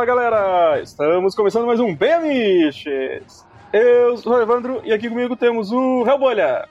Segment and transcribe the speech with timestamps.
[0.00, 0.80] Fala galera!
[0.80, 3.44] Estamos começando mais um Bem Amiches.
[3.70, 6.66] Eu sou o Evandro e aqui comigo temos o Hellbolha.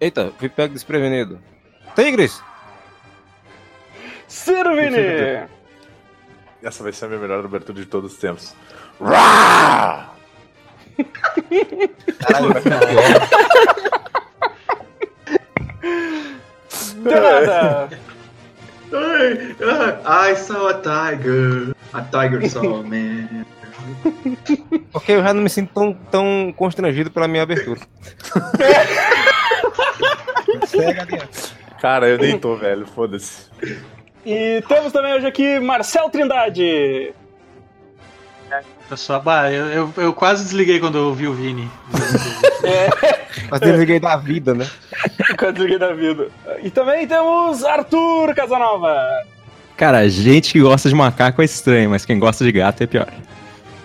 [0.00, 1.40] Eita, fui pego desprevenido.
[1.96, 2.40] Tigres!
[4.28, 5.48] Ciro Vini!
[6.62, 8.54] Essa vai ser a minha melhor abertura de todos os tempos.
[12.20, 12.78] Caralho, vai ficar
[17.02, 17.88] pior.
[18.94, 21.74] I saw a tiger.
[21.92, 23.44] A tiger saw, man.
[24.92, 27.80] Porque eu já não me sinto tão, tão constrangido pela minha abertura.
[31.80, 32.86] Cara, eu nem tô, velho.
[32.86, 33.50] Foda-se.
[34.24, 37.12] E temos também hoje aqui Marcel Trindade.
[38.90, 41.70] Eu, só, bah, eu, eu, eu quase desliguei quando eu ouvi o Vini.
[43.50, 44.66] Mas desliguei da vida, né?
[45.38, 46.28] Quadrilha da vida.
[46.62, 48.94] E também temos Arthur Casanova.
[49.76, 53.08] Cara, gente que gosta de macaco é estranho, mas quem gosta de gato é pior.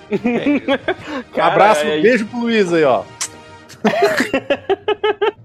[1.34, 3.04] Cara, abraço, é- beijo pro Luiz aí, ó.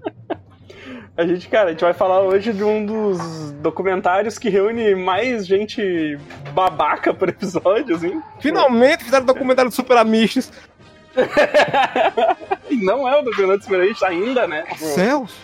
[1.15, 5.45] A gente, cara, a gente vai falar hoje de um dos documentários que reúne mais
[5.45, 6.17] gente
[6.53, 8.21] babaca por episódio, assim.
[8.39, 10.51] Finalmente fizeram documentário do Super Amistos.
[12.69, 14.65] E não é o documentário diferente ainda, né?
[14.77, 15.35] Céus!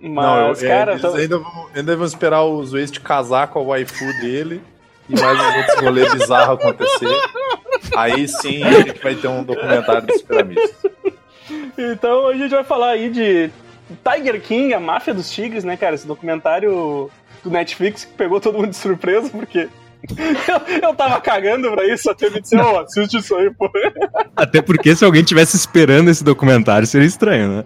[0.00, 3.62] Mas, é, cara, eles tá- ainda, vão, ainda vão esperar o de casar com a
[3.62, 4.60] waifu dele
[5.08, 7.20] e mais uns outros rolês bizarros acontecer.
[7.96, 10.90] Aí sim a gente vai ter um documentário dos piramistas.
[11.78, 13.50] então hoje a gente vai falar aí de
[13.96, 15.94] Tiger King, a máfia dos tigres, né, cara?
[15.94, 17.10] Esse documentário
[17.42, 19.68] do Netflix que pegou todo mundo de surpresa, porque
[20.08, 23.70] eu, eu tava cagando pra isso, até me disse, ô, assiste isso aí, pô.
[24.34, 27.64] Até porque se alguém tivesse esperando esse documentário, seria estranho, né?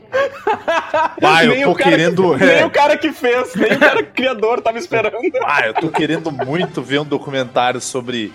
[1.23, 2.37] Ah, eu Nem tô querendo.
[2.37, 5.17] Que, nem é, o cara que fez, nem o cara criador tava esperando.
[5.45, 8.33] Ah, eu tô querendo muito ver um documentário sobre.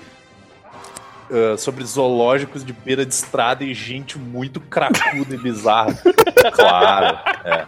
[1.32, 5.98] Ah, sobre zoológicos de beira de estrada e gente muito cracuda e bizarra.
[6.54, 7.68] Claro, é.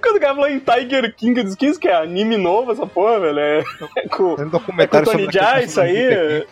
[0.00, 2.70] Quando o cara falou em Tiger King, eu disse, que isso que é anime novo,
[2.70, 3.40] essa porra, velho?
[3.40, 3.64] É,
[3.96, 6.46] é com, um é com o documentário Tony Jaa, isso aí.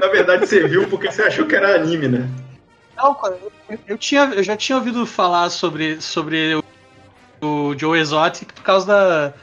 [0.00, 2.26] Na verdade, você viu porque você achou que era anime, né?
[2.96, 3.36] Não, cara,
[3.68, 6.64] eu, eu tinha, eu já tinha ouvido falar sobre, sobre o,
[7.46, 9.34] o Joe Exotic por causa da,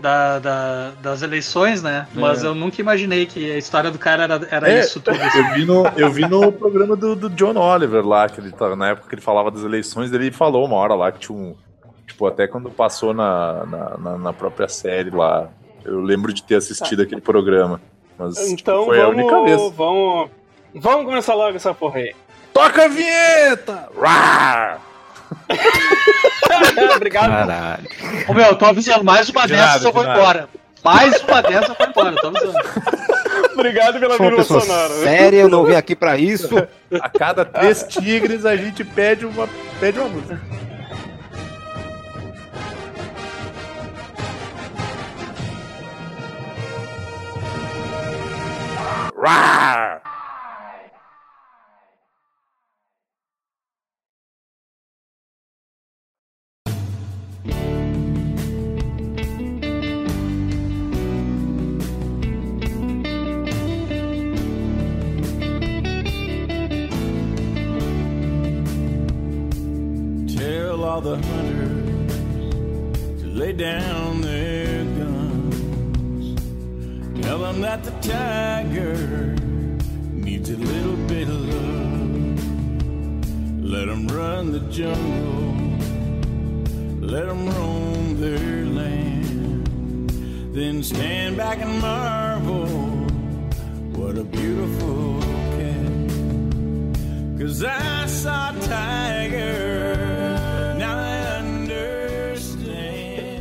[0.00, 2.06] da, da- das eleições, né?
[2.14, 4.80] Mas eu nunca imaginei que a história do cara era, era É.
[4.80, 5.16] isso tudo.
[5.16, 8.76] Eu vi no, eu vi no programa do, do John Oliver lá, que ele tava,
[8.76, 11.54] na época que ele falava das eleições, ele falou uma hora lá que tinha um.
[12.06, 15.48] Tipo, até quando passou na, na, na- na própria série lá.
[15.84, 17.80] Eu lembro de ter assistido aquele programa.
[18.18, 19.56] Mas tipo, Então foi a única vez.
[19.56, 20.30] vamos, vamos.
[20.74, 22.14] Vamos começar logo essa porra aí.
[22.52, 23.88] Toca a vinheta!
[26.96, 27.28] Obrigado.
[27.30, 27.88] Caralho.
[28.28, 30.20] Ô meu, eu tô avisando, mais uma De dessas nada, eu vou nada.
[30.20, 30.48] embora.
[30.84, 32.58] Mais uma dessas eu vou embora, tô avisando.
[33.54, 34.88] Obrigado pela vírgula pessoa sonora.
[34.88, 35.04] né?
[35.04, 36.48] séria, eu não vim aqui pra isso.
[37.00, 39.48] A cada três tigres a gente pede uma,
[39.80, 40.40] pede uma música.
[49.16, 50.00] Rá!
[70.88, 72.12] All the hunters
[73.20, 76.40] to lay down their guns.
[77.20, 78.96] Tell them that the tiger
[80.10, 82.40] needs a little bit of love.
[83.62, 85.56] Let them run the jungle.
[87.06, 89.68] Let them roam their land.
[90.54, 92.66] Then stand back and marvel.
[93.92, 95.20] What a beautiful
[95.58, 95.92] cat.
[97.38, 100.07] Cause I saw a tiger.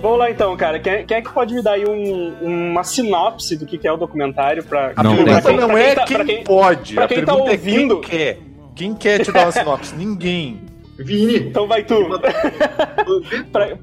[0.01, 0.79] Vamos lá então, cara.
[0.79, 3.91] Quem, quem é que pode me dar aí um- uma sinopse do que que é
[3.91, 4.93] o documentário pra.
[4.95, 5.57] A Não pergunta tem.
[5.57, 8.09] não pra é tá- quem quem- pode, pra a quem tá pergunta ouvindo- é quem
[8.19, 8.37] quer.
[8.75, 9.95] Quem quer te dar uma sinopse?
[9.95, 10.61] Ninguém.
[10.99, 11.95] Vini, Então vai tu.
[13.51, 13.77] pra,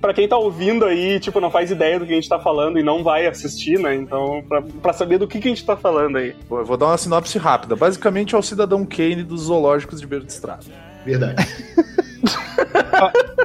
[0.00, 2.78] pra quem tá ouvindo aí, tipo, não faz ideia do que a gente tá falando
[2.78, 3.94] e não vai assistir, né?
[3.94, 6.34] Então, pra, pra saber do que, que a gente tá falando aí.
[6.48, 7.74] Vou eu vou dar uma sinopse rápida.
[7.76, 10.64] Basicamente é o cidadão Kane dos zoológicos de beira de estrada.
[11.04, 11.44] verdade.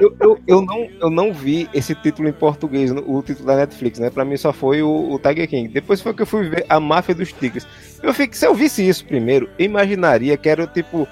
[0.00, 3.98] Eu, eu, eu, não, eu não vi esse título em português, o título da Netflix,
[3.98, 4.08] né?
[4.10, 5.66] Pra mim só foi o, o Tiger King.
[5.68, 7.66] Depois foi que eu fui ver a Máfia dos Tigres.
[8.00, 11.08] Eu fiquei, se eu visse isso primeiro, eu imaginaria que era tipo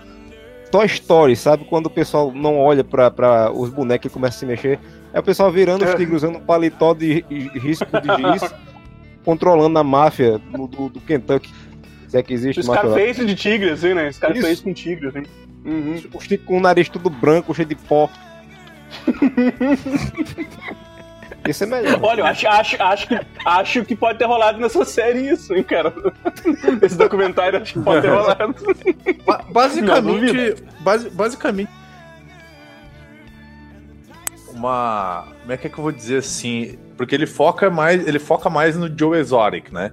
[0.70, 1.64] Toy Story, sabe?
[1.64, 4.78] Quando o pessoal não olha pra, pra os bonecos e começa a se mexer.
[5.12, 8.08] É o pessoal virando os tigres usando paletó de ri- risco de
[8.40, 8.54] giz,
[9.24, 11.52] controlando a máfia do, do, do Kentucky.
[12.06, 12.76] Se é que existe lá.
[12.76, 14.12] Scarface de tigre, assim, né?
[14.12, 14.62] Scarface Isso.
[14.62, 15.22] com tigre, assim.
[15.66, 16.00] Uhum.
[16.46, 18.08] Com o nariz tudo branco, cheio de pó.
[21.46, 22.00] Esse é melhor.
[22.02, 25.62] Olha, eu acho, acho, acho, que, acho que pode ter rolado nessa série isso, hein,
[25.62, 25.92] cara?
[26.82, 28.54] Esse documentário acho que pode ter rolado.
[29.24, 31.70] Ba- Não, basicamente, basi- basicamente
[34.52, 36.78] uma, como é que, é que eu vou dizer assim?
[36.96, 39.92] Porque ele foca mais, ele foca mais no Joe Exotic, né?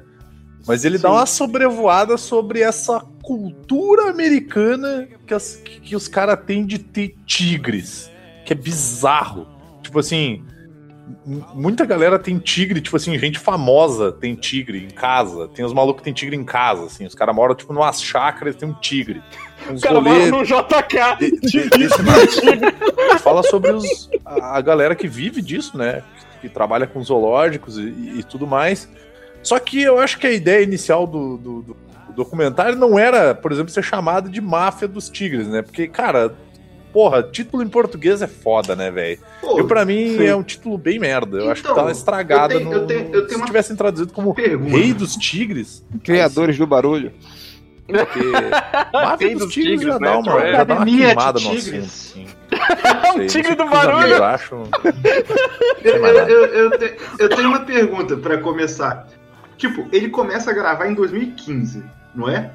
[0.67, 1.15] Mas ele dá Sim.
[1.15, 8.09] uma sobrevoada sobre essa cultura americana que, as- que- os caras têm de ter tigres,
[8.45, 9.47] que é bizarro.
[9.81, 10.41] Tipo assim,
[11.53, 15.47] muita galera tem tigre, tipo assim, gente famosa tem tigre em casa.
[15.49, 17.05] Tem os malucos que tem tigre em casa, assim.
[17.05, 19.21] Os caras moram, tipo, numas chácaras, tem um tigre.
[19.69, 21.17] O Uns cara rolê no JK.
[21.19, 23.19] de- de-.
[23.19, 26.03] Fala sobre os, a, a galera que vive disso, né?
[26.41, 27.81] Que, que trabalha com zoológicos e,
[28.19, 28.89] e tudo mais.
[29.43, 31.77] Só que eu acho que a ideia inicial do, do- do
[32.15, 35.61] documentário não era, por exemplo, ser chamado de máfia dos tigres, né?
[35.61, 36.33] Porque, cara,
[36.93, 39.19] porra, título em português é foda, né, velho?
[39.43, 40.25] Eu, pra mim, sim.
[40.25, 41.37] é um título bem merda.
[41.39, 42.75] Eu acho que Então, tá estragado eu tenho- no.
[42.77, 44.77] eu tenho- eu tenho se uma tivessem traduzido como pergunta.
[44.77, 47.11] Rei dos Tigres, Criadores do barulho.
[47.87, 48.19] porque.
[48.93, 50.51] Máfia Rei dos, dos Tigres, Tigres, já né, dá uma, Troy?
[50.51, 51.83] já dá uma Academia de queimada no Tigres.
[51.85, 52.37] assunto.
[52.53, 54.07] É o tigre do barulho.
[54.13, 54.55] Eu acho.
[55.83, 59.07] Eu, eu, eu, eu te- eu tenho uma pergunta pra começar.
[59.63, 62.51] Tipo, ele começa a gravar em 2015, não é?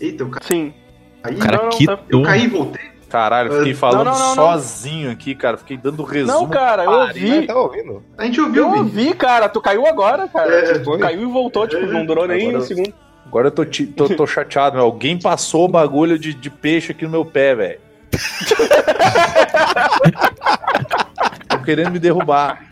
[0.00, 0.42] Eita, eu caí.
[0.42, 0.72] Sim.
[1.18, 1.98] O cara Não, não, quitou.
[2.08, 2.90] Eu caí e voltei?
[3.10, 4.52] Caralho, eu fiquei falando não, não, não.
[4.52, 5.58] sozinho aqui, cara.
[5.58, 6.32] Fiquei dando resumo.
[6.32, 7.46] Não, cara, eu ouvi.
[7.46, 8.02] Tá ouvindo?
[8.16, 9.50] A gente ouviu, Eu ouvi, cara.
[9.50, 10.50] Tu caiu agora, cara.
[10.50, 10.98] É, Tu foi.
[10.98, 12.94] caiu e voltou, tipo, não durou nem Agora um segundo.
[13.26, 14.84] Agora eu tô, tô, tô chateado, meu.
[14.86, 17.80] Alguém passou o bagulho de, de peixe aqui no meu pé, velho.
[21.50, 22.69] Tô querendo me derrubar.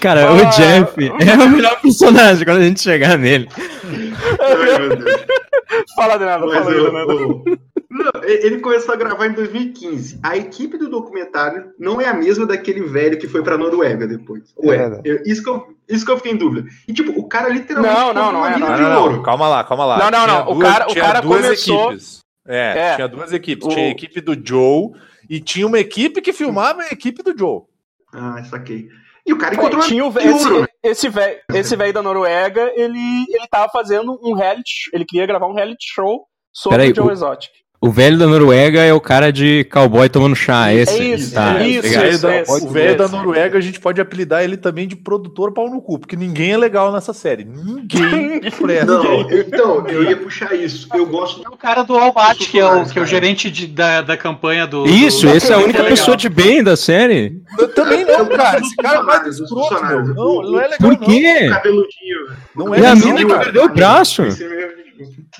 [0.00, 0.32] Cara, Ah.
[0.32, 3.48] o Jeff é o melhor personagem quando a gente chegar nele.
[4.40, 5.20] Ai, meu Deus.
[5.94, 7.12] Fala, Denado, Mas fala aí, o- Denado.
[7.12, 10.18] o- Não, ele começou a gravar em 2015.
[10.22, 14.42] A equipe do documentário não é a mesma daquele velho que foi pra Noruega depois.
[14.62, 15.02] É Ué, verdade.
[15.08, 16.68] eu- isso, que eu, isso que eu fiquei em dúvida.
[16.86, 19.02] E tipo, o cara literalmente Não, não, não é, mina não Não, de não, não.
[19.02, 19.22] ouro.
[19.22, 19.98] Calma lá, calma lá.
[19.98, 20.50] Não, não, Tinha não.
[20.50, 22.18] O duas- cara- o tinha cara duas começou- equipes.
[22.46, 22.94] É, É.
[22.96, 23.66] tinha duas equipes.
[23.66, 24.90] O- Tinha a equipe do Joe
[25.28, 27.62] e tinha uma equipe que filmava a equipe do Joe.
[28.12, 28.88] Ah, saquei.
[29.26, 30.60] E o cara encontrou É, tinha o de ouro.
[30.62, 30.66] né?
[30.82, 35.26] esse, esse velho esse velho da Noruega, ele, ele tava fazendo um reality, ele queria
[35.26, 37.50] gravar um reality show sobre Peraí, o Joe o- Exotic.
[37.86, 41.02] O velho da Noruega é o cara de cowboy tomando chá, É esse.
[41.14, 42.02] isso, tá, isso, o obrigado.
[42.02, 43.08] velho isso, da, esse, o velho da.
[43.08, 46.56] Noruega, a gente pode apelidar ele também de produtor pau no cu, porque ninguém é
[46.56, 47.44] legal nessa série.
[47.44, 48.84] Ninguém presta.
[48.86, 50.88] Não, então, eu ia puxar isso.
[50.94, 53.66] Eu gosto É o cara do Albate, que é o, que é o gerente de-
[53.68, 54.86] da, da campanha do.
[54.86, 55.96] Isso, do- esse é a do- única legal.
[55.96, 57.40] pessoa de bem da série.
[57.58, 58.58] Eu também não, Eu cara.
[58.60, 60.04] Esse cara é dos escroto, meu.
[60.06, 61.06] Não, não é legal, Por não.
[61.06, 61.48] quê?
[61.48, 62.26] cabeludinho.
[62.56, 64.22] Não E a é mina não, que perdeu o braço.
[64.24, 64.85] Esse mesmo.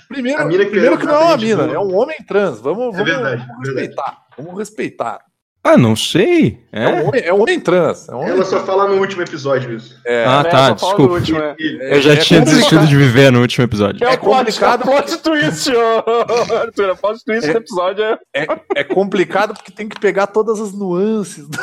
[0.08, 2.60] Primeiro, A mina que primeiro que não é uma mina, gente, é um homem trans.
[2.60, 3.80] Vamos, vamos, verdade, vamos verdade.
[3.88, 4.18] respeitar.
[4.38, 5.20] Vamos respeitar.
[5.68, 6.60] Ah, não sei.
[6.72, 6.88] É, É?
[7.02, 8.08] um, homem, é um homem trans.
[8.08, 10.00] É um homem Ela só fala no último episódio isso.
[10.06, 11.14] É, Ah, É, tá, desculpa.
[11.14, 11.56] último, é.
[11.58, 12.44] Eu já é tinha complicado.
[12.44, 14.06] desistido de viver no último episódio.
[14.06, 16.96] É, É complicado é plot twist, ô, Arthur.
[17.02, 17.52] Plot twist É.
[17.52, 18.18] do episódio é.
[18.32, 21.46] É, é complicado porque tem que pegar todas as nuances.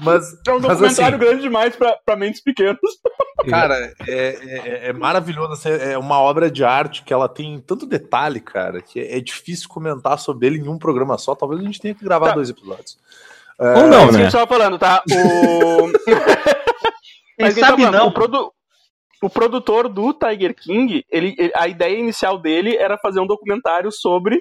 [0.00, 2.78] mas, É um mas documentário assim, grande demais pra, pra mentes pequenas.
[3.48, 5.52] cara, é, é- é maravilhoso.
[5.52, 9.20] assim, é uma obra de arte que ela tem tanto detalhe, cara, que é, é
[9.20, 11.34] difícil comentar sobre ele em um programa só.
[11.34, 12.34] Talvez a gente tenha que gravar Tá.
[12.34, 12.98] dois episódios.
[13.58, 14.24] Ou É não, isso que a né?
[14.24, 15.02] gente tava falando, tá?
[15.10, 15.92] O.
[17.40, 18.08] Mas quem tá sabe falando, não.
[18.08, 18.52] O, produ-
[19.22, 23.90] o produtor do Tiger King, ele, ele- a ideia inicial dele era fazer um documentário
[23.92, 24.40] sobre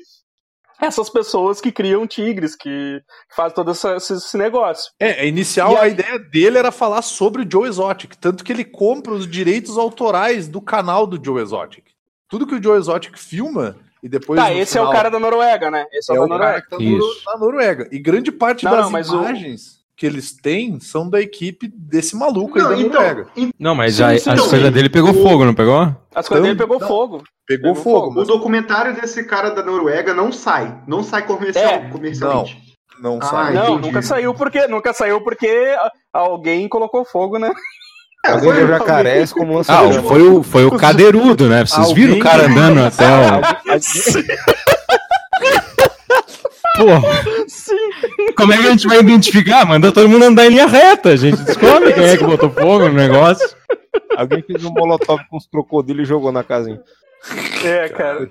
[0.81, 3.00] essas pessoas que criam tigres, que
[3.35, 4.91] fazem todo essa- esse, esse negócio.
[5.00, 8.65] É, a inicial, a ideia dele era falar sobre o Joe Exotic, tanto que ele
[8.65, 11.85] compra os direitos autorais do canal do Joe Exotic.
[12.27, 14.39] Tudo que o Joe Exotic filma e depois.
[14.39, 15.85] tá, esse é o final- cara da Noruega, né?
[15.93, 16.61] Esse é, é o da cara Noruega.
[16.63, 17.25] que tá Isso.
[17.25, 17.88] na Noruega.
[17.91, 21.67] E grande parte Não, das não, mas o- imagens que eles têm são da equipe
[21.75, 23.27] desse maluco aí Não, da então, Noruega.
[23.60, 24.50] Não, mas Sim, a, sim, as sim.
[24.50, 25.95] coisas dele pegou O- fogo, não pegou?
[26.15, 26.88] As coisas dele Então, pegou não.
[26.88, 27.24] fogo.
[27.48, 30.81] Pegou pegou fogo, O mas documentário desse cara da Noruega não sai.
[30.88, 31.89] Não sai comercial, É.
[31.89, 32.57] comercialmente.
[33.01, 33.53] não Ah, sai.
[33.53, 33.88] Não, entendi.
[33.88, 35.75] nunca saiu porque nunca saiu porque
[36.13, 37.51] alguém colocou fogo, né?
[38.25, 41.65] Alguém foi- deu jacarés como Ah, o- foi o, foi o cadeirudo, né?
[41.65, 43.41] Vocês Alguém- viram o cara andando até o.
[46.85, 48.33] Pô, Sim.
[48.35, 49.65] como é que a gente vai identificar?
[49.65, 51.09] Manda todo mundo andar em linha reta.
[51.09, 53.47] A gente descobre quem é que botou fogo no negócio.
[54.15, 56.79] Alguém fez um molotov com os crocodilos e jogou na casinha.
[57.63, 58.29] É, cara.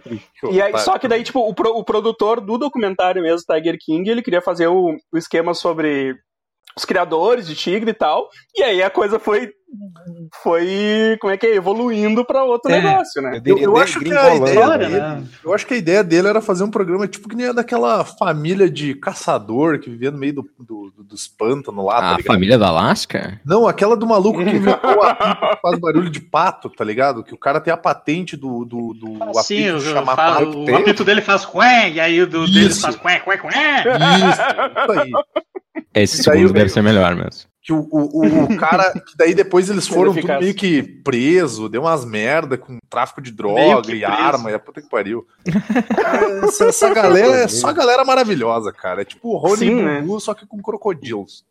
[0.51, 4.11] E aí, só que daí, tipo, o, pro- o produtor do documentário mesmo, Tiger King,
[4.11, 6.17] ele queria fazer o, o esquema sobre
[6.77, 8.29] os criadores de Tigre e tal.
[8.57, 9.51] E aí a coisa foi.
[10.43, 11.17] Foi.
[11.21, 11.55] Como é que é?
[11.55, 12.81] Evoluindo pra outro É.
[12.81, 13.41] negócio, né?
[13.45, 15.23] Eu, eu até acho que a ideia Olha, dele- né?
[15.45, 18.05] Eu acho que a ideia dele era fazer um programa tipo que nem a daquela
[18.05, 22.23] família de caçador que vivia no meio do, do- do- dos pântanos lá, tá A
[22.23, 23.41] família da Alaska?
[23.45, 27.23] Não, aquela do maluco que inventou a pipa que faz barulho de pato, tá ligado?
[27.23, 30.65] Que o cara tem a patente do, do, do Sim, apito chamar pato.
[30.65, 32.81] o apito dele faz quen, e aí o do Isso.
[32.83, 33.49] faz quen, quen, quen.
[33.51, 34.41] Isso,
[34.83, 35.13] isso aí.
[35.95, 37.50] Esse segundo eu- deve ser melhor mesmo.
[37.63, 41.83] Que o, o, o- cara, que daí depois eles foram tudo meio que preso, deu
[41.83, 44.07] umas merda com tráfico de droga e preso.
[44.07, 45.27] arma, e a puta que pariu.
[45.47, 49.03] É, essa, essa galera é só galera maravilhosa, cara.
[49.03, 50.05] É tipo o Rony Sim, e né?
[50.21, 51.45] Só que com crocodilos.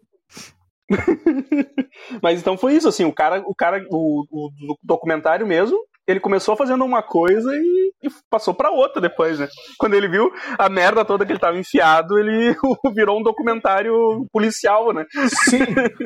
[2.21, 5.77] Mas então foi isso, assim, o cara, o cara, o, o documentário mesmo,
[6.11, 9.47] ele começou fazendo uma coisa e, e passou pra outra depois, né?
[9.77, 12.55] Quando ele viu a merda toda que ele tava enfiado, ele
[12.95, 15.05] virou um documentário policial, né?
[15.49, 15.59] Sim.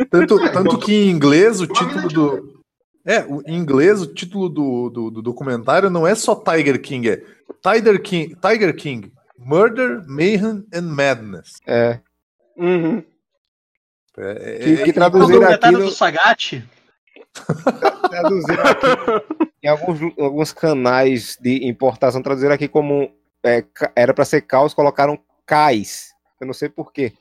[0.09, 2.63] Tanto, tanto que em inglês o título do.
[3.05, 7.09] É, o- em inglês o título do, do, do documentário não é só Tiger King,
[7.09, 7.23] é
[7.61, 11.51] Tiger King, Tiger King Murder, Mayhem and Madness.
[11.67, 11.99] É,
[12.55, 13.03] Uhum.
[14.15, 16.63] É, que, que O traduziram aqui, documentário no, do Sagat,
[18.09, 18.87] traduziram aqui
[19.63, 23.11] em alguns, alguns canais de importação, traduziram aqui como
[23.43, 23.63] é,
[23.95, 26.11] era pra ser caos, colocaram cais.
[26.39, 27.13] Eu não sei porquê.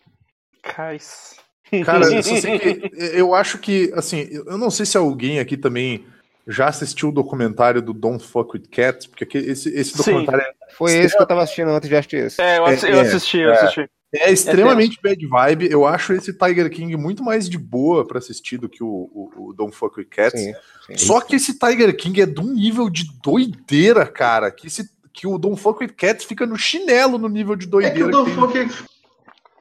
[0.62, 1.36] Cais.
[1.84, 5.56] Cara, eu só sei que eu acho que, assim, eu não sei se alguém aqui
[5.56, 6.04] também
[6.46, 9.98] já assistiu o documentário do Don't Fuck With Cats, porque aqui- esse, esse Sim.
[9.98, 10.44] documentário
[10.76, 12.42] Foi esse que eu tava assistindo antes de assistir esse.
[12.42, 13.54] É, eu, eu É, assisti, eu é.
[13.54, 13.88] assisti.
[14.14, 15.70] É extremamente bad vibe.
[15.70, 19.48] Eu acho esse Tiger King muito mais de boa pra assistir do que o, o,
[19.48, 20.40] o Don't Fuck With Cats.
[20.40, 20.52] Sim,
[20.86, 20.98] sim.
[20.98, 25.26] Só que esse Tiger King é de um nível de doideira, cara, que, esse, que
[25.26, 28.06] o Don't Fuck With Cats fica no chinelo no nível de É que doideira.
[28.20, 28.68] o que Don tem.
[28.68, 28.92] Fuck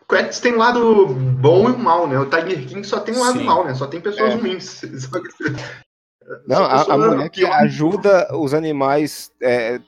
[0.10, 2.20] Cats tem um lado bom e um mal, né?
[2.20, 3.46] O Tiger King só tem um lado Sim.
[3.46, 3.74] mal, né?
[3.74, 4.36] Só tem pessoas É.
[4.36, 4.81] ruins.
[6.46, 9.79] Não, a, a mulher que ajuda os animais, é,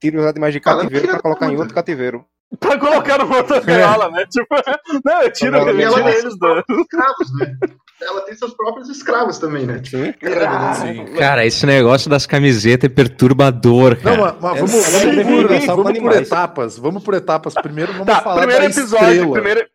[0.00, 2.24] tira os animais de cativeiro filha pra colocar em outro cativeiro.
[2.58, 4.26] Pra colocar no outra gaiola, né?
[4.26, 4.54] Tipo,
[5.04, 7.56] não, eu tiro, Não, eu ela tiro tem eles próprios escravos, né?
[8.02, 9.82] Ela tem seus próprios escravos também, né?
[9.84, 10.14] Sim.
[10.14, 11.04] Sim.
[11.18, 14.16] Cara, esse negócio das camisetas é perturbador, Não, cara.
[14.16, 16.78] mas, mas vamos, Essa vamos, é por, universal com vamos por etapas.
[16.78, 17.54] Vamos por etapas.
[17.54, 19.32] Primeiro vamos Tá, falar primeiro da episódio, estrela.
[19.34, 19.66] primeiro,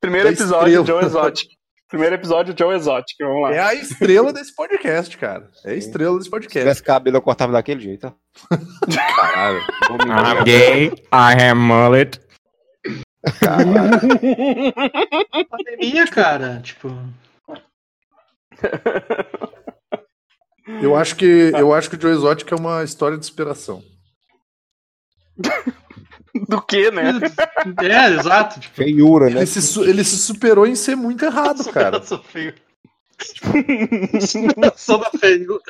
[0.00, 1.00] primeiro Da episódio, estrela.
[1.02, 1.48] Joe Exotic.
[1.88, 3.54] Primeiro episódio, Joe Exotic, vamos lá.
[3.54, 5.48] É a estrela desse podcast, cara.
[5.64, 6.58] É a estrela desse Se podcast.
[6.58, 8.06] tivesse cabelo, eu cortava daquele jeito.
[8.08, 8.12] ó.
[9.16, 9.60] Caralho.
[10.40, 12.20] I'm gay, I have mullet.
[15.48, 16.88] pandemia, cara, tipo...
[20.82, 23.82] Eu acho que eu acho que o Joe Exotic é uma história de inspiração.
[26.48, 27.12] Do que, né?
[27.82, 28.60] É, exato.
[28.60, 29.38] Tipo, Feiura, né?
[29.38, 32.02] Ele se, ele se superou em ser muito errado, cara.
[32.02, 32.54] Superação feio.
[34.20, 35.60] Superação da feio.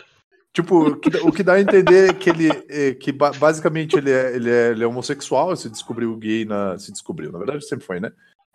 [0.52, 3.32] Tipo, o que, dá- o que dá a entender é que ele é, que ba-
[3.32, 6.78] basicamente ele é, ele, é, ele é homossexual, se descobriu gay na.
[6.78, 8.10] Se descobriu, na verdade sempre foi, né?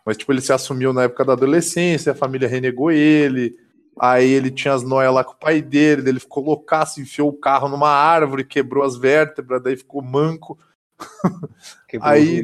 [0.06, 3.56] Mas tipo, ele se assumiu na época da adolescência, a família renegou ele.
[4.00, 7.30] Aí ele tinha as noias lá com o pai dele, daí ele ficou loucaço, enfiou
[7.30, 10.58] o carro numa árvore, quebrou as vértebras, daí ficou manco.
[12.02, 12.42] Aí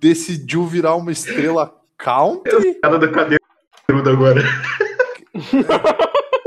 [0.00, 2.74] decidiu virar uma estrela country.
[2.80, 4.42] Cara da cadeiruda agora.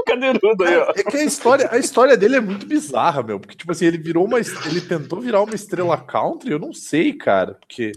[0.05, 0.91] Cadeirudo aí, ó.
[0.95, 3.39] É que a história, a história dele é muito bizarra, meu.
[3.39, 4.39] Porque, tipo assim, ele virou uma.
[4.39, 7.55] Ele tentou virar uma estrela country, eu não sei, cara.
[7.55, 7.91] Porque.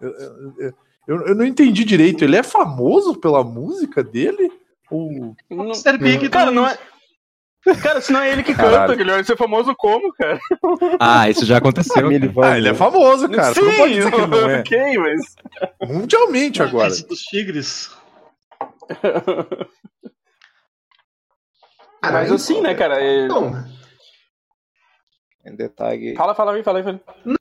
[0.00, 2.24] Eu, eu, eu- eu não entendi direito.
[2.24, 4.50] Ele é famoso pela música dele?
[4.90, 5.34] Ou.
[5.50, 5.98] Não- Mr.
[5.98, 6.78] Big Cara, do- não é.
[7.82, 8.88] Cara, se não é ele que Caralho.
[8.88, 10.38] canta, ele vai ser famoso como, cara?
[10.98, 11.94] Ah, isso já aconteceu.
[12.02, 12.52] Família cara.
[12.54, 13.52] Ah, ele é famoso, cara.
[13.52, 14.60] Você não pode dizer que ele não é.
[14.60, 15.20] ok, mas.
[15.82, 16.88] Mundialmente agora.
[16.88, 17.90] Esse dos tigres.
[22.02, 23.00] Mas assim, né, cara?
[23.02, 23.52] é- Então,
[25.44, 26.14] Em detalhe.
[26.16, 26.82] Fala, fala aí, fala aí.
[26.84, 27.00] Fala.
[27.26, 27.34] aí.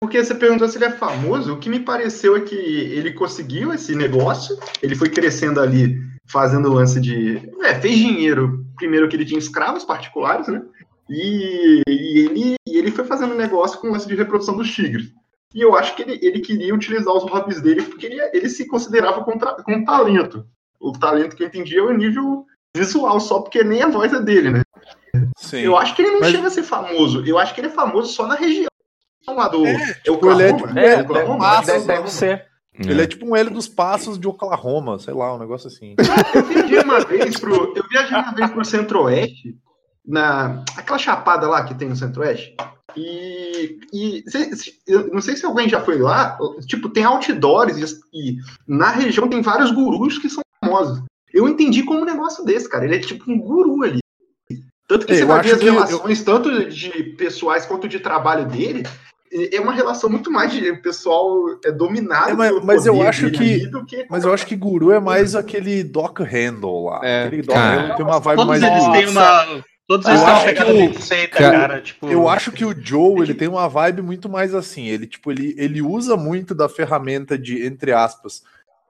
[0.00, 3.72] porque você perguntou se ele é famoso, o que me pareceu é que ele conseguiu
[3.72, 7.48] esse negócio, ele foi crescendo ali, fazendo lance de.
[7.62, 8.63] É, fez dinheiro.
[8.76, 10.62] Primeiro que ele tinha escravos particulares, né?
[11.08, 15.12] E, e ele, e ele foi fazendo negócio com o lance de reprodução dos tigres.
[15.54, 18.66] E eu acho que ele, ele queria utilizar os hobbies dele porque ele, ele se
[18.66, 19.38] considerava com,
[19.84, 20.46] talento.
[20.80, 22.44] O talento que eu entendi é o nível
[22.76, 24.62] visual, só porque nem a voz é dele, né?
[25.36, 25.58] Sim.
[25.60, 27.24] Eu acho que ele não Mas- chega a ser famoso.
[27.24, 28.66] Eu acho que ele é famoso só na região
[29.28, 29.64] lá do.
[29.64, 30.86] É, tipo, é tipo- né?
[30.86, 32.02] É, Oklahoma, Passos, deve, Oklahoma.
[32.02, 32.46] deve ser.
[32.78, 35.94] Ele é tipo um L dos Passos de Oklahoma, sei lá, um negócio assim.
[36.34, 37.72] Eu viajei uma vez pro.
[37.76, 39.56] Eu viajei uma vez pro Centro-Oeste,
[40.06, 40.64] na.
[40.76, 42.54] Aquela chapada lá que tem no Centro-Oeste.
[42.96, 47.76] E, e cê- cê- eu não sei se alguém já foi lá, tipo, tem outdoors
[48.12, 48.36] e, e
[48.68, 51.02] na região tem vários gurus que são famosos.
[51.32, 52.84] Eu entendi como um negócio desse, cara.
[52.84, 53.98] Ele é tipo um guru ali.
[54.86, 57.98] Tanto que É, você vai ver as que eu- relações, tanto de pessoais quanto de
[57.98, 58.84] trabalho dele,
[59.52, 63.30] é uma relação muito mais de pessoal é, dominado É, mas- pelo mas eu acho
[63.30, 67.00] que- que Mas eu acho que Guru é mais aquele Doc Handle lá.
[67.02, 67.24] É.
[67.24, 67.56] Aquele Doc.
[67.56, 68.62] Handle tem uma vibe Todos mais.
[68.62, 69.64] eles têm uma.
[69.86, 71.80] Todos eles Eu têm uma acho pegada que o- meio seita, Cara, cara.
[71.82, 74.86] Tipo, Eu acho que o Joe ele tem uma vibe muito mais assim.
[74.86, 78.42] Ele tipo ele, ele usa muito da ferramenta de entre aspas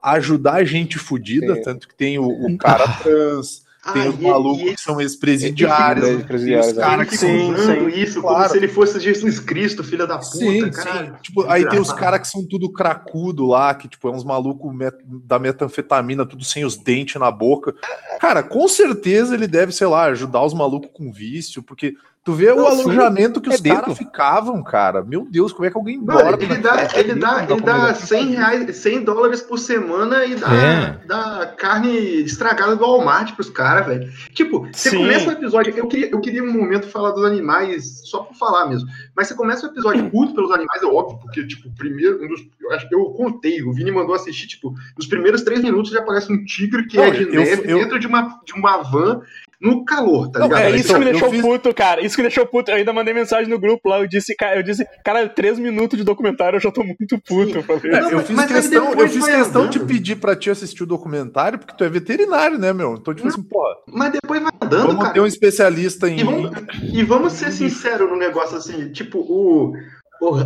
[0.02, 1.62] ajudar a gente fudida, Sim.
[1.62, 5.00] tanto que tem o, o cara trans, tem Ah, os e- malucos e que são
[5.00, 8.50] ex-presidiários, Esse- tem os presidiários, Cara, caras que sim, são usando isso como claro.
[8.50, 11.06] se ele fosse Jesus Cristo, filha da puta, Sim, caralho.
[11.08, 11.22] sim.
[11.22, 11.98] Tipo, aí tem os Desgraçado.
[12.00, 16.44] caras que são tudo cracudo lá, que tipo, é uns malucos met- da metanfetamina, tudo
[16.44, 17.74] sem os dentes na boca.
[18.20, 22.50] Cara, com certeza ele deve, sei lá, ajudar os malucos com vício, porque tu vê
[22.50, 22.80] o Não, sim.
[22.82, 25.04] alojamento que É os caras ficavam, cara.
[25.04, 26.44] Meu Deus, como é que alguém Mano, dorme?
[26.44, 30.48] ele dá, ele dá, ele dá Como 100, reais, 100 dólares por semana e dá,
[30.54, 30.98] É.
[31.06, 34.10] dá carne estragada do Walmart pros caras, velho.
[34.32, 34.96] Tipo, você Sim.
[34.98, 35.74] começa o episódio.
[35.76, 38.88] Eu queria, eu queria um momento falar dos animais, só por falar mesmo.
[39.14, 42.40] Mas você começa o episódio curto pelos animais, é óbvio, porque, tipo, primeiro, um dos,
[42.60, 46.00] eu acho que eu contei, o Vini mandou assistir, tipo, nos primeiros três minutos já
[46.00, 48.78] aparece um tigre que Não, é de eu- neve eu- dentro de uma, de uma
[48.82, 49.20] van
[49.64, 50.62] no calor, tá Não, ligado?
[50.62, 52.00] É Então, isso que me deixou fiz- puto, cara.
[52.04, 52.70] Isso que me deixou puto.
[52.70, 53.98] Eu ainda mandei mensagem no grupo lá.
[54.00, 57.56] Eu disse, cara, eu disse, cara, três minutos de documentário eu já tô muito puto.
[57.58, 60.36] Eu falei, É, Não, eu mas- fiz mas questão, eu fiz questão de pedir pra
[60.36, 62.94] ti assistir o documentário, porque tu é veterinário, né, meu?
[62.94, 65.14] Então, tipo assim, pô, Mas depois vai andando, vamos cara.
[65.14, 66.20] ter um especialista em.
[66.20, 66.50] E vamos,
[66.92, 69.72] e vamos ser sinceros no negócio assim, tipo, o-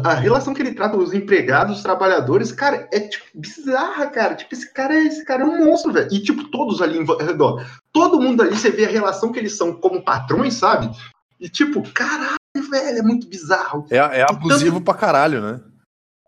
[0.04, 4.34] a relação que ele trata os empregados, os trabalhadores, cara, é tipo bizarra, cara.
[4.34, 6.08] Tipo, esse cara, é- esse cara é um monstro, velho.
[6.12, 7.64] E tipo, todos ali em redor.
[7.92, 10.90] Todo mundo ali, você vê a relação que eles são como patrões, sabe?
[11.38, 12.36] E tipo, caralho,
[12.70, 13.86] velho, é muito bizarro.
[13.90, 15.60] É, é abusivo pra caralho, né?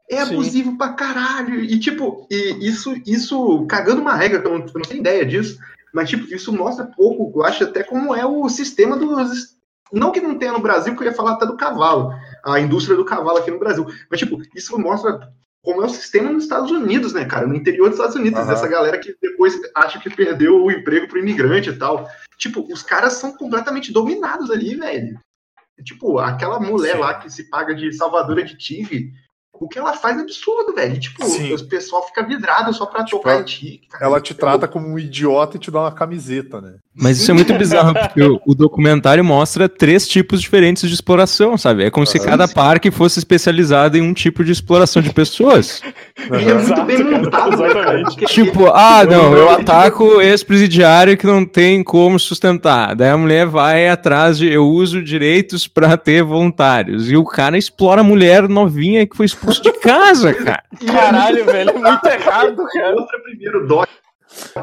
[0.09, 0.33] É Sim.
[0.33, 1.61] abusivo pra caralho.
[1.61, 5.24] E, tipo, e isso, isso cagando uma regra, que eu não, eu não tenho ideia
[5.24, 5.59] disso,
[5.92, 9.57] mas, tipo, isso mostra pouco, eu acho até como é o sistema dos.
[9.92, 12.12] Não que não tenha no Brasil, porque eu ia falar até do cavalo,
[12.44, 13.87] a indústria do cavalo aqui no Brasil.
[14.11, 17.46] Mas, tipo, isso mostra como é o sistema nos Estados Unidos, né, cara?
[17.46, 18.40] No interior dos Estados Unidos.
[18.40, 18.53] Aham.
[18.53, 22.09] Essa galera que depois acha que perdeu o emprego pro imigrante e tal.
[22.38, 25.18] Tipo, os caras são completamente dominados ali, velho.
[25.85, 26.98] Tipo, aquela mulher Sim.
[26.98, 29.12] lá que se paga de salvadora de tigre,
[29.53, 30.95] o que ela faz é absurdo, velho.
[30.95, 31.53] E, Tipo, Sim.
[31.55, 33.81] o pessoal fica vidrado só pra tocar ela- em tigre.
[33.91, 34.05] cara.
[34.07, 36.75] Ela te trata como um idiota e te dá uma camiseta, né?
[36.95, 41.57] Mas isso é muito bizarro, porque o, o documentário mostra três tipos diferentes de exploração,
[41.57, 41.85] sabe?
[41.85, 42.27] É como se Aham.
[42.27, 45.81] cada parque fosse especializado em um tipo de exploração de pessoas.
[46.21, 47.79] E é muito Exato, bem cara, montado, né, cara?
[48.01, 48.05] exatamente.
[48.11, 52.95] Porque- Tipo, ah, não, eu ataco ex-presidiário que não tem como sustentar.
[52.95, 57.11] Daí a mulher vai atrás de eu uso direitos pra ter voluntários.
[57.11, 60.62] E o cara explora a mulher novinha que foi expulso de casa, cara.
[60.87, 62.94] Caralho, velho, é muito errado, cara.
[62.94, 63.88] Mostra primeiro o Doc.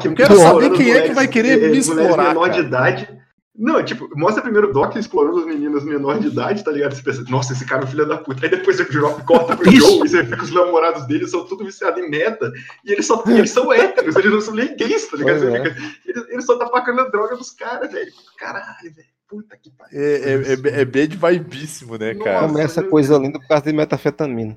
[0.04, 3.18] Eu quero saber quem é que vai querer me explorar, menor de idade.
[3.60, 6.94] Não, tipo, mostra primeiro o Doc explorando as meninas menores de idade, tá ligado?
[6.94, 8.46] Você pensa, nossa, esse cara é um filho da puta.
[8.46, 9.68] Aí depois você joga- corta pro.
[9.68, 12.52] Joe e você vê que os namorados dele são tudo viciados em meta.
[12.84, 15.48] E eles, só, eles são héteros, eles não são nem gays, tá ligado?
[15.48, 15.64] É.
[15.64, 18.12] fica, ele, ele só tá pagando a droga dos caras, velho.
[18.38, 19.08] Caralho, velho.
[19.28, 20.00] Puta que pariu.
[20.00, 22.42] É, é, é, é bad vibíssimo, né, cara?
[22.42, 22.52] Nossa.
[22.52, 24.56] Começa coisa linda por causa de metafetamina.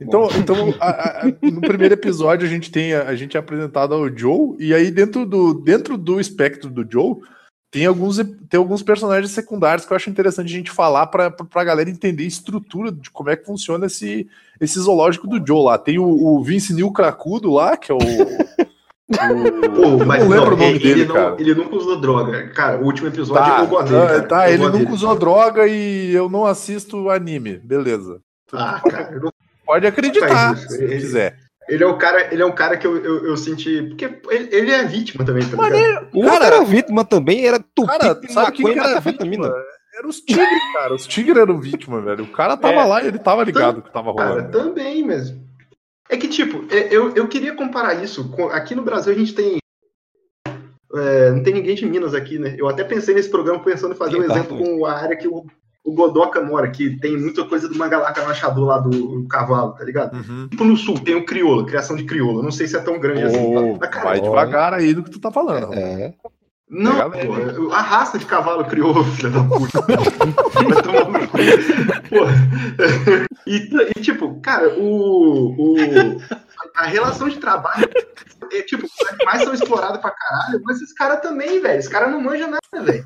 [0.00, 0.28] Então, bom.
[0.38, 3.92] então a- a- a- no primeiro episódio a gente tem a, a gente é apresentado
[3.94, 7.16] ao Joe e aí dentro do dentro do espectro do Joe
[7.72, 11.64] tem alguns tem alguns personagens secundários que eu acho interessante a gente falar para pra
[11.64, 14.28] galera entender a estrutura de como é que funciona esse
[14.60, 15.76] esse zoológico do Joe lá.
[15.76, 18.54] Tem o, o Vince Neil Cracudo lá, que é o, o-
[19.74, 21.36] Pô, eu mas não lembro não, o nome ele, dele, ele não, cara.
[21.38, 22.48] ele nunca usou droga.
[22.50, 24.00] Cara, o último episódio Tá, eu gosto dele.
[24.00, 24.22] tá, cara.
[24.28, 24.92] tá, Eu ele nunca dele.
[24.92, 28.20] usou droga e eu não assisto anime, beleza.
[28.52, 29.30] Ah, cara, eu não
[29.64, 31.36] Pode acreditar, isso, se ele- quiser.
[31.66, 33.82] Ele é um cara, ele é um cara que eu, eu, eu senti.
[33.84, 36.08] Porque ele, ele é vítima também, tá ligado?
[36.12, 39.44] O Cara- era vítima também, era tupido Cara, sabe quem era metafetamina.
[39.48, 39.64] vítima?
[39.96, 40.94] Era os tigres, cara.
[40.94, 42.24] Os tigres eram vítima, velho.
[42.24, 42.84] O cara tava É.
[42.84, 44.50] lá e ele tava ligado que tava Cara, rolando.
[44.52, 45.32] também, mas.
[46.10, 48.28] É que, tipo, é- eu, eu queria comparar isso.
[48.30, 49.56] com- aqui no Brasil a gente tem.
[50.96, 52.54] é, não tem ninguém de Minas aqui, né?
[52.58, 55.16] Eu até pensei nesse programa pensando em fazer um Sim, tá, exemplo com a área
[55.16, 55.44] que o,
[55.84, 59.84] o Godoca mora, que tem muita coisa do Mangalaca Machador lá do, do cavalo, tá
[59.84, 60.16] ligado?
[60.16, 60.48] Uhum.
[60.48, 62.42] Tipo no sul, tem o crioula, criação de crioula.
[62.42, 63.54] Não sei se é tão grande assim.
[63.54, 65.74] Ô, Mas, cara, vai devagar aí no que tu tá falando.
[65.74, 66.14] É.
[66.70, 67.26] Não, leve.
[67.26, 69.82] pô, a raça de cavalo criou, filha da puta.
[69.82, 71.36] Vai tomar no cu.
[72.08, 72.24] Pô.
[73.46, 75.76] E, e, tipo, cara, o, o,
[76.74, 77.86] a relação de trabalho
[78.50, 81.78] é tipo, os animais são explorados pra caralho, mas esses caras também, velho.
[81.78, 83.04] Esse cara não manja nada, velho.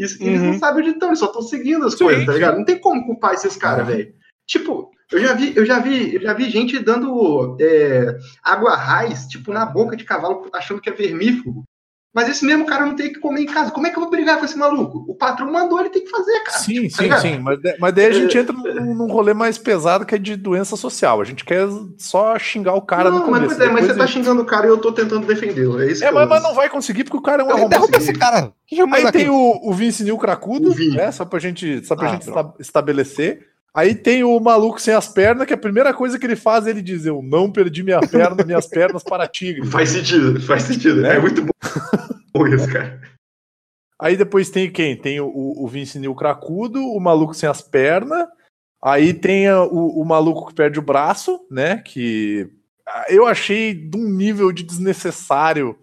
[0.00, 0.52] E eles Uhum.
[0.52, 2.56] não sabem onde estão, eles só estão seguindo as Sim, coisas, tá ligado?
[2.56, 3.94] Não tem como culpar esses caras, Uhum.
[3.94, 4.14] velho.
[4.46, 9.26] Tipo, eu já vi, eu já vi, eu já vi gente dando é, água raiz,
[9.26, 11.64] tipo, na boca de cavalo, achando que é vermífugo.
[12.12, 13.70] Mas esse mesmo cara não tem que comer em casa.
[13.70, 15.04] Como é que eu vou brigar com esse maluco?
[15.08, 16.58] O patrão mandou, ele tem que fazer, cara.
[16.58, 17.20] Sim, Tá sim, ligado?
[17.22, 17.38] sim.
[17.38, 20.74] Mas, mas daí a gente entra num, num rolê mais pesado que é de doença
[20.76, 21.20] social.
[21.20, 23.56] A gente quer só xingar o cara no não, mas, começo.
[23.56, 25.80] pois é, mas você depois tá xingando o cara e eu tô tentando defendê-lo.
[25.80, 26.28] É isso É, que mas, eu...
[26.28, 28.52] mas não vai conseguir porque o cara é um Derruba esse cara.
[28.92, 31.12] Aí tem o, o Vince Neil Cracudo, né?
[31.12, 33.49] Só pra gente, só pra Ah, gente esta- estabelecer.
[33.74, 36.70] Aí tem o maluco sem as pernas, que a primeira coisa que ele faz é
[36.70, 39.64] ele diz: Eu não perdi minha perna, minhas pernas para tigre.
[39.66, 41.00] Faz sentido, faz sentido.
[41.02, 41.16] Né?
[41.16, 41.42] É muito
[42.34, 43.00] bom isso, cara.
[44.00, 44.96] Aí depois tem quem?
[44.96, 48.26] Tem o, o Vince Neil Cracudo, o maluco sem as pernas.
[48.82, 51.76] Aí tem a- o, o maluco que perde o braço, né?
[51.78, 52.50] Que
[53.08, 55.78] eu achei de um nível de desnecessário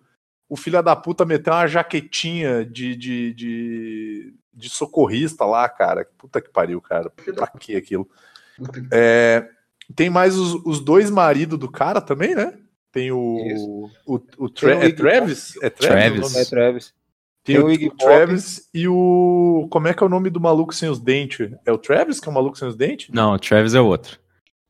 [0.49, 6.07] o filho da puta meter uma jaquetinha de, de, de, de socorrista lá, cara.
[6.17, 7.09] Puta que pariu, cara.
[7.35, 8.09] Pra que aquilo?
[8.91, 9.47] É,
[9.95, 12.57] tem mais os, os dois maridos do cara também, né?
[12.91, 13.37] Tem o.
[13.45, 13.89] Isso.
[14.05, 14.15] O,
[14.45, 15.53] o Tra- Tem o é Iggy Travis?
[15.61, 16.17] É Travis.
[16.19, 16.37] o nome?
[16.37, 16.93] É Travis.
[17.43, 18.03] Tem, Tem o, o Iggy o Pop.
[18.03, 19.67] Travis e o.
[19.69, 21.51] Como é que é o nome do maluco sem os dentes?
[21.65, 23.09] É o Travis, que é o maluco sem os dentes?
[23.13, 24.19] Não, o Travis é outro.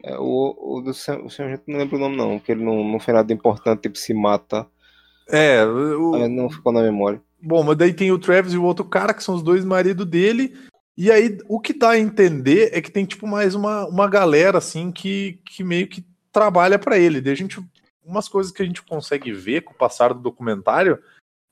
[0.04, 2.84] É, o, o do Sam, o Sam, não lembro o nome não, porque ele não,
[2.84, 4.68] não foi nada importante, tipo, se mata.
[5.30, 7.22] É, o- não ficou na memória.
[7.42, 10.06] Bom, mas daí tem o Travis e o outro cara, que são os dois maridos
[10.06, 10.56] dele.
[10.98, 14.58] E aí, o que dá a entender é que tem, tipo, mais uma, uma galera,
[14.58, 17.22] assim, que, que meio que trabalha pra ele.
[17.22, 17.64] Daí a gente.
[18.04, 20.98] Umas coisas que a gente consegue ver com o passar do documentário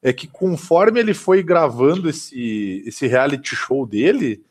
[0.01, 4.41] é que conforme ele foi gravando esse, esse reality show dele,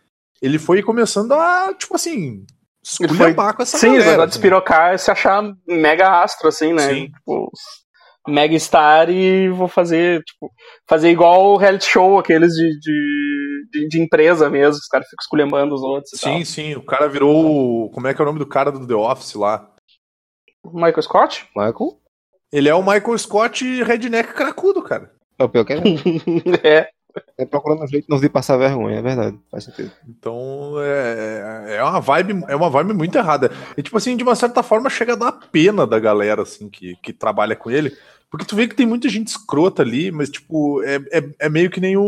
[0.43, 2.45] ele foi começando a, tipo assim,
[2.83, 4.25] esculhambar com essa Sim, galera.
[4.25, 4.31] assim.
[4.31, 6.93] despirocar e se achar mega astro, assim, né?
[6.93, 7.11] Sim.
[7.11, 7.51] Tipo,
[8.27, 10.51] mega star e vou fazer, tipo,
[10.89, 15.23] fazer igual o reality show, aqueles de, de, de, de empresa mesmo, os caras ficam
[15.23, 17.91] esculhambando os outros e Sim, sim, o cara virou.
[17.91, 19.59] Como é que é o nome do cara do The Office lá?
[19.59, 20.73] tal.
[20.73, 21.49] Michael Scott?
[21.55, 22.01] Michael?
[22.53, 25.13] Ele é o Michael Scott redneck cracudo, cara.
[25.39, 25.79] É o pior que é.
[26.63, 26.89] é.
[27.39, 29.39] É procurando um jeito não de passar vergonha, é verdade.
[29.51, 29.91] Faz sentido.
[30.09, 33.51] Então é, é uma vibe, é uma vibe muito errada.
[33.77, 36.97] E tipo assim, de uma certa forma chega a dar pena da galera assim que,
[36.97, 37.97] que trabalha com ele,
[38.31, 41.71] porque tu vê que tem muita gente escrota ali, mas tipo é, é, é meio
[41.71, 42.03] que nem o,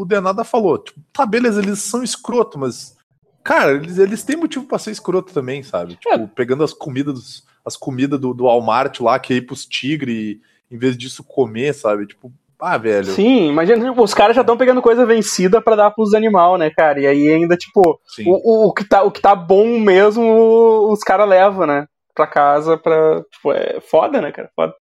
[0.00, 0.78] o Denada falou.
[0.78, 2.96] Tipo, tá, beleza, eles são escroto, mas
[3.42, 5.96] cara, eles, eles têm motivo pra ser escroto também, sabe?
[5.96, 9.64] Tipo, pegando as comidas dos- as comidas do, do Walmart lá que é ir pros
[9.64, 10.36] tigres,
[10.70, 12.06] em vez disso comer, sabe?
[12.06, 12.30] Tipo,
[12.60, 13.06] ah, velho.
[13.06, 17.00] Sim, imagina, os caras já estão pegando coisa vencida pra dar pros animais, né, cara?
[17.00, 21.00] E aí ainda, tipo, o, o, o que tá, o que tá bom mesmo, os
[21.00, 21.86] caras levam, né?
[22.14, 23.22] Pra casa pra.
[23.32, 24.50] Tipo, é foda, né, cara?
[24.54, 24.74] Foda.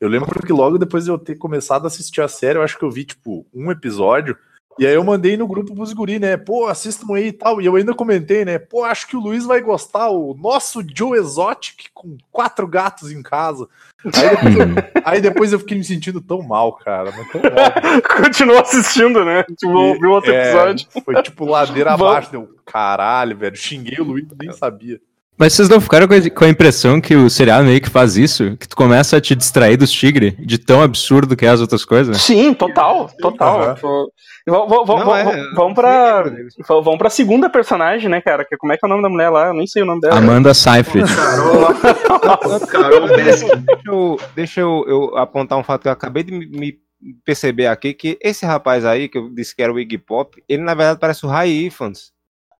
[0.00, 2.78] Eu lembro que logo depois de eu ter começado a assistir a série, eu acho
[2.78, 4.36] que eu vi, tipo, um episódio.
[4.80, 6.38] E aí eu mandei no grupo pros guri, né?
[6.38, 7.60] Pô, assistam aí e tal.
[7.60, 8.58] E eu ainda comentei, né?
[8.58, 10.08] Pô, acho que o Luiz vai gostar.
[10.08, 13.68] O nosso Joe Exotic com quatro gatos em casa.
[14.02, 14.66] Aí depois eu,
[15.04, 17.12] aí depois eu fiquei me sentindo tão mal, cara.
[17.14, 18.24] Mas tão mal.
[18.24, 19.42] Continuou assistindo, né?
[19.42, 20.88] Tipo, viu outro É, episódio.
[21.04, 22.30] Foi tipo ladeira abaixo.
[22.30, 23.56] Deu, caralho, velho.
[23.56, 24.98] Xinguei o Luiz, nem sabia.
[25.36, 28.58] Mas vocês não ficaram com a, impressão que o serial meio que faz isso?
[28.58, 31.82] Que tu começa a te distrair dos tigres, de tão absurdo que é as outras
[31.82, 32.20] coisas?
[32.20, 33.62] Sim, total, total.
[33.62, 34.06] Aham.
[34.50, 36.24] É, Vamos pra.
[36.68, 38.44] Vamos pra segunda personagem, né, cara?
[38.44, 39.48] Que, como é que é o nome da mulher lá?
[39.48, 40.16] Eu nem sei o nome dela.
[40.16, 41.06] Amanda Seyfried.
[41.14, 43.08] Carol, Carol.
[43.08, 43.46] Deixa
[43.86, 46.78] eu, deixa eu, eu apontar um fato que eu acabei de me, me
[47.24, 50.62] perceber aqui, que esse rapaz aí, que eu disse que era o Iggy Pop, ele
[50.62, 52.12] na verdade parece o Ray Ifans,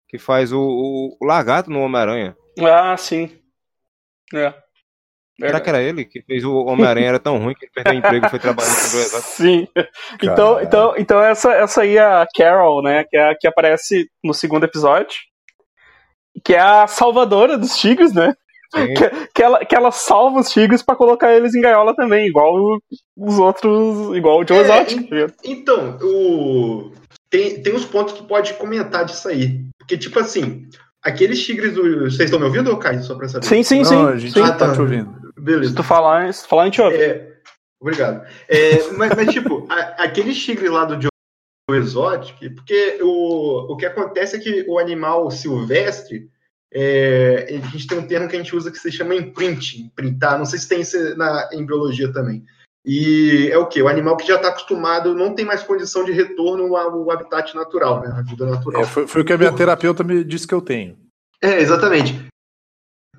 [0.08, 2.36] que faz o, o, o lagarto no Homem-Aranha.
[2.60, 3.30] Ah, sim.
[4.34, 4.54] É.
[5.46, 7.96] Será que era ele que fez o Homem-Aranha era tão ruim que ele perdeu o
[7.96, 9.24] emprego e foi trabalhar com o Exato?
[9.24, 9.68] Sim.
[10.22, 13.04] Então, então, então essa, essa aí é a Carol, né?
[13.04, 15.16] Que, é a que aparece no segundo episódio.
[16.44, 18.34] Que é a salvadora dos tigres, né?
[18.72, 22.78] Que, que, ela, que ela salva os tigres pra colocar eles em gaiola também, igual
[23.16, 25.10] os outros, igual o Joe É, Exotic.
[25.10, 25.26] en-?
[25.44, 26.92] Então, o...
[27.28, 29.60] tem, tem uns pontos que pode comentar disso aí.
[29.76, 30.68] Porque, tipo assim,
[31.02, 31.82] aqueles tigres do.
[32.02, 33.02] Vocês estão me ouvindo, Caio?
[33.02, 33.44] Só pra saber.
[33.44, 33.94] Sim, sim, sim.
[33.94, 34.40] Não, a gente sim.
[34.40, 34.72] tá, tá.
[34.72, 35.19] te ouvindo.
[35.40, 35.74] Se Beleza.
[35.74, 36.96] tu falar, se tu falar, a gente ouve.
[36.96, 37.32] É,
[37.80, 38.26] obrigado.
[38.48, 41.10] É, mas, mas, tipo, a- aqueles tigres lá do Joe
[41.78, 46.28] Exotic, porque o, o que acontece é que o animal silvestre,
[46.72, 50.38] é, a gente tem um termo que a gente usa que se chama imprinting, imprintar,
[50.38, 52.44] não sei se tem isso na, em biologia também.
[52.84, 53.82] E é o que?
[53.82, 58.00] O animal que já está acostumado, não tem mais condição de retorno ao habitat natural,
[58.00, 58.14] né?
[58.16, 58.82] A vida natural.
[58.82, 60.96] É, foi, foi o que a minha terapeuta me disse que eu tenho.
[61.42, 62.26] É, exatamente.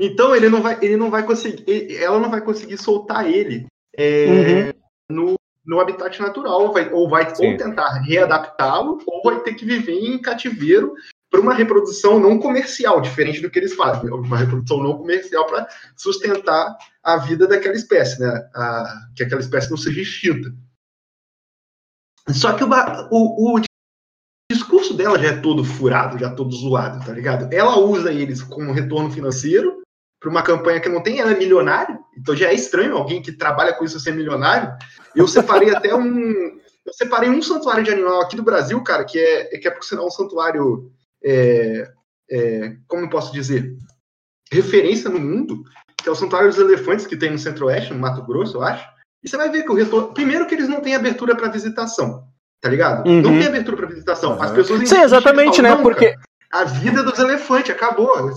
[0.03, 3.67] Então ele não vai, ele não vai conseguir, ele- ela não vai conseguir soltar ele
[3.95, 4.73] é,
[5.11, 7.51] no, no habitat natural, ou vai, ou vai Sim.
[7.51, 10.93] ou tentar readaptá-lo, ou vai ter que viver em cativeiro
[11.29, 15.67] para uma reprodução não comercial, diferente do que eles fazem, uma reprodução não comercial para
[15.95, 18.49] sustentar a vida daquela espécie, né?
[18.55, 20.51] A- que aquela espécie não seja extinta.
[22.33, 22.67] Só que o,
[23.11, 23.61] o- o
[24.51, 27.51] discurso dela já é todo furado, já todo zoado, tá ligado?
[27.53, 29.80] Ela usa eles como retorno financeiro
[30.21, 33.31] para uma campanha que não tem, ela é milionária, então já é estranho alguém que
[33.31, 34.71] trabalha com isso ser milionário.
[35.15, 36.59] Eu separei até um.
[36.85, 39.83] Eu separei um santuário de animal aqui do Brasil, cara, que é, que é por
[39.83, 40.91] sinal um santuário.
[41.23, 41.91] é,
[42.29, 43.75] é, como eu posso dizer?
[44.51, 45.63] Referência no mundo,
[45.97, 48.87] que é o Santuário dos Elefantes, que tem no Centro-Oeste, no Mato Grosso, eu acho.
[49.23, 50.13] E você vai ver que o retorno.
[50.13, 52.23] Primeiro, que eles não têm abertura para visitação,
[52.61, 53.07] tá ligado?
[53.07, 53.21] Uhum.
[53.21, 54.33] Não tem abertura para visitação.
[54.33, 54.53] As Aham.
[54.55, 55.69] pessoas Sim, exatamente, né?
[55.71, 56.15] "Não, Porque
[56.51, 58.31] a vida dos elefantes acabou.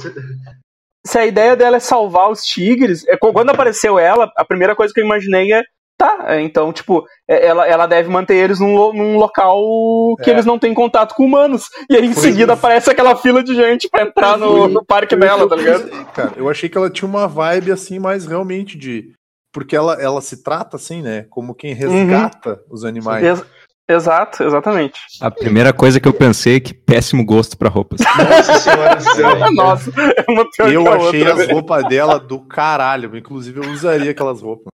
[1.07, 4.93] Se a ideia dela é salvar os tigres, é, quando apareceu ela, a primeira coisa
[4.93, 5.63] que eu imaginei é.
[5.97, 10.29] Tá, é, então, tipo, é, ela, ela deve manter eles num, lo- num local que
[10.29, 10.33] É.
[10.33, 11.69] eles não têm contato com humanos.
[11.89, 15.15] E aí, em Foi seguida, aparece aquela fila de gente pra entrar no, no parque
[15.15, 15.89] dela, tá ligado?
[16.13, 19.13] Cara, eu achei que ela tinha uma vibe assim, mais realmente de.
[19.53, 21.27] Porque ela, ela se trata assim, né?
[21.31, 23.23] Como quem resgata os animais.
[23.89, 25.01] Exato, exatamente.
[25.21, 28.01] A primeira coisa que eu pensei é que péssimo gosto pra roupas.
[28.19, 29.51] Nossa senhora do céu.
[29.53, 31.45] Nossa, é uma pior Eu que a achei outra.
[31.45, 33.17] as roupas dela do caralho.
[33.17, 34.73] Inclusive, eu usaria aquelas roupas.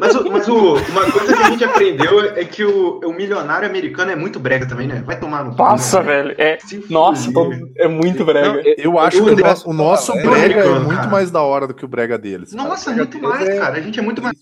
[0.00, 3.68] Mas, o- mas o- uma coisa que a gente aprendeu é que o, o milionário
[3.68, 5.02] americano é muito brega também, né?
[5.04, 6.04] Vai tomar no cu, Nossa, né?
[6.06, 6.34] velho.
[6.38, 6.56] É,
[6.88, 8.62] nossa, todo- é muito brega.
[8.78, 11.08] Eu acho eu que o, odeio no- o nosso brega é muito cara.
[11.08, 12.54] mais da hora do que o brega deles.
[12.54, 12.68] cara.
[12.68, 13.76] Nossa, brega muito mais, é- cara.
[13.76, 14.36] A gente é muito mais.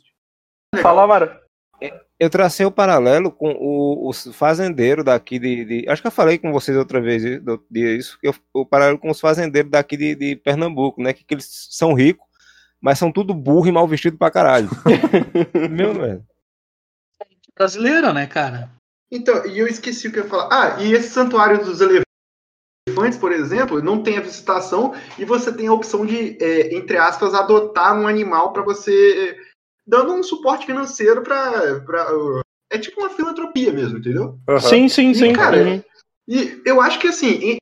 [0.74, 0.82] legal.
[0.82, 1.40] Fala, Mara.
[2.18, 6.38] Eu tracei o paralelo com o, o fazendeiro daqui de, de- Acho que eu falei
[6.38, 9.20] com vocês outra vez i- do outro dia isso, que eu- o paralelo com os
[9.20, 11.12] fazendeiros daqui de, de Pernambuco, né?
[11.12, 12.26] Que, que eles são ricos,
[12.80, 14.70] mas são tudo burro e mal vestido pra caralho.
[15.70, 16.24] Meu, velho.
[17.54, 18.70] Brasileira, né, cara?
[19.10, 20.48] Então, e eu esqueci o que eu ia falar.
[20.50, 25.66] Ah, e esse santuário dos elefantes, por exemplo, não tem a visitação e você tem
[25.68, 29.38] a opção de, é, entre aspas, adotar um animal para você.
[29.86, 31.76] Dando um suporte financeiro para.
[32.70, 34.38] É tipo uma filantropia mesmo, entendeu?
[34.48, 34.58] Aham.
[34.60, 35.32] Sim, sim, sim.
[35.32, 35.82] cara, Uhum.
[36.28, 37.56] E eu acho que assim,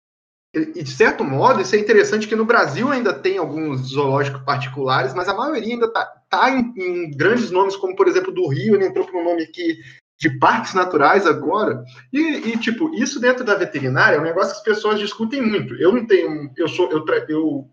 [0.55, 5.13] e de certo modo, isso é interessante que no Brasil ainda tem alguns zoológicos particulares,
[5.13, 8.75] mas a maioria ainda tá, tá em, em grandes nomes, como por exemplo do Rio,
[8.75, 9.77] ele entrou para um nome aqui
[10.19, 11.85] de parques naturais agora.
[12.13, 15.75] E, e, tipo, isso dentro da veterinária é um negócio que as pessoas discutem muito.
[15.75, 17.69] Eu não tenho, eu sou, eu, eu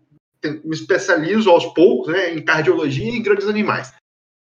[0.64, 3.92] me especializo aos poucos, né, em cardiologia e em grandes animais.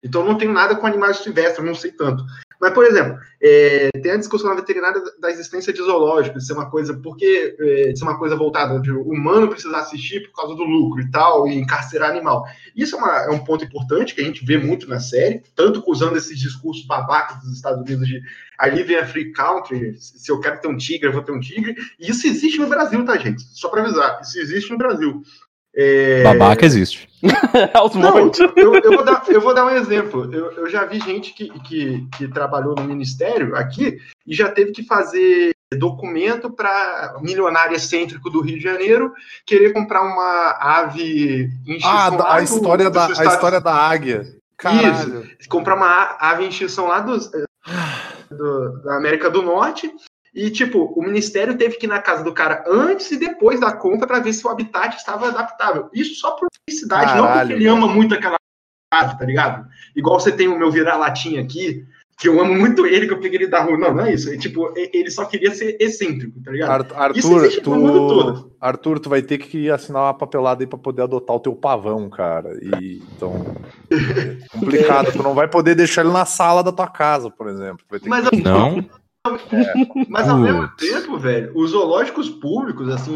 [0.05, 2.23] Então não tenho nada com animais silvestres, não sei tanto.
[2.61, 6.53] Mas, por exemplo, é, tem a discussão na veterinária da- existência de zoológicos, de ser
[6.53, 10.63] uma coisa, porque é, ser uma coisa voltada de humano precisar assistir por causa do
[10.63, 12.45] lucro e tal, e encarcerar animal.
[12.73, 15.83] Isso é, uma- é um ponto importante que a gente vê muito na série, tanto
[15.85, 18.21] usando esses discursos babacas dos Estados Unidos de
[18.57, 21.41] ali vem a free country, se eu quero ter um tigre, eu vou ter um
[21.41, 21.75] tigre.
[21.99, 23.43] E isso existe no Brasil, tá, gente?
[23.53, 25.21] Só para avisar, isso existe no Brasil.
[25.77, 27.09] É, Babaca existe.
[27.99, 28.17] Não,
[28.55, 30.33] eu, eu vou dar, eu vou dar um exemplo.
[30.33, 34.71] Eu, eu já vi gente que, que, que trabalhou no ministério aqui e já teve
[34.71, 39.11] que fazer documento para milionário excêntrico do Rio de Janeiro
[39.45, 43.25] querer comprar uma ave em Ah, extinção da- lá a do- história, dos da, a
[43.33, 44.25] história da águia.
[44.57, 45.29] Caralho.
[45.49, 47.43] comprar uma ave em extinção lá dos, eh,
[48.31, 49.91] do- da América do Norte.
[50.35, 53.71] E, tipo, o ministério teve que ir na casa do cara antes e depois da
[53.71, 55.89] compra para ver se o habitat estava adaptável.
[55.93, 58.35] Isso só por felicidade, não porque Caralho, ele ama muito aquela
[58.93, 59.65] ave, tá ligado?
[59.95, 61.85] Igual você tem o meu vira-latinha aqui,
[62.17, 63.77] que eu amo muito ele, que eu peguei ele da rua.
[63.77, 64.29] Não, não é isso.
[64.29, 66.93] É, tipo, ele só queria ser excêntrico, tá ligado?
[66.93, 68.51] Arthur, mundo tu, todo.
[68.59, 72.09] Arthur, tu vai ter que assinar uma papelada aí pra poder adotar o teu pavão,
[72.09, 72.57] cara.
[72.61, 73.55] E, então,
[73.89, 75.13] é complicado.
[75.13, 77.85] tu não vai poder deixar ele na sala da tua casa, por exemplo.
[77.89, 78.41] Vai ter Mas, que...
[78.41, 78.85] Não?
[80.09, 83.15] Mas ao mesmo tempo, velho, os zoológicos públicos, assim,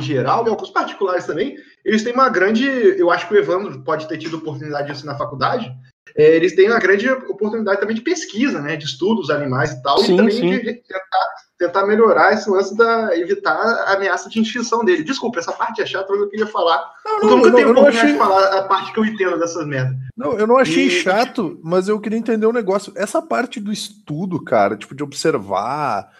[0.00, 2.64] em geral, e alguns particulares também, eles têm uma grande.
[2.66, 5.72] Eu acho que o Evandro pode ter tido oportunidade disso na faculdade.
[6.16, 8.76] é, eles têm uma grande oportunidade também de pesquisa, né?
[8.76, 10.50] De estudo dos animais e tal, Sim, e também sim.
[10.50, 13.16] de tentar, tentar melhorar esse lance da.
[13.16, 15.02] evitar a ameaça de extinção dele.
[15.02, 16.84] Desculpa, essa parte é chata, mas eu queria falar.
[17.04, 19.04] Não, eu não, nunca eu não, tenho oportunidade achei, de falar a parte que eu
[19.04, 19.96] entendo dessas merdas.
[20.16, 22.92] não, eu não achei E- chato, mas eu queria entender um negócio.
[22.96, 26.10] Essa parte do estudo, cara, tipo, de observar,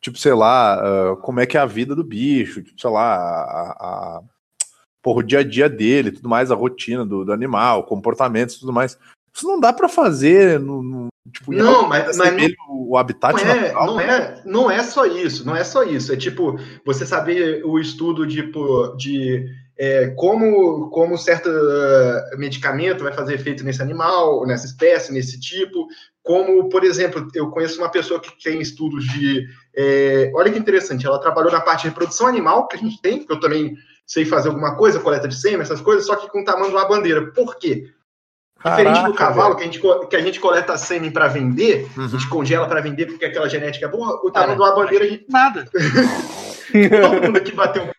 [0.00, 0.74] tipo, sei lá,
[1.12, 4.20] ah, como é que é a vida do bicho, tipo, sei lá, a, a-
[5.02, 8.60] porra, o dia a dia dele, tudo mais, a rotina do, do animal, comportamentos e
[8.60, 8.98] tudo mais.
[9.36, 13.34] Isso não dá pra fazer no, no- tipo, Não, mas- que mas assemelhe o habitat
[13.34, 13.86] Não é, natural.
[13.86, 16.12] não, é, não é só isso, não é só isso.
[16.12, 18.50] É tipo, você saber o estudo de,
[18.96, 19.44] de
[19.78, 25.86] é, como, como certo uh, medicamento vai fazer efeito nesse animal, nessa espécie, nesse tipo.
[26.22, 29.46] Como, por exemplo, eu conheço uma pessoa que tem estudos de.
[29.76, 33.18] É, olha que interessante, ela trabalhou na parte de reprodução animal, que a gente tem,
[33.18, 33.74] porque eu também
[34.06, 37.30] sei fazer alguma coisa, coleta de sêmen, essas coisas, só que com tamanho a bandeira.
[37.32, 37.84] Por quê?
[38.70, 39.56] Diferente Caraca, do cavalo, velho.
[39.56, 42.04] que a, gente, que a gente coleta sêmen para vender, Uhum.
[42.04, 44.74] a gente congela para vender porque aquela genética é boa, o Ah, tamanho de uma
[44.74, 45.66] bandeira, a gente, Nada.
[45.72, 47.90] todo mundo aqui bateu um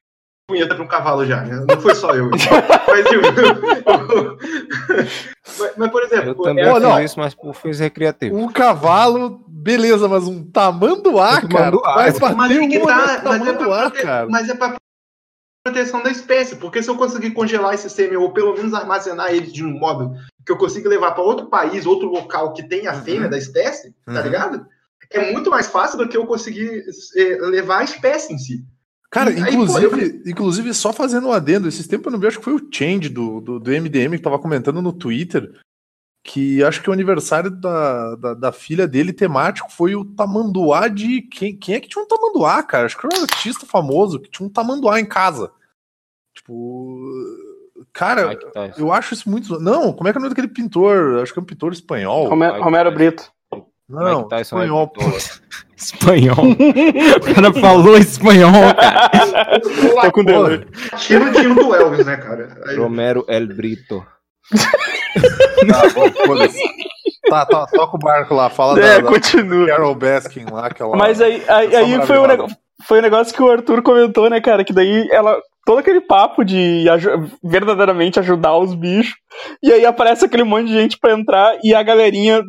[0.50, 1.66] punheta para um cavalo já, né?
[1.68, 2.30] não foi só eu.
[2.88, 3.22] mas, tipo,
[5.60, 7.04] mas, mas, por exemplo, Eu também é- fiz não.
[7.04, 8.40] isso, mas por fins recreativos.
[8.40, 11.72] Um cavalo, beleza, mas um tamanduá, Um cara.
[11.72, 11.96] tamanduá.
[11.96, 12.26] Mas é que
[12.80, 14.28] um tá, nesse mas é, pra cara.
[14.30, 14.76] mas é pra
[15.68, 19.48] proteção da espécie, porque se eu conseguir congelar esse sêmen, ou pelo menos armazenar ele
[19.48, 23.02] de um modo que eu consiga levar para outro país, outro local que tenha a
[23.02, 24.22] fêmea da espécie, tá Uhum.
[24.24, 24.66] ligado?
[25.12, 26.84] É muito mais fácil do que eu conseguir
[27.16, 28.66] eh, levar a espécie em si.
[29.10, 32.40] Cara, Aí, pô, inclusive, inclusive, só fazendo um adendo, esses tempos eu não vi, acho
[32.40, 35.50] que foi o Change do, do, do MDM que tava comentando no Twitter,
[36.24, 41.22] que acho que o aniversário da, da, da filha dele temático foi o tamanduá de.
[41.22, 42.86] Quem, quem é que tinha um tamanduá, cara?
[42.86, 45.52] Acho que era um artista famoso que tinha um tamanduá em casa.
[46.38, 46.98] Tipo.
[47.94, 48.38] Cara,
[48.78, 49.60] eu acho isso muito.
[49.60, 51.20] Não, como é que é o nome daquele pintor?
[51.22, 52.28] Acho que é um pintor espanhol.
[52.28, 53.32] Romero, Romero Brito.
[53.90, 54.88] Não, Mike Tyson é espanhol.
[54.90, 55.14] pintor.
[55.78, 56.36] Espanhol.
[56.52, 59.60] o cara falou espanhol, cara.
[60.02, 60.66] Tô com delay.
[60.98, 62.60] Tiro tiro do Elvis, né, cara?
[62.68, 64.04] Aí- Romero El Brito.
[65.68, 66.62] Tá, bom, foda-se.
[67.30, 69.68] tá, tá, toca o barco lá, fala É, da, da continua.
[69.68, 70.96] Carol Baskin lá, aquela.
[70.96, 72.56] Mas aí, aí, aí foi, um negócio,
[72.88, 74.64] foi um negócio que o Arthur comentou, né, cara?
[74.64, 75.40] Que daí ela.
[75.68, 79.14] Todo aquele papo de aju- verdadeiramente ajudar os bichos.
[79.62, 82.42] E aí aparece aquele monte de gente pra entrar e a galerinha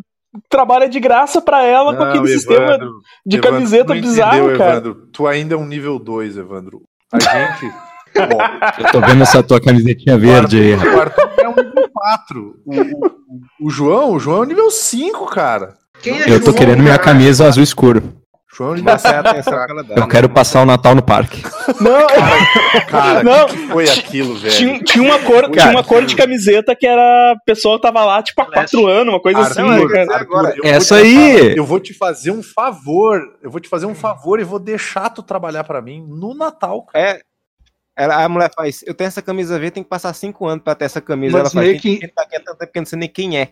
[0.49, 2.91] trabalha de graça pra ela com Não, aquele sistema Evandro,
[3.27, 4.71] de Evandro, camiseta bizarro, entendeu, cara.
[4.77, 4.95] Evandro.
[5.13, 6.83] Tu ainda é um nível 2, Evandro.
[7.13, 7.75] A gente.
[8.17, 10.75] Ó, Eu tô vendo essa tua camisetinha verde aí.
[10.75, 12.55] o Arthur é um nível 4.
[12.65, 15.75] O, o, o João, o João é um nível 5, cara.
[16.01, 17.13] Quem é Eu tô João, querendo minha cara?
[17.15, 18.15] camisa azul escuro.
[18.59, 19.95] João é a atenção que ela dá.
[19.97, 21.43] Eu quero passar o Natal no parque.
[21.81, 22.07] Não,
[22.89, 24.55] Cara, Não, que, foi aquilo, velho?
[24.55, 27.01] tinha, tinha uma cor, tinha uma cor de camiseta que era
[27.33, 30.15] a pessoa tava lá, tipo, há quatro anos, uma coisa assim, Arthur, cara.
[30.17, 31.57] Arthur, eu Essa vou te- aí.
[31.57, 33.21] Eu vou te fazer um favor.
[33.43, 36.83] Eu vou te fazer um favor e vou deixar tu trabalhar pra mim no Natal.
[36.83, 37.05] cara.
[37.11, 37.21] É.
[38.01, 40.73] Ela, a mulher faz, eu tenho essa camisa verde, tem que passar cinco anos pra
[40.77, 41.33] ter essa camisa.
[41.37, 42.99] Mas ela faz, tem que- que tá aqui há tanto tempo que eu não sei
[42.99, 43.49] nem quem é.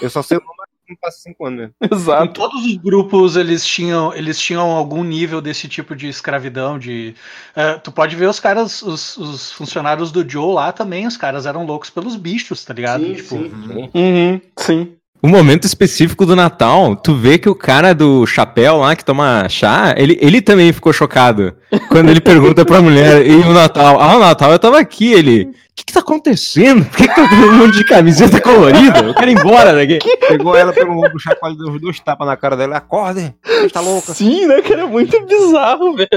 [0.00, 0.52] Eu só sei o nome,
[0.88, 1.60] não passa cinco anos.
[1.60, 1.70] né?
[1.82, 2.32] Em Exato.
[2.32, 6.78] todos os grupos eles tinham, eles tinham algum nível desse tipo de escravidão.
[6.78, 7.14] De,
[7.54, 11.46] eh, tu pode ver os caras, os, os funcionários do Joe lá também, os caras
[11.46, 13.04] eram loucos pelos bichos, tá ligado?
[13.04, 13.90] Sim, tipo, sim.
[13.94, 14.97] Uhum, sim.
[15.20, 19.48] O momento específico do Natal, tu vê que o cara do chapéu lá que toma
[19.48, 21.54] chá, ele, ele também ficou chocado.
[21.88, 24.00] Quando ele pergunta pra mulher, e o Natal?
[24.00, 25.42] Ah, o Natal eu tava aqui, ele.
[25.42, 26.84] O que que tá acontecendo?
[26.84, 29.00] Por que, que tá todo mundo de camiseta colorida?
[29.00, 29.98] Eu quero ir embora daqui.
[30.28, 32.76] Pegou ela pelo ombro, chacoalho, deu dois tapas na cara dela.
[32.76, 34.14] Acorde, você tá louca.
[34.14, 34.82] Sim, né, cara?
[34.82, 36.08] É muito bizarro, velho.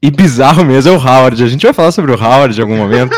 [0.00, 1.42] E bizarro mesmo é o Howard.
[1.42, 3.16] A gente vai falar sobre o Howard em algum momento.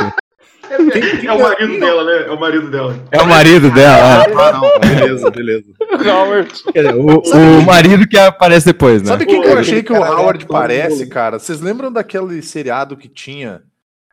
[0.78, 2.26] É, é o marido dela, né?
[2.26, 3.04] É o marido dela.
[3.10, 4.24] É o marido dela.
[4.24, 4.80] Ah, não.
[4.80, 5.64] Beleza, beleza.
[6.08, 6.62] Howard.
[6.68, 6.72] é.
[6.72, 9.08] Quer dizer, o, o marido que aparece depois, né?
[9.08, 11.38] Sabe quem que eu achei que o Howard é parece, cara?
[11.38, 13.62] Vocês lembram daquele seriado que tinha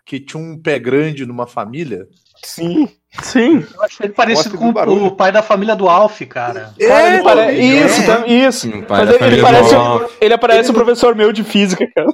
[0.06, 2.08] que tinha um pé grande numa família?
[2.43, 2.88] Sim.
[3.23, 3.65] Sim.
[3.73, 6.73] eu achei ele parecido com o pai da família do Alf, cara.
[6.80, 7.41] Cara, ele pare...
[7.41, 8.28] também, Isso, é.
[8.28, 8.69] isso.
[8.84, 9.75] Pai Mas ele, parece,
[10.21, 12.08] ele aparece Ele um professor meu de física, cara.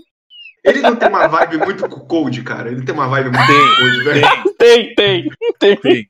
[0.64, 2.70] Ele não tem uma vibe muito cold, cara.
[2.72, 4.56] Ele tem uma vibe muito Tem, cold, velho.
[4.58, 5.32] Tem, tem.
[5.82, 6.06] Sim.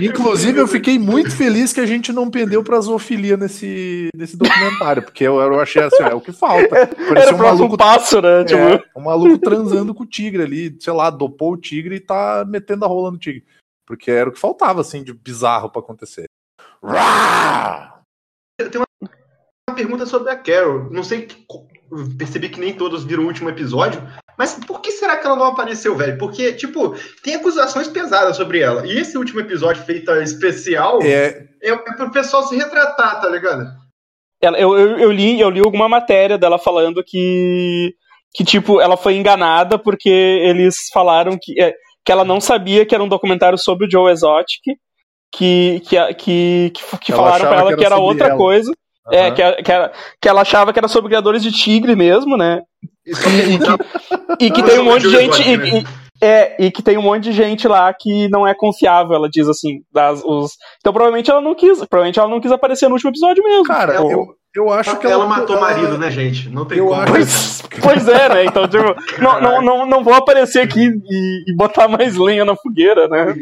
[0.00, 5.02] Inclusive, eu fiquei muito feliz que a gente não pendeu pra zoofilia nesse, nesse documentário,
[5.02, 6.74] porque eu, eu achei assim, ó, é o que falta.
[6.74, 8.44] Era Parecia o um maluco, passo, né?
[8.44, 12.00] Tipo, é, um maluco transando com o tigre ali, sei lá, dopou o tigre e
[12.00, 13.44] tá metendo a rola no tigre.
[13.86, 16.24] Porque era o que faltava, assim, de bizarro pra acontecer.
[16.82, 18.00] Rá!
[19.68, 20.90] Uma pergunta sobre a Carol.
[20.90, 21.69] Não sei, que- eu
[22.18, 24.02] percebi que nem todos viram o último episódio,
[24.38, 26.16] mas por que será que ela não apareceu, velho?
[26.18, 28.86] Porque, tipo, tem acusações pesadas sobre ela.
[28.86, 33.64] E esse último episódio feito especial é, É, é pro pessoal se retratar, tá ligado?
[34.42, 37.92] ela- eu, eu, eu li, eu li alguma matéria dela falando que,
[38.32, 41.74] que, tipo, ela foi enganada porque eles falaram que, é,
[42.04, 44.62] que ela não sabia que era um documentário sobre o Joe Exotic,
[45.32, 48.36] que, que, que, que, que falaram pra ela que que era era sobre outra ela.
[48.38, 48.72] coisa.
[49.12, 49.34] É, aham.
[49.34, 49.72] que, que,
[50.22, 52.60] que ela achava que era sobre criadores de tigre mesmo, né?
[53.06, 55.42] Isso é E que tem um monte de gente.
[55.42, 59.14] E- e- é, e que tem um monte de gente lá que não é confiável,
[59.14, 59.80] ela diz assim.
[59.92, 60.52] Das, os...
[60.78, 61.78] Então provavelmente ela não quis.
[61.86, 63.64] Provavelmente ela não quis aparecer no último episódio mesmo.
[63.64, 66.48] Cara, É o- eu, Eu acho que ela ela, matou o ela- marido, né, gente?
[66.50, 67.00] Não tem Eu como.
[67.00, 68.44] acho- Pois, pois é, né?
[68.44, 68.84] Então, tipo,
[69.22, 73.34] não, não, não, não vou aparecer aqui e, e botar mais lenha na fogueira, né?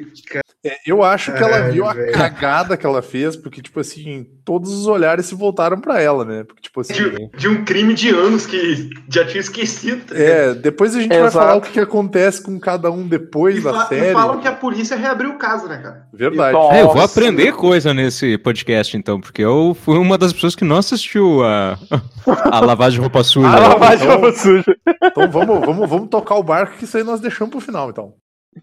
[0.69, 2.13] É, eu acho que ela Caralho, viu a velho.
[2.13, 6.45] cagada que ela fez, porque, tipo assim, todos os olhares se voltaram pra ela, né?
[6.45, 6.93] Porque, tipo assim.
[6.95, 10.05] De, de um crime de anos que já tinha esquecido.
[10.07, 10.15] tá?
[10.19, 11.33] É, depois a gente vai Exato.
[11.39, 14.13] falar o que, que acontece com cada um depois E, da fa- e série.
[14.13, 16.07] falam que a polícia reabriu o caso, né, cara?
[16.13, 16.57] Verdade.
[16.77, 20.65] É, eu vou aprender coisa nesse podcast, então, porque eu fui uma das pessoas que
[20.65, 21.79] não assistiu a,
[22.51, 23.49] a lavagem de roupa suja.
[23.49, 24.77] A lavagem de então- roupa suja.
[25.05, 28.13] Então vamos, vamos, vamos tocar o barco, que isso aí nós deixamos pro final, então.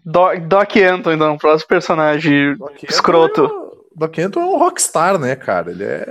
[0.04, 3.40] Doc, Doc Anton, então, próximo personagem Doc Anton escroto.
[3.44, 3.66] é um-
[3.96, 5.70] Doc Anton é um rockstar, né, cara?
[5.70, 6.04] Ele é.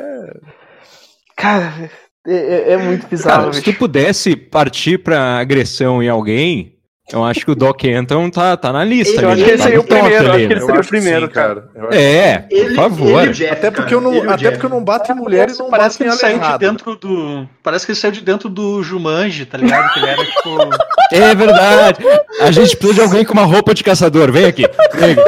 [1.35, 1.89] Cara,
[2.27, 6.74] é, é- é muito bizarro, Cara, se tu pudesse partir pra agressão em alguém,
[7.13, 9.21] eu acho que o Doc Anton tá, tá na lista.
[9.21, 10.61] Eu ali, acho que ele tá seria no o primeiro, acho que ele né?
[10.65, 11.69] seria o primeiro, sim, cara.
[11.91, 13.23] É, por Ele, favor.
[13.23, 14.51] ele Jeff, Até porque eu não, Ele até Jeff.
[14.53, 16.45] porque eu não bato em mulher e não parece bato que em ele saiu de
[16.45, 16.57] errada.
[16.69, 17.47] dentro do.
[17.61, 19.93] Parece que ele saiu de dentro do Jumanji, tá ligado?
[19.93, 20.57] Que ele era tipo.
[21.11, 21.99] É verdade.
[22.41, 24.31] A gente precisa de alguém com uma roupa de caçador.
[24.31, 24.63] Vem aqui.
[24.95, 25.21] Vem aqui.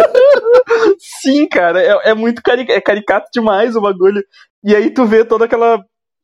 [1.22, 4.24] Sim, cara, é, é muito cari é caricato demais o bagulho.
[4.64, 5.80] E aí tu vê toda aquela.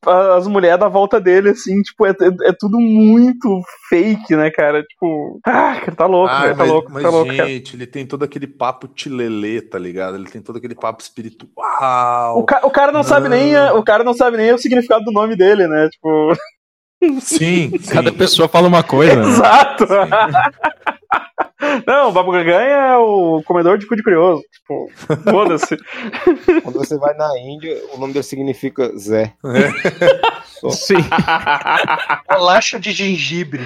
[0.09, 4.83] As mulheres da volta dele, assim, tipo, é, é, é tudo muito fake, né, cara?
[4.83, 5.39] Tipo.
[5.45, 7.47] Ah, cara, tá louco, Ah, velho, tá mas, louco, mas, tá louco, cara.
[7.49, 10.15] gente, ele tem todo aquele papo tilelê, tá ligado?
[10.15, 12.37] Ele tem todo aquele papo espiritual.
[12.39, 15.03] O, ca o cara não, sabe nem a- o cara não sabe nem o significado
[15.03, 15.87] do nome dele, né?
[15.89, 16.33] Tipo,
[17.19, 17.19] Sim,
[17.79, 17.91] sim.
[17.91, 19.15] Cada pessoa fala uma coisa.
[19.15, 19.29] né?
[19.29, 19.85] exato.
[21.85, 24.43] não, o Babu Ganha é o comedor de cu de curioso.
[24.51, 24.89] Tipo,
[25.29, 25.77] foda-se.
[26.63, 29.33] Quando você vai na Índia, o nome dele significa Zé.
[30.45, 30.69] Só.
[30.69, 30.95] Sim.
[32.29, 33.61] Bolacha de gengibre.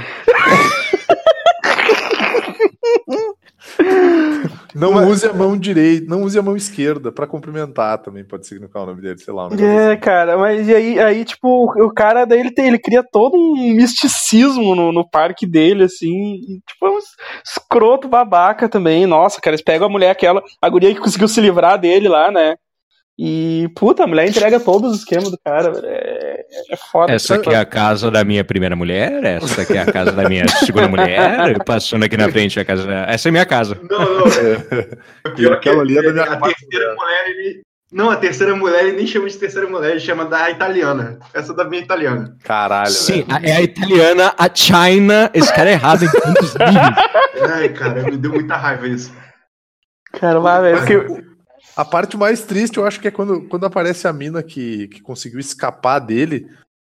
[4.77, 8.83] Não use a mão direita, não use a mão esquerda pra cumprimentar também, pode significar
[8.83, 9.49] o nome dele, sei lá.
[9.59, 9.99] É, assim.
[9.99, 13.73] cara, mas e aí, aí tipo, o cara daí ele, tem, ele cria todo um
[13.75, 16.99] misticismo no, no parque dele, assim, e, tipo, é um
[17.43, 19.07] escroto babaca também.
[19.07, 22.31] Nossa, cara, eles pegam a mulher aquela, a guria que conseguiu se livrar dele lá,
[22.31, 22.55] né?
[23.19, 25.87] E, puta, a mulher entrega todos os esquemas do cara, velho.
[25.87, 27.11] É, é foda.
[27.11, 30.29] Essa aqui é a casa da minha primeira mulher, essa aqui é a casa da
[30.29, 32.87] minha segunda mulher, passando aqui na frente a casa.
[33.07, 33.79] Essa é minha casa.
[33.89, 34.27] Não, não.
[34.27, 37.61] E Pior que aquela ali é da minha a terceira mulher, ele.
[37.91, 41.17] Não, a terceira mulher ele nem chama de terceira mulher, ele chama da italiana.
[41.33, 42.35] Essa da minha italiana.
[42.43, 43.45] Caralho, Sim, velho.
[43.47, 45.31] é a italiana, a China.
[45.33, 47.49] Esse cara é errado em tantos níveis.
[47.51, 49.11] Ai, cara, me deu muita raiva isso.
[50.11, 51.26] Cara, vai, velho.
[51.77, 54.99] A parte mais triste, eu acho que é quando, quando aparece a mina que, que
[55.01, 56.49] conseguiu escapar dele.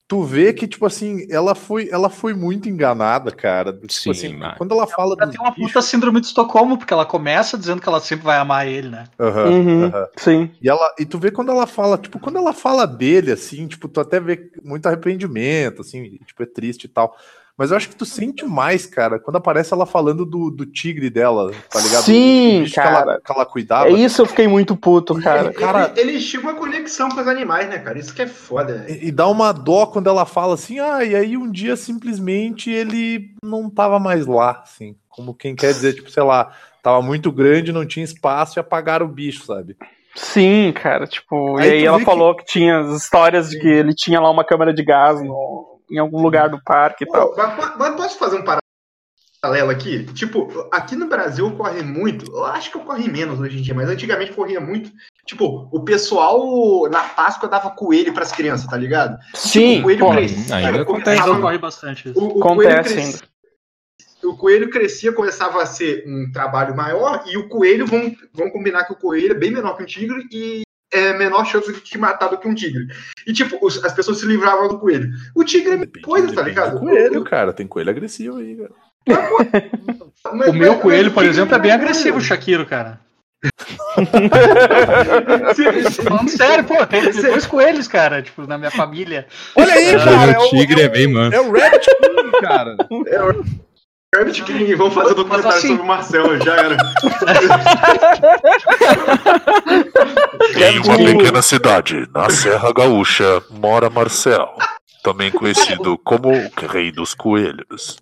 [0.08, 3.74] Tu vê que, tipo assim, ela foi, ela foi muito enganada, cara.
[3.74, 4.54] Tipo Sim, assim, mano.
[4.56, 7.82] quando ela fala Ela tem uma bichos- puta síndrome de Estocolmo, porque ela começa dizendo
[7.82, 9.06] que ela sempre vai amar ele, né?
[9.20, 10.08] Aham, Uhum, aham.
[10.18, 10.52] Sim.
[10.62, 13.88] E, ela, e tu vê quando ela fala, tipo, quando ela fala dele, assim, tipo,
[13.88, 17.18] tu até vê muito arrependimento, assim, tipo, é triste e tal.
[17.58, 21.10] Mas eu acho que tu sente mais, cara, quando aparece ela falando do, do tigre
[21.10, 22.04] dela, tá ligado?
[22.04, 22.90] Sim, cara.
[22.90, 23.88] Que ela, que ela cuidava.
[23.88, 25.46] É isso eu fiquei muito puto, cara.
[25.46, 27.98] Ele- cara- ele, eles tinham uma conexão com os animais, né, cara?
[27.98, 28.86] Isso que é foda.
[28.90, 32.70] E, e dá uma dó quando ela fala assim, ah, e aí um dia simplesmente
[32.70, 34.96] ele não tava mais lá, assim.
[35.08, 36.52] Como quem quer dizer, tipo, sei lá,
[36.84, 39.78] tava muito grande, não tinha espaço e apagaram o bicho, sabe?
[40.14, 42.46] Sim, cara, tipo, Aí e aí ela vê que- falou que...
[42.46, 46.22] tinha as histórias de que ele tinha lá uma câmera de gás no- em algum
[46.22, 47.34] lugar do parque e tal.
[47.36, 48.44] Mas, mas posso fazer um
[49.44, 50.06] paralelo aqui?
[50.14, 53.90] Tipo, aqui no Brasil ocorre muito, eu acho que ocorre menos hoje em dia, mas
[53.90, 54.92] antigamente ocorria muito.
[55.26, 59.18] Tipo, o pessoal na Páscoa dava coelho pras crianças, tá ligado?
[59.34, 60.56] Sim, o coelho crescia.
[60.56, 61.60] ainda o- acontece.
[61.60, 63.28] Bastante o, o coelho Acontece crescia,
[64.24, 68.86] o coelho crescia, começava a ser um trabalho maior, e o coelho, vão, vão combinar
[68.86, 70.65] que o coelho é bem menor que um tigre e
[70.96, 72.88] é menor chance de te matar do que um tigre.
[73.28, 75.10] E, tipo, os- as pessoas se livravam do coelho.
[75.36, 76.74] O tigre é Depende- coisa, tá ligado?
[76.74, 77.54] do coelho, cara.
[77.54, 78.72] Tem coelho agressivo aí, cara.
[79.08, 79.36] Mas-
[80.50, 83.00] O meu mas- coelho, mas por exemplo, é bem agressivo, o Shakiro, cara.
[86.04, 89.28] Falando sério, pô, tem dois coelhos, cara, tipo, na minha família.
[89.56, 90.40] Olha aí, cara.
[90.42, 91.36] o tigre é bem manso.
[91.36, 92.76] É o Rabbit King, cara.
[94.18, 96.78] Rabbit King, vamos fazer um documentário assim- sobre o Marcelo, já era.
[100.72, 104.56] Em uma pequena cidade, na Serra Gaúcha, mora Marcel,
[105.04, 107.98] também conhecido como o Rei dos Coelhos.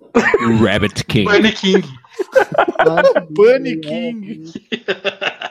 [0.64, 1.26] Rabbit King.
[1.26, 1.88] Bunny King.
[3.30, 4.53] Bunny King.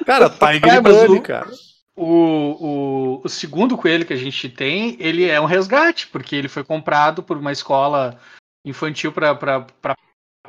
[0.06, 1.48] Cara, Tiger É, mas Bunny, o- cara.
[1.94, 6.48] O, o, o segundo coelho que a gente tem, ele é um resgate, porque ele
[6.48, 8.18] foi comprado por uma escola
[8.64, 9.36] infantil para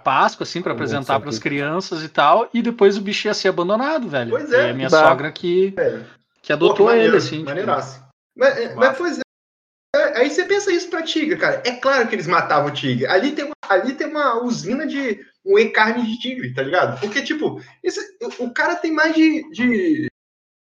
[0.04, 1.22] Páscoa, assim, para apresentar sempre.
[1.22, 4.30] para as crianças e tal, e depois o bicho ia ser abandonado, velho.
[4.32, 5.08] Pois é, E a minha dá.
[5.10, 6.06] sogra que, Velho.
[6.42, 7.46] que adotou Pô, que ele, maneiro, assim.
[7.46, 8.04] tipo.
[8.36, 11.62] Mas, é, mas, pois é, aí você pensa isso pra tigre, cara.
[11.66, 13.06] É claro que eles matavam o tigre.
[13.08, 17.00] Ali tem uma, ali tem uma usina de um e-carne de tigre, tá ligado?
[17.00, 18.00] Porque, tipo, esse,
[18.40, 20.08] o cara tem mais de, de.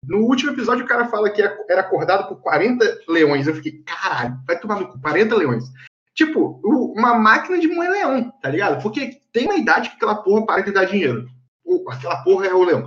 [0.06, 3.46] No último episódio, o cara fala que era acordado por 40 leões.
[3.46, 5.64] Eu fiquei, caralho, vai tomar no cu, 40 leões.
[6.24, 8.82] Tipo, uma máquina de moer leão, tá ligado?
[8.82, 11.26] Porque tem uma idade que aquela porra para de dar dinheiro.
[11.88, 12.84] Aquela porra é o leão.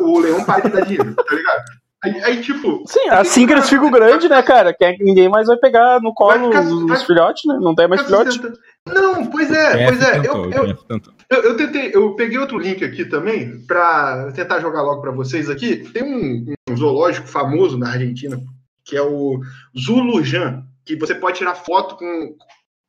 [0.00, 1.62] O leão para de dar dinheiro, tá ligado?
[2.04, 4.74] Aí, aí, tipo, Sim, assim que eles ficam grandes, né, cara?
[4.74, 7.56] Que é que ninguém mais vai pegar no colo ficar- os, vai- os filhotes, né?
[7.60, 8.42] Não tem mais filhote.
[8.88, 10.18] Não, pois é, pois é.
[10.18, 11.14] tentou, Eu, eu, tentou.
[11.30, 15.48] Eu, eu tentei, eu peguei outro link aqui também para tentar jogar logo para vocês
[15.48, 15.76] aqui.
[15.92, 18.36] Tem um, um zoológico famoso na Argentina
[18.84, 19.38] que é o
[19.78, 22.34] Zulujan, que você pode tirar foto com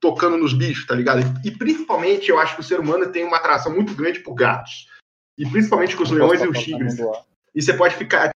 [0.04, 1.22] tocando nos bichos, tá ligado?
[1.46, 4.86] E, principalmente eu acho que o ser humano tem uma atração muito grande por gatos.
[5.38, 6.98] E principalmente com os leões e os tigres.
[7.56, 8.30] E você pode ficar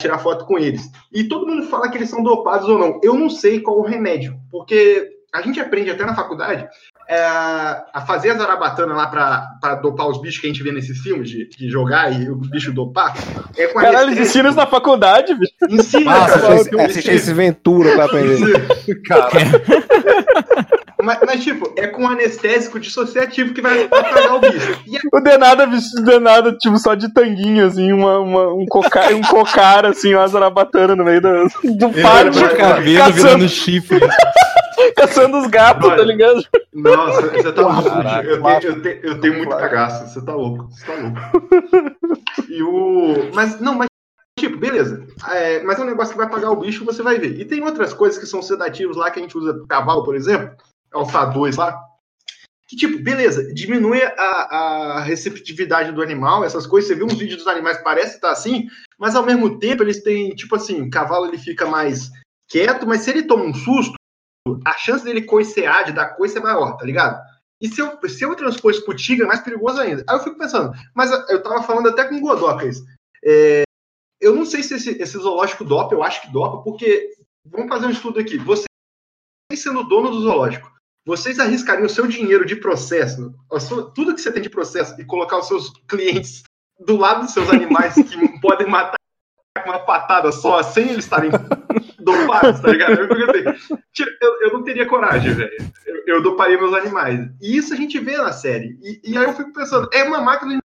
[0.00, 0.82] tirar foto com eles.
[1.10, 3.00] E todo mundo fala que eles são dopados ou não.
[3.02, 6.66] Eu não sei qual o remédio, porque a gente aprende até na faculdade
[7.08, 10.98] é, a fazer a zarabatana lá para dopar os bichos que a gente vê nesses
[11.00, 13.14] filmes, de, de jogar e o bicho dopar.
[13.56, 15.52] É com Caralho, eles ensinam isso na faculdade, bicho.
[15.68, 16.54] Ensina, Ah, cara.
[16.54, 18.68] assistir esse- assistir esse Ventura pra aprender.
[19.06, 19.30] Cara,
[21.08, 24.78] mas, mas, tipo, é com anestésico dissociativo que vai apagar o bicho.
[24.86, 29.12] E O Denada vestido de Denada, tipo, só de tanguinho, assim, uma, uma- um, cocar,
[29.14, 33.98] um cocar, assim, uma zarabatana no meio do, do pátio, vai- Cabelo caçando, virando chifre.
[34.96, 36.42] caçando os gatos, Olha, tá ligado?
[36.74, 37.82] Nossa, você tá louco.
[37.90, 40.06] Caraca, eu, tenho, eu, tenho, eu tenho muito cagaço.
[40.12, 40.68] Você tá louco.
[40.70, 42.18] Você tá louco.
[42.48, 43.30] E o.
[43.34, 43.88] Mas, não, mas.
[44.38, 45.04] Tipo, beleza.
[45.30, 47.40] É, mas é um negócio que vai pagar o bicho, você vai ver.
[47.40, 50.50] E tem outras coisas que são sedativos lá que a gente usa cavalo, por exemplo.
[50.92, 51.78] Alfa 2 lá.
[52.68, 56.88] Que, tipo, beleza, diminui a, a receptividade do animal, essas coisas.
[56.88, 58.66] Você vê uns vídeos dos animais, parece estar assim,
[58.98, 62.10] mas ao mesmo tempo eles têm, tipo assim, o cavalo ele fica mais
[62.46, 63.94] quieto, mas se ele toma um susto,
[64.66, 67.22] a chance dele coicear, de dar coice é maior, tá ligado?
[67.60, 70.04] E se eu, se eu transpor isso pro tigre, é mais perigoso ainda.
[70.08, 72.84] Aí eu fico pensando, mas eu tava falando até com o Godoka isso.
[73.24, 73.62] É,
[74.20, 77.14] eu não sei se esse, esse zoológico dopa, eu acho que dopa, porque,
[77.44, 78.66] vamos fazer um estudo aqui, vocês
[79.54, 80.70] sendo dono do zoológico,
[81.08, 85.04] vocês arriscariam o seu dinheiro de processo, sua- tudo que você tem de processo, e
[85.06, 86.42] colocar os seus clientes
[86.78, 88.98] do lado dos seus animais que podem matar
[89.64, 91.30] com uma patada só, sem eles estarem
[91.98, 92.92] dopados, tá ligado?
[93.00, 93.58] Eu, assim,
[94.20, 95.56] eu, eu não teria coragem, velho.
[95.86, 97.26] Eu, eu doparia meus animais.
[97.40, 98.78] E isso a gente vê na série.
[98.82, 100.60] E, e aí eu fico pensando, é uma máquina de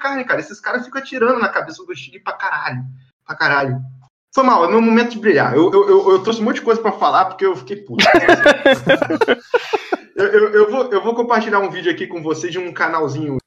[0.00, 0.38] carne, cara.
[0.40, 2.82] Esses caras ficam atirando na cabeça do tigre pra caralho.
[3.26, 3.80] Pra caralho.
[4.34, 5.54] Foi mal, é meu momento de brilhar.
[5.54, 8.04] Eu, eu, eu, eu trouxe um monte de coisa pra falar porque eu fiquei puto.
[10.16, 13.38] eu, eu, eu vou, eu vou compartilhar um vídeo aqui com vocês de um canalzinho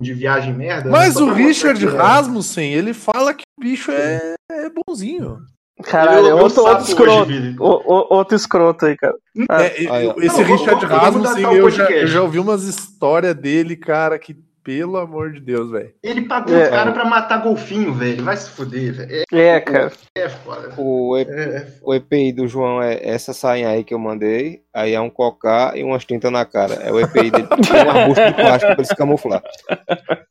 [0.00, 0.90] de viagem merda.
[0.90, 5.38] mas o Richard que, é- Rasmussen, ele fala que o bicho é, é bonzinho.
[5.82, 7.24] Caralho, é outro, outro hoje, escroto.
[7.26, 7.56] Vili.
[7.58, 9.14] O- o- outro escroto aí, cara.
[9.48, 10.14] Ah, É, aí, ó.
[10.18, 14.96] esse Não, Richard Rasmussen, eu já, eu já ouvi umas histórias dele, cara, que pelo
[14.96, 15.92] amor de Deus, velho.
[16.02, 16.66] Ele pagou É.
[16.66, 18.24] o cara pra matar golfinho, velho.
[18.24, 19.24] Vai se fuder, velho.
[19.30, 19.92] É, cara.
[20.16, 20.72] É, é foda.
[20.78, 24.94] O, E- É, o EPI do João é essa sainha aí que eu mandei, aí
[24.94, 26.74] é um cocá e umas tintas na cara.
[26.76, 27.46] É o EPI dele.
[27.70, 29.42] Tem um arbusto de plástico pra ele se camuflar.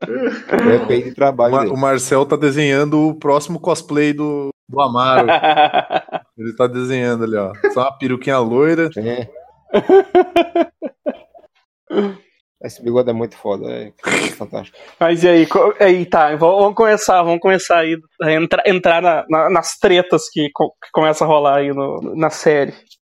[0.08, 1.72] É o EPI de O, trabalho Ma- dele.
[1.74, 5.28] o Marcel tá desenhando o próximo cosplay do, do Amaro.
[6.36, 7.54] Ele tá desenhando ali, ó.
[7.74, 8.90] Só uma peruquinha loira.
[8.98, 9.28] É.
[12.64, 13.92] Esse bigode é muito foda, é
[14.38, 14.78] fantástico.
[15.00, 15.48] Mas e aí?
[15.80, 20.48] Aí tá, vamos começar, vamos começar aí a entrar, entrar na- na- nas tretas que,
[20.48, 22.74] que começa a rolar aí no- na série.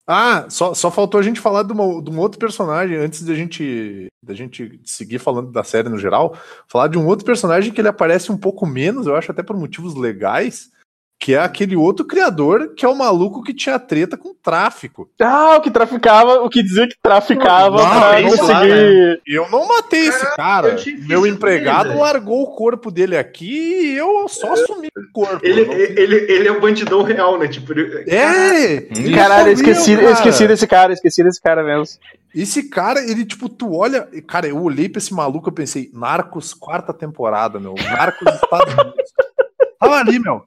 [0.09, 3.35] Ah, só, só faltou a gente falar de, uma- de um outro personagem antes da
[3.35, 6.37] gente, da gente seguir falando da série no geral.
[6.69, 9.57] Falar de um outro personagem que ele aparece um pouco menos, eu acho até por
[9.57, 10.71] motivos legais,
[11.19, 15.11] que é aquele outro criador que é o maluco que tinha treta com tráfico.
[15.21, 19.23] Ah, o que traficava, o que dizia que traficava Não, pra lá, conseguir.
[19.27, 24.29] Eu não matei esse Cara, eu Meu empregado largou o corpo dele aqui e eu
[24.29, 25.41] só assumi o corpo.
[25.43, 27.49] Ele, Não- ele, ele é o bandidão real, né?
[27.49, 28.81] Tipo, ele- É!
[29.15, 30.13] Caralho, eu esqueci, eu cara.
[30.13, 31.99] esqueci desse cara, eu esqueci desse cara mesmo.
[32.35, 34.07] Esse cara, ele, tipo, tu olha.
[34.29, 37.75] Cara, eu olhei pra esse maluco, eu pensei, Narcos, quarta temporada, meu.
[37.75, 39.11] Narcos Estados Unidos.
[39.81, 40.43] Tava ali, meu.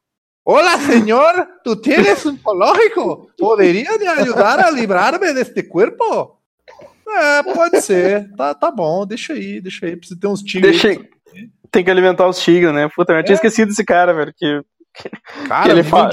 [0.51, 3.29] Olá, senhor, tu tienes um zoológico?
[3.37, 6.39] Poderia me ajudar a livrar-me deste corpo?
[7.07, 8.31] É, pode ser.
[8.35, 9.95] Tá, tá bom, deixa aí, deixa aí.
[9.95, 10.81] Precisa ter uns tigres.
[10.81, 11.05] Deixa,
[11.69, 12.89] tem que alimentar os tigres, né?
[12.95, 14.33] Puta, eu tinha esquecido desse cara, velho.
[14.35, 14.63] Que...
[15.47, 16.09] Cara, que ele ele fala.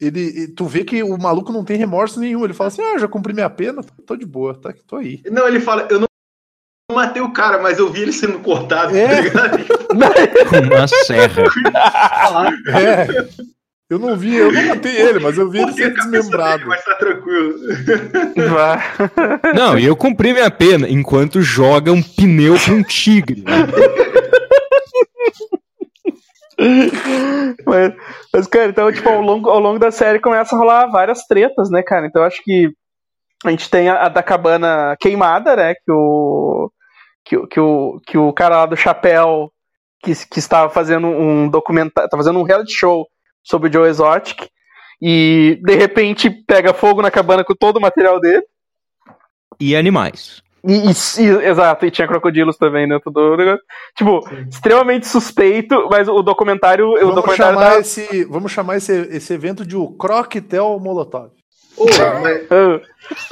[0.00, 2.42] ele, e tu vê que o maluco não tem remorso nenhum.
[2.42, 5.22] Ele fala assim: ah, já cumpri minha pena, tô de boa, tá, tô aí.
[5.30, 6.08] Não, ele fala, eu não
[6.92, 9.06] matei o cara, mas eu vi ele sendo cortado, É.
[9.06, 9.58] tá ligado?
[10.50, 11.44] Com uma serra.
[12.76, 13.59] É.
[13.90, 16.66] Eu não vi, eu não matei ele, mas eu vi ele ser cabeça dele, desmembrado.
[16.68, 17.54] Mas tá tranquilo.
[18.48, 19.52] Vai.
[19.52, 23.42] Não, e eu cumpri minha pena enquanto joga um pneu pra um tigre.
[27.66, 27.92] mas,
[28.32, 31.70] mas, cara, então, tipo, ao longo, ao longo da série começa a rolar várias tretas,
[31.70, 32.06] né, cara?
[32.06, 32.70] Então, acho que
[33.44, 35.74] a gente tem a, a da cabana queimada, né?
[35.74, 36.70] Que o,
[37.24, 39.50] que, o- que, o, que o cara lá do chapéu
[40.02, 43.06] que, que estava fazendo um documentário, tá fazendo um reality show
[43.42, 44.48] sobre o Joe Exotic
[45.00, 48.42] e de repente pega fogo na cabana com todo o material dele.
[49.58, 50.42] E animais.
[50.62, 53.62] E, e- e- exato, e tinha crocodilos também dentro do negócio.
[53.96, 56.86] Tipo, extremamente suspeito, mas o documentário.
[56.88, 61.30] o Vamos documentário chamar, tá- esse, vamos chamar esse, esse evento de o Croquetel Molotov.
[61.80, 61.86] Ô,
[62.22, 62.82] mas-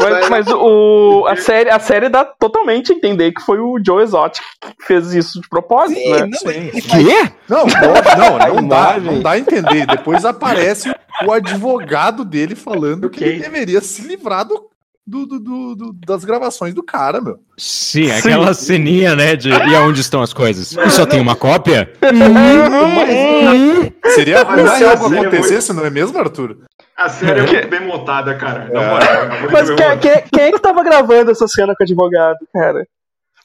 [0.01, 4.03] Mas, mas o, a, série, a série dá totalmente a entender que foi o Joe
[4.03, 6.27] Exotic que fez isso de propósito, Sim, né?
[6.27, 6.71] não, Sim.
[6.81, 7.33] Quê?
[7.49, 9.87] Não, não, não, não dá, não dá a entender.
[9.87, 10.93] Depois aparece
[11.25, 14.69] o advogado dele falando que ele deveria se livrar do,
[15.07, 17.37] do- do- do- do- das gravações do cara, meu.
[17.57, 19.37] Sim, aquela ceninha, né?
[19.37, 20.73] De e aonde estão as coisas?
[20.73, 21.89] E só tem uma cópia?
[24.15, 26.57] Seria ruim Mas se algo acontecesse, não é mesmo, Arthur?
[26.99, 28.69] A série é muito bem montada, cara.
[28.73, 28.91] Na É.
[28.91, 31.85] moral, acabou de Mas quem, quem- quem é que tava gravando essa cena com o
[31.85, 32.87] advogado, cara?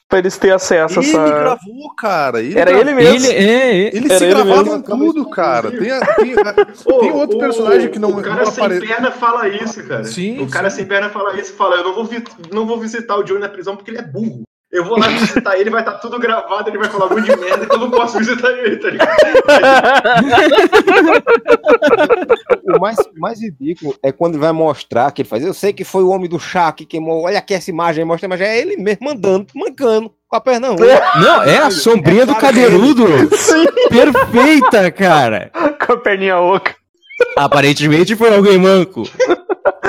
[0.06, 1.28] Pra eles terem acesso a Ele essa.
[1.30, 2.40] gravou, cara.
[2.40, 2.80] Ele Era gravou.
[2.88, 3.26] ele mesmo.
[3.26, 3.42] Ele é.
[3.86, 5.70] é- Ele Era se ele gravava em tudo, cara.
[5.70, 6.34] Tem, a- tem,
[7.00, 10.04] tem outro o- personagem que não, O cara não sem perna fala isso, cara.
[10.04, 10.76] Sim, o cara sim.
[10.76, 13.48] sem perna fala isso fala: Eu não vou, vi- não vou visitar o Joey na
[13.48, 14.42] prisão porque ele é burro.
[14.74, 17.64] Eu vou lá visitar ele, vai estar tudo gravado, ele vai falar muito de merda,
[17.64, 19.14] então eu não posso visitar ele, tá ligado?
[22.76, 25.44] O mais, mais ridículo é quando ele vai mostrar que ele faz.
[25.44, 27.24] Eu sei que foi o homem do chá que queimou.
[27.24, 30.78] Olha aqui essa imagem, mostra, mas é ele mesmo andando, mancando, com a perna ruim.
[31.22, 33.04] Não, é a sombrinha do cadeirudo.
[33.88, 35.52] Perfeita, cara.
[35.86, 36.74] com a perninha oca.
[37.36, 39.04] Aparentemente foi alguém manco.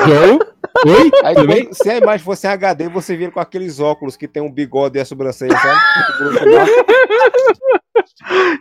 [0.05, 0.39] Joe?
[0.85, 1.11] Oi?
[1.23, 1.63] Aí, Tudo bem?
[1.65, 4.51] quando- se a imagem fosse em HD, você vira com aqueles óculos que tem um
[4.51, 5.79] bigode e a sobrancelha, sabe?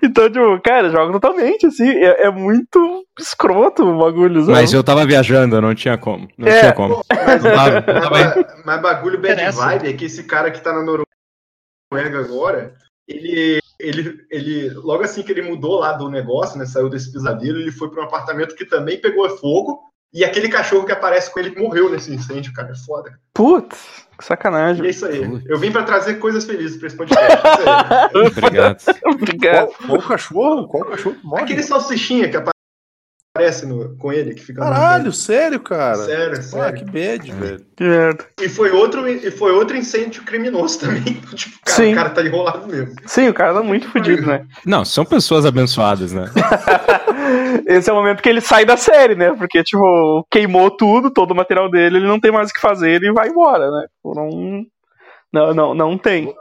[0.02, 1.88] Então, tipo, cara, joga totalmente, assim.
[1.88, 4.52] É, é muito escroto o bagulho, sabe?
[4.52, 6.28] Mas eu tava viajando, não tinha como.
[6.36, 6.60] Não É.
[6.60, 7.02] tinha como.
[7.10, 9.58] Mas, Tava- mas, mas bagulho bad Interessa.
[9.64, 12.74] vibe é que esse cara que tá na Noruega agora,
[13.08, 17.58] ele, ele, ele, logo assim que ele mudou lá do negócio, né, saiu desse pesadelo,
[17.58, 19.80] ele foi pra um apartamento que também pegou fogo,
[20.14, 23.10] e aquele cachorro que aparece com ele morreu nesse incêndio, cara, é foda.
[23.34, 23.76] Putz,
[24.16, 24.86] que E sacanagem.
[24.86, 25.20] é isso aí.
[25.46, 27.26] Eu vim pra trazer coisas felizes pra esse podcast.
[27.32, 28.26] é isso aí.
[28.38, 28.78] Obrigado.
[29.06, 29.66] Obrigado.
[29.66, 30.68] Qual, qual cachorro?
[30.68, 31.42] Qual cachorro que morre?
[31.42, 35.96] Aquele salsichinha que aparece no, com ele, que fica no- Caralho, sério, cara?
[35.96, 36.78] Sério, Ah, sério.
[36.78, 37.66] que bad, velho.
[37.76, 38.24] Que merda.
[38.40, 41.02] E foi outro, e foi outro incêndio criminoso também.
[41.34, 41.92] tipo, cara, Sim.
[41.92, 42.94] o cara tá enrolado mesmo.
[43.06, 44.46] Sim, o cara tá muito fodido, né?
[44.64, 46.30] Não, são pessoas abençoadas, né?
[47.66, 49.32] Esse é o momento que ele sai da série, né?
[49.34, 52.90] Porque, tipo, queimou tudo, todo o material dele, ele não tem mais o que fazer,
[52.90, 53.86] ele vai embora, né?
[53.96, 54.66] Tipo, não,
[55.32, 56.34] não, não, não tem.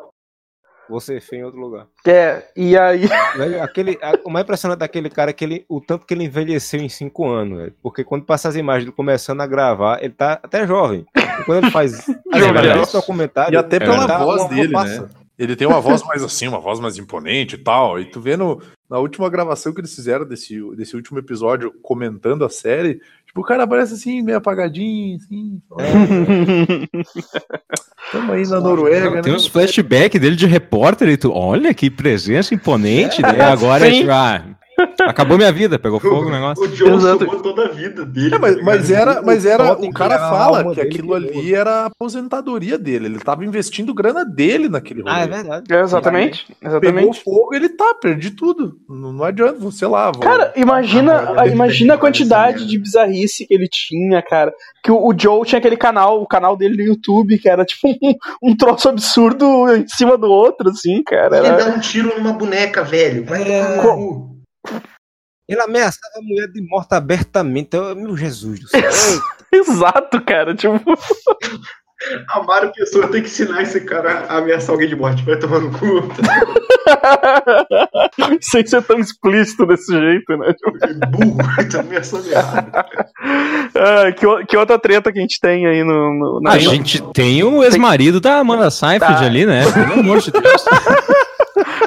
[0.89, 1.87] Você feio em outro lugar.
[2.05, 3.07] É, e aí.
[3.37, 6.25] Velho, aquele, a- o mais impressionante daquele cara é que ele, o tanto que ele
[6.25, 7.73] envelheceu em cinco anos, velho.
[7.81, 11.05] Porque quando passa as imagens dele começando a gravar, ele tá até jovem.
[11.15, 12.05] E quando ele faz
[12.81, 15.07] desse documentário, E até pela tá voz dele, né?
[15.39, 17.97] Ele tem uma voz mais assim, uma voz mais imponente e tal.
[17.99, 18.61] E tu vê no,
[18.93, 23.43] na última gravação que eles fizeram desse, desse último episódio, comentando a série, tipo, o
[23.43, 25.59] cara aparece assim, meio apagadinho, assim.
[28.11, 29.35] Tamo aí na Noruega, Tem né?
[29.35, 33.41] uns flashbacks dele de repórter e tu, olha que presença imponente, né?
[33.41, 33.99] Agora é sim.
[34.01, 34.45] tipo, ah,
[35.01, 36.63] acabou minha vida, pegou fogo o negócio.
[36.63, 37.19] O Joe Exato.
[37.19, 38.35] sugou toda a vida dele.
[38.35, 41.85] É, mas, tá mas era, mas era, o cara fala que aquilo ali era a
[41.85, 43.05] aposentadoria dele.
[43.05, 45.13] Ele tava investindo grana dele naquele rolê.
[45.15, 45.73] Ah, é verdade.
[45.73, 47.23] É, exatamente, Pegou exatamente.
[47.23, 48.77] fogo, ele tá, perdi tudo.
[48.89, 50.11] Não, não adianta, sei lá.
[50.11, 50.21] Vou...
[50.21, 54.53] Cara, imagina, ele imagina a quantidade de bizarrice que ele tinha, cara.
[54.83, 57.87] Que o, o Joe tinha aquele canal, o canal dele no YouTube, que era tipo
[58.41, 61.37] um, um troço absurdo em cima do outro, assim, cara.
[61.37, 61.65] Ele Era...
[61.65, 63.25] dá um tiro numa boneca, velho.
[63.25, 63.77] Vai É.
[63.81, 64.32] cu.
[65.47, 67.75] Ele ameaçava a mulher de morte abertamente.
[67.75, 68.81] Eu, meu Jesus do céu.
[69.53, 70.55] Exato, cara.
[70.55, 70.79] Tipo,
[72.29, 75.23] Amaro Pessoa tem que ensinar esse cara a ameaçar alguém de morte.
[75.23, 76.01] Vai tomar no cu.
[78.41, 80.53] sem ser tão explícito desse jeito, né?
[80.53, 80.71] Tipo,
[81.09, 81.37] Burro.
[81.71, 82.71] Tá ameaçando errado.
[82.75, 86.13] ah, que, que outra treta que a gente tem aí no.
[86.13, 89.25] no na- A gente tem o ex-marido da Amanda Seyfried Tá.
[89.25, 89.63] ali, né?
[89.71, 90.65] Pelo amor de Deus.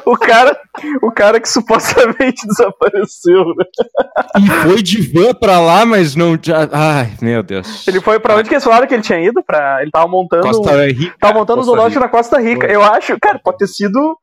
[0.06, 0.56] O cara,
[1.02, 3.64] o cara que supostamente desapareceu, né?
[4.40, 6.38] E foi de van pra lá, mas não.
[6.40, 7.86] já- Ai, meu Deus.
[7.88, 9.42] Ele foi pra onde que eles falaram que ele tinha ido?
[9.44, 9.82] Pra...
[9.82, 10.42] Ele tava montando.
[10.46, 11.16] Costa Rica.
[11.18, 12.66] Tava montando o zoológico na Costa Rica.
[12.68, 14.16] Eu acho, cara, pode ter sido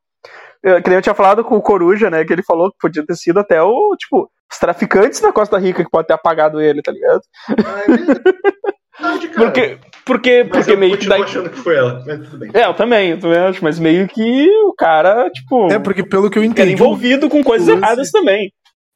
[0.63, 2.23] eu, que nem eu tinha falado com o Coruja, né?
[2.23, 5.83] Que ele falou que podia ter sido até o, tipo, os traficantes da Costa Rica
[5.83, 7.21] que pode ter apagado ele, tá ligado?
[7.49, 9.19] Ah, é cara.
[9.35, 11.21] Porque, porque, Mas porque eu meio que daí.
[11.21, 12.51] achando que foi ela, mas tudo bem.
[12.53, 16.29] É, eu também, eu também acho, mas meio que o cara, tipo, É, porque pelo
[16.29, 18.51] que eu era entendi, envolvido com coisas lance- erradas também.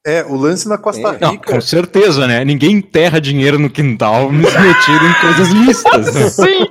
[0.08, 1.52] É, o lance na Costa Não, Rica.
[1.52, 2.46] com certeza, né?
[2.46, 6.16] Ninguém enterra dinheiro no quintal metido em coisas listas.
[6.16, 6.30] né?
[6.30, 6.68] Sim!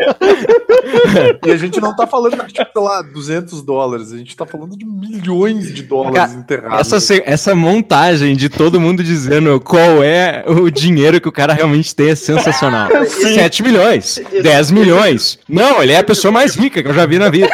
[1.44, 4.10] E a gente não tá falando de, tipo, sei lá, 200 dólares.
[4.10, 6.92] A gente tá falando de milhões de dólares Cara, enterrados.
[6.92, 11.94] Essa, essa montagem de todo mundo dizendo qual é o dinheiro que o cara realmente
[11.94, 12.88] tem é sensacional.
[13.06, 13.34] Sim.
[13.34, 15.38] 7 milhões, 10 milhões.
[15.46, 17.50] Não, ele é a pessoa mais rica que eu já vi na vida.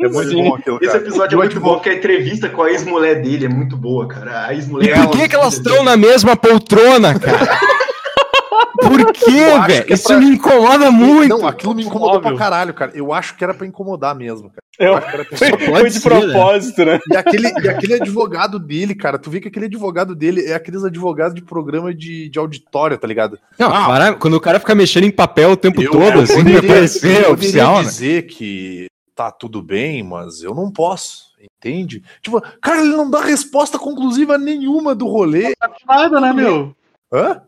[0.00, 0.98] É muito bom aquilo, Esse cara.
[1.04, 4.46] episódio é muito bom, porque a entrevista com a ex-mulher dele é muito boa, cara.
[4.46, 5.06] A E ex-mulher.
[5.06, 7.58] por que, que elas estão na mesma poltrona, cara?
[8.80, 9.84] Por quê, Eu velho?
[9.86, 11.36] que é Isso pra- me incomoda muito.
[11.36, 12.30] Não, aquilo me incomodou Óbvio.
[12.30, 12.92] pra caralho, cara.
[12.94, 14.62] Eu acho que era pra incomodar mesmo, cara.
[14.78, 16.20] Eu- acho que era pra- Foi, foi de ser, né?
[16.20, 17.00] propósito, né?
[17.10, 20.84] E aquele, e aquele advogado dele, cara, tu vê que aquele advogado dele é aqueles
[20.84, 23.36] advogados de programa de, de auditório, tá ligado?
[23.58, 26.36] Não, para- quando o cara fica mexendo em papel o tempo Eu- todo, eu assim,
[26.36, 27.82] poderia- pra parecer eu poderia oficial, né?
[27.82, 28.86] dizer que
[29.18, 32.04] tá tudo bem, mas eu não posso, entende?
[32.22, 35.54] Tipo, cara, ele não dá resposta conclusiva nenhuma do rolê.
[35.84, 36.72] Nada, né, meu?
[37.12, 37.42] Hã?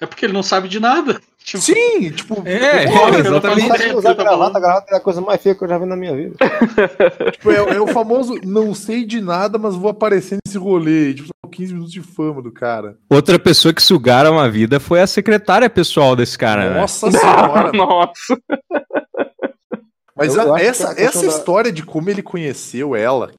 [0.00, 1.20] É porque ele não sabe de nada.
[1.42, 3.68] Tipo, Sim, tipo, É, Porra, eu não exatamente.
[3.68, 4.60] Sabe usar tá gravata, falando.
[4.60, 6.36] gravata é a coisa mais feia que eu já vi na minha vida.
[7.32, 11.14] tipo, é, é o famoso não sei de nada, mas vou aparecer nesse rolê.
[11.14, 12.98] Tipo, são 15 minutos de fama do cara.
[13.08, 16.80] Outra pessoa que sugaram a vida foi a secretária pessoal desse cara, né?
[16.80, 17.72] Nossa senhora.
[17.72, 18.38] Nossa.
[20.20, 23.32] Mas Eu- eu essa, questão essa da- história de como ele conheceu ela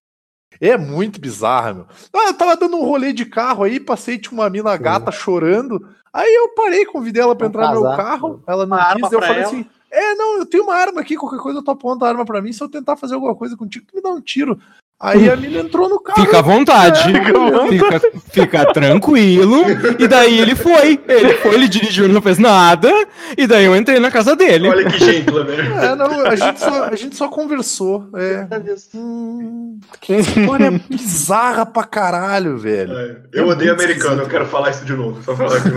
[0.59, 1.85] é muito bizarra, meu.
[2.13, 5.87] Ah, eu tava dando um rolê de carro aí, passei tinha uma mina gata chorando.
[6.13, 8.03] Aí eu parei, convidei ela pra Vamos entrar no meu casar.
[8.03, 8.43] carro.
[8.45, 9.45] Ela não Uma quis, eu falei ela.
[9.47, 12.25] assim: É, não, eu tenho uma arma aqui, qualquer coisa eu tô apontando a arma
[12.25, 12.51] pra mim.
[12.53, 14.59] Se eu tentar fazer alguma coisa contigo, tu me dá um tiro.
[15.03, 16.21] Aí a mina entrou no carro.
[16.23, 19.63] Fica à vontade, É, fica, fica tranquilo.
[19.97, 20.99] E daí ele foi.
[21.07, 22.91] Ele foi, ele dirigiu, ele não fez nada.
[23.35, 24.69] E daí eu entrei na casa dele.
[24.69, 25.45] Olha que gentleman.
[25.45, 25.73] velho.
[25.73, 28.09] É, não, a gente só, a gente só conversou.
[28.15, 28.47] É.
[28.95, 32.93] Hum, que história bizarra pra caralho, velho.
[32.95, 35.21] É, Eu odeio americano, eu quero falar isso de novo.
[35.23, 35.67] Só falar que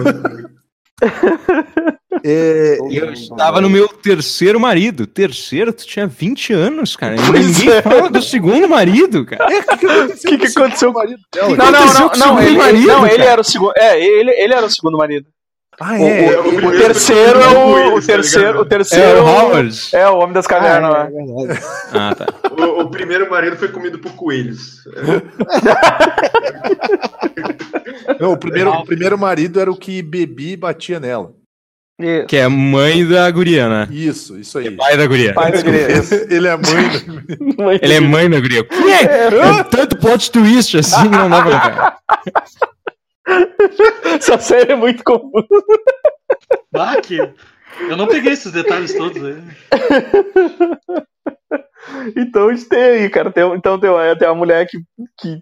[1.01, 1.95] eu.
[2.23, 5.07] É, Eu estava no meu terceiro marido.
[5.07, 7.17] Terceiro, tu tinha 20 anos, cara.
[7.27, 7.83] Pois ninguém é.
[7.83, 9.53] fala do segundo marido, cara.
[9.53, 10.39] É, o que, que aconteceu?
[10.39, 10.93] Que o aconteceu?
[10.93, 11.49] marido dela?
[11.57, 13.73] Não, não, não, o não, ele, marido, não, ele era o segundo.
[13.77, 15.27] É, ele, ele era o segundo marido.
[15.81, 16.37] Ah, O- é.
[16.39, 19.27] o, o primeiro terceiro é foi com o, o tá terceiro, o É terceiro o
[19.27, 19.89] Howard.
[19.93, 21.19] é o homem das cavernas Ah, é.
[21.99, 22.27] Ah, tá.
[22.57, 24.85] O, o primeiro marido foi comido por coelhos.
[28.21, 31.33] Não, o, primeiro, o primeiro marido era o que bebia e batia nela.
[32.01, 32.27] Isso.
[32.27, 33.89] Que é mãe da guria, né?
[33.91, 34.71] Isso, isso aí.
[34.71, 35.33] Pai da guria.
[35.33, 35.87] Pai da guria.
[36.29, 37.79] Ele é mãe.
[37.81, 38.65] Ele é mãe da guria.
[38.65, 39.05] Que é?
[39.59, 41.95] É tanto plot twist assim, não dá pra
[43.27, 43.39] ver.
[44.17, 45.47] Essa série é muito confusa.
[46.75, 47.17] Ah, que...
[47.89, 49.37] Eu não peguei esses detalhes todos aí.
[52.17, 53.31] Então a gente tem aí, cara.
[53.31, 54.79] Tem, então tem, uma- tem uma mulher que,
[55.19, 55.39] que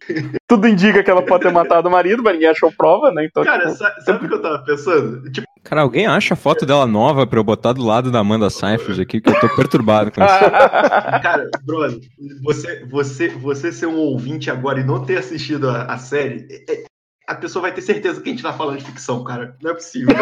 [0.48, 3.24] tudo indica que ela pode ter matado o marido, mas ninguém achou prova, né?
[3.24, 5.30] Então, Cara, tipo, sa- sabe o que eu tava pensando?
[5.30, 8.50] Tipo, Cara, alguém acha a foto dela nova pra eu botar do lado da Amanda
[8.50, 10.34] Seyfried aqui, que eu tô perturbado com isso.
[11.22, 12.00] cara, brother,
[12.42, 16.72] você, você, você ser um ouvinte agora e não ter assistido a, a série, é-
[16.72, 16.84] é-
[17.28, 19.56] a pessoa vai ter certeza que a gente tá falando de ficção, cara.
[19.62, 20.14] Não é possível.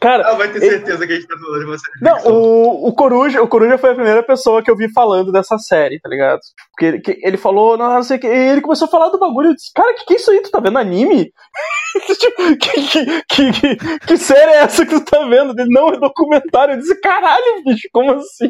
[0.00, 2.32] Cara, Ela vai ter certeza que a gente tá falando de uma série de Não,
[2.32, 6.00] o, o, Coruja, o Coruja foi a primeira pessoa que eu vi falando dessa série,
[6.00, 6.40] tá ligado?
[6.70, 9.08] Porque ele, que ele falou, não, não sei o que, e ele começou a falar
[9.08, 10.40] do bagulho, eu disse, cara, que que é isso aí?
[10.42, 11.32] Tu tá vendo anime?
[12.18, 15.58] Tipo, que, que, que, que, que série é essa que tu tá vendo?
[15.58, 16.74] Ele, não, é documentário.
[16.74, 18.48] Eu disse, caralho, bicho, como assim?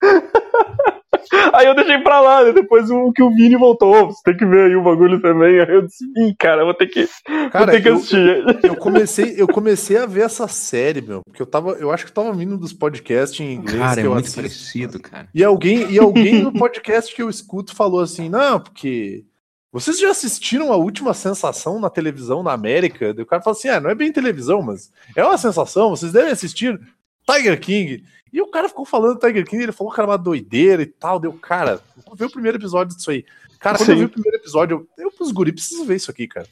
[1.52, 2.52] Aí eu deixei pra lá, né?
[2.52, 5.60] depois o que o Vini voltou, "Ô, você tem que ver aí o bagulho também.
[5.60, 8.44] Aí eu disse, ih, cara, vou ter que, vou Cara, ter que eu, assistir.
[8.64, 12.12] eu comecei, eu comecei a ver essa série, meu, porque eu tava, eu acho que
[12.12, 14.36] tava vindo dos podcasts em inglês Cara, é muito assisto.
[14.36, 15.28] parecido, cara.
[15.34, 19.24] E alguém, e alguém no podcast que eu escuto falou assim: não, porque
[19.72, 23.14] vocês já assistiram a última sensação na televisão na América?
[23.18, 26.30] O cara fala assim: ah, não é bem televisão, mas é uma sensação, vocês devem
[26.32, 26.78] assistir
[27.26, 28.04] Tiger King.
[28.32, 31.20] E o cara ficou falando Tiger King, ele falou que era uma doideira e tal.
[31.20, 33.24] Deu, cara, vou ver o primeiro episódio disso aí.
[33.62, 34.00] Cara, quando eu Sim.
[34.00, 36.48] vi o primeiro episódio, eu, eu os guri preciso ver isso aqui, cara.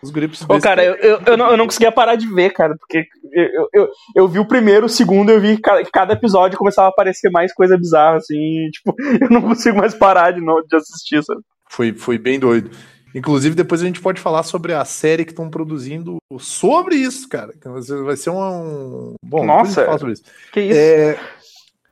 [0.00, 2.14] Os guri precisam Ô, ver cara, isso eu, eu, eu, não, eu não conseguia parar
[2.14, 5.90] de ver, cara, porque eu, eu, eu, vi o primeiro, o segundo, eu vi que
[5.92, 10.30] cada, episódio começava a aparecer mais coisa bizarra, assim, tipo, eu não consigo mais parar
[10.30, 11.42] de, no- de assistir, sabe?
[11.68, 12.70] Foi, foi bem doido.
[13.14, 17.52] Inclusive, depois a gente pode falar sobre a série que estão produzindo sobre isso, cara.
[17.52, 17.68] Que
[18.02, 19.14] vai ser- um.
[19.24, 19.66] Bom, Nossa.
[19.82, 20.24] gente fala sobre isso.
[20.52, 20.78] Que isso?
[20.78, 21.20] É,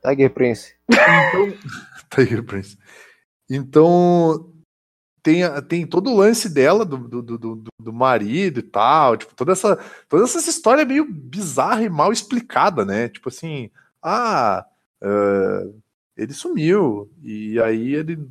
[0.05, 0.75] Tiger Prince.
[2.13, 2.77] Tiger Prince.
[3.49, 4.51] Então,
[5.21, 9.33] tem, tem todo o lance dela, do, do, do, do- do marido e tal, tipo,
[9.35, 9.77] toda essa,
[10.09, 13.07] toda essa história meio bizarra e mal explicada, né?
[13.09, 13.69] Tipo assim,
[14.01, 14.65] ah,
[15.01, 15.63] ah,
[16.17, 18.27] ele sumiu, e aí ele,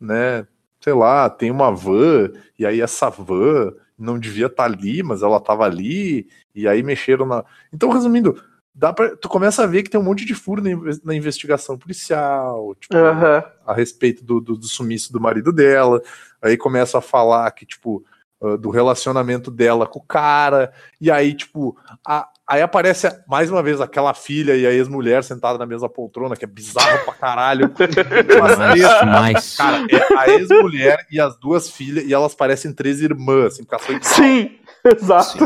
[0.00, 0.46] né,
[0.84, 5.38] sei lá, tem uma van, e aí essa van não devia estar ali, mas ela
[5.38, 7.42] estava ali, e aí mexeram na.
[7.72, 8.38] Então, resumindo,
[8.74, 11.14] dá pra, tu começa a ver que tem um monte de furo na, inve- na
[11.14, 13.42] investigação policial, tipo, Aham.
[13.66, 16.02] a respeito do, do, do sumiço do marido dela.
[16.42, 18.04] Aí começa a falar que, tipo,
[18.42, 20.70] ah, do relacionamento dela com o cara.
[21.00, 25.58] E aí, tipo, a- aí aparece mais uma vez aquela filha e a ex-mulher sentada
[25.58, 27.66] na mesma poltrona, que é bizarro pra caralho.
[27.66, 29.56] As três- Nossa, mais.
[29.56, 33.92] cara, é a ex-mulher e as duas filhas, e elas parecem três irmãs, assim, porque
[33.92, 34.06] elas.
[34.06, 35.38] Sim, exato.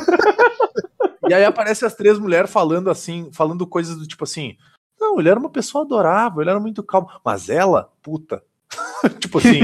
[1.28, 4.57] E aí aparece as três mulheres falando assim, falando coisas do tipo assim:
[4.99, 7.09] Não, ele era uma pessoa adorável, ele era muito calmo.
[7.24, 8.42] Mas ela, puta.
[9.20, 9.61] tipo assim.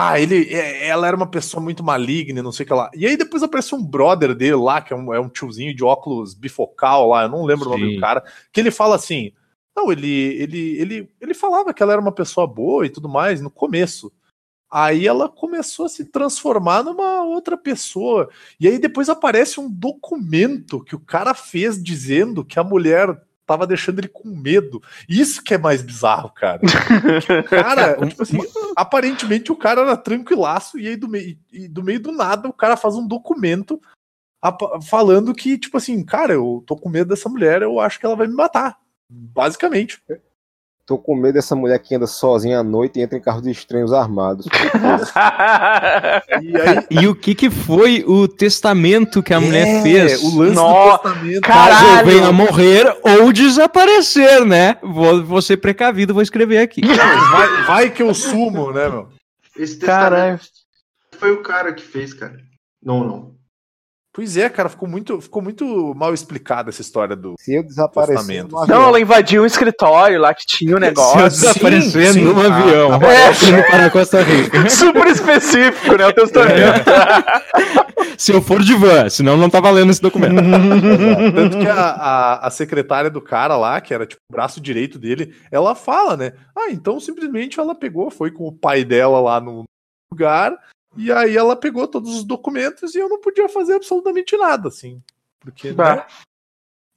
[0.00, 2.88] Ah, ele, é- ela era uma pessoa muito maligna, não sei o que lá.
[2.94, 5.82] E aí depois aparece um brother dele lá, que é um, é um tiozinho de
[5.82, 7.94] óculos bifocal lá, eu não lembro o nome Sim.
[7.96, 8.22] do cara,
[8.52, 9.32] que ele fala assim:
[9.76, 13.40] Não, ele, ele, ele, ele falava que ela era uma pessoa boa e tudo mais
[13.40, 14.12] no começo.
[14.70, 18.28] Aí ela começou a se transformar numa outra pessoa.
[18.60, 23.66] E aí depois aparece um documento que o cara fez dizendo que a mulher tava
[23.66, 24.82] deixando ele com medo.
[25.08, 26.60] Isso que é mais bizarro, cara.
[27.48, 28.38] cara, tipo assim,
[28.76, 32.52] aparentemente o cara era tranquilaço e aí do meio, e do meio do nada o
[32.52, 33.80] cara faz um documento
[34.86, 38.14] falando que, tipo assim, cara, eu tô com medo dessa mulher, eu acho que ela
[38.14, 38.78] vai me matar.
[39.10, 40.00] Basicamente.
[40.88, 43.92] Tô com medo dessa mulher que anda sozinha à noite e entra em carros estranhos
[43.92, 44.46] armados.
[46.42, 50.22] E aí, E o que que foi o testamento que a mulher É, fez?
[50.22, 51.40] o lance do testamento.
[51.42, 51.70] cara.
[51.70, 52.06] Caso eu Caralho!
[52.10, 54.76] venha a morrer ou desaparecer, né?
[54.82, 56.80] Vou, vou ser precavido, vou escrever aqui.
[56.86, 59.08] Vai, vai que eu sumo, né, meu?
[59.58, 60.38] Esse Caralho.
[60.38, 60.58] testamento
[61.18, 62.36] foi o cara que fez, cara.
[62.82, 63.32] Não, não.
[64.12, 67.34] Pois é, cara, ficou muito, ficou muito mal explicada essa história do.
[67.38, 71.28] Se eu desaparecer Não, ela invadiu um escritório lá que tinha um Se eu negócio.
[71.28, 72.22] desaparecer sim.
[72.24, 73.06] num Ah, avião, tá bom.
[73.48, 74.68] indo para Costa Rica.
[74.70, 76.06] Super específico, né?
[76.08, 76.84] O testamento.
[78.18, 80.34] Se eu for de van, senão não tá valendo esse documento.
[81.34, 84.98] Tanto que a, a, a secretária do cara lá, que era tipo o braço direito
[84.98, 86.32] dele, ela fala, né?
[86.56, 89.62] Ah, então simplesmente ela pegou, foi com o pai dela lá no
[90.10, 90.52] lugar,
[90.98, 95.02] e aí ela pegou todos os documentos e eu não podia fazer absolutamente nada, assim.
[95.40, 96.04] Porque, né?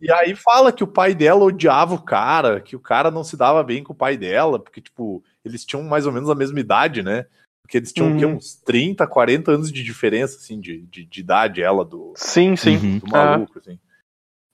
[0.02, 3.38] E aí fala que o pai dela odiava o cara, que o cara não se
[3.38, 6.60] dava bem com o pai dela, porque, tipo, eles tinham mais ou menos a mesma
[6.60, 7.28] idade, né?
[7.62, 8.26] Porque eles tinham o quê?
[8.26, 8.36] Uhum.
[8.36, 12.78] uns 30, 40 anos de diferença, assim, de, de, de idade, ela do, Sim, sim.
[12.78, 12.98] Uhum.
[12.98, 13.80] do maluco, assim.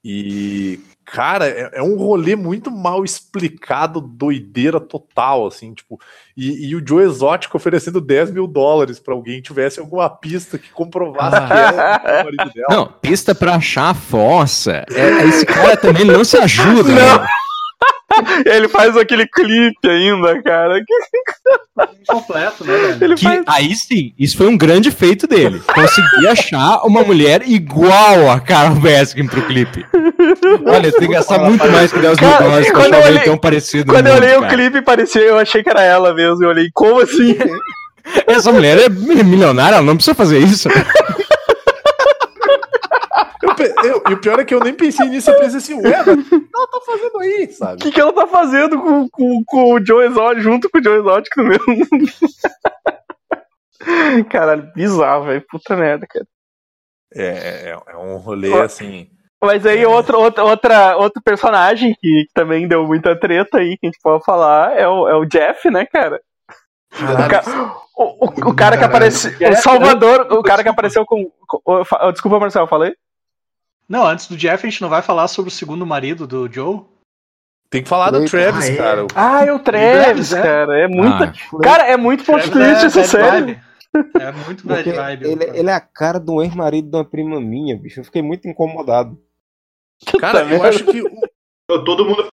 [0.03, 5.99] E, cara, é, é um rolê muito mal explicado, doideira total, assim, tipo.
[6.35, 10.57] E, e o Joe Exótico oferecendo 10 mil dólares pra alguém que tivesse alguma pista
[10.57, 11.47] que comprovasse Ah.
[11.47, 12.67] que era o marido dela.
[12.69, 14.85] Não, pista pra achar a fossa.
[14.91, 16.89] É, esse cara também não se ajuda.
[16.89, 17.19] Não.
[17.21, 17.27] né?
[18.45, 20.79] Ele faz aquele clipe ainda, cara.
[22.07, 23.03] Completo, né, velho?
[23.03, 23.43] Ele Que, faz.
[23.47, 25.61] aí sim, isso foi um grande feito dele.
[25.73, 29.85] Conseguir achar uma mulher igual a Carol Baskin pro clipe.
[30.65, 32.97] Olha, tem que gastar muito mais que 10 mil Cara, dólares pra quando achar eu
[33.03, 33.91] alguém olhei- tão parecido.
[33.93, 34.53] Quando eu mundo, olhei o cara.
[34.53, 36.43] clipe, parecia, eu achei que era ela mesmo.
[36.43, 37.37] Eu olhei, como assim?
[38.25, 40.69] Essa mulher é milionária, ela não precisa fazer isso.
[43.41, 43.49] Eu
[43.85, 46.17] eu- e o pior é que eu nem pensei nisso, eu pensei assim, ué, mas
[46.17, 47.81] o que ela tá fazendo aí, O sabe?
[47.81, 50.97] que, que ela tá fazendo com, com, com o Joe Exotic, junto com o Joe
[50.99, 51.65] Exotic no mesmo.
[54.29, 55.43] Caralho, bizarro, velho.
[55.49, 56.25] Puta merda, cara.
[57.13, 59.07] É, é, é um rolê Ó, assim.
[59.41, 63.85] Mas aí outro, outro, outra, outro personagem que, que também deu muita treta aí, que
[63.85, 66.19] a gente pode falar, é o, é o Jeff, né, cara?
[66.93, 67.43] O, ca-
[67.95, 69.31] o, o- o cara que apareceu.
[69.51, 71.29] O Salvador, o cara que apareceu com.
[71.47, 72.95] com- o- desculpa, Marcelo, falei?
[73.89, 76.81] Não, antes do Jeff, a gente não vai falar sobre o segundo marido do Joe?
[77.69, 78.75] Tem que falar do Ah, Travis, é?
[78.75, 79.03] cara.
[79.03, 80.41] O- Ah, é o Travis, Travis, é?
[80.41, 80.79] cara.
[80.79, 81.23] É muito.
[81.23, 81.33] Ah,
[81.63, 83.29] Cara, é muito plot twist essa bad série.
[83.45, 83.61] vibe.
[84.19, 85.25] É muito bad porque vibe.
[85.27, 87.99] ele, ele é a cara do ex-marido de uma prima minha, bicho.
[87.99, 89.17] Eu fiquei muito incomodado.
[90.19, 92.27] Cara, eu acho que o, Todo mundo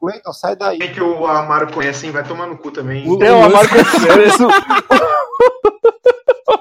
[0.00, 0.78] Cleiton, sai daí.
[0.78, 2.12] que o Amaro conhece, hein?
[2.12, 3.08] vai tomar no cu também.
[3.08, 3.74] O- Eu, a lance- marca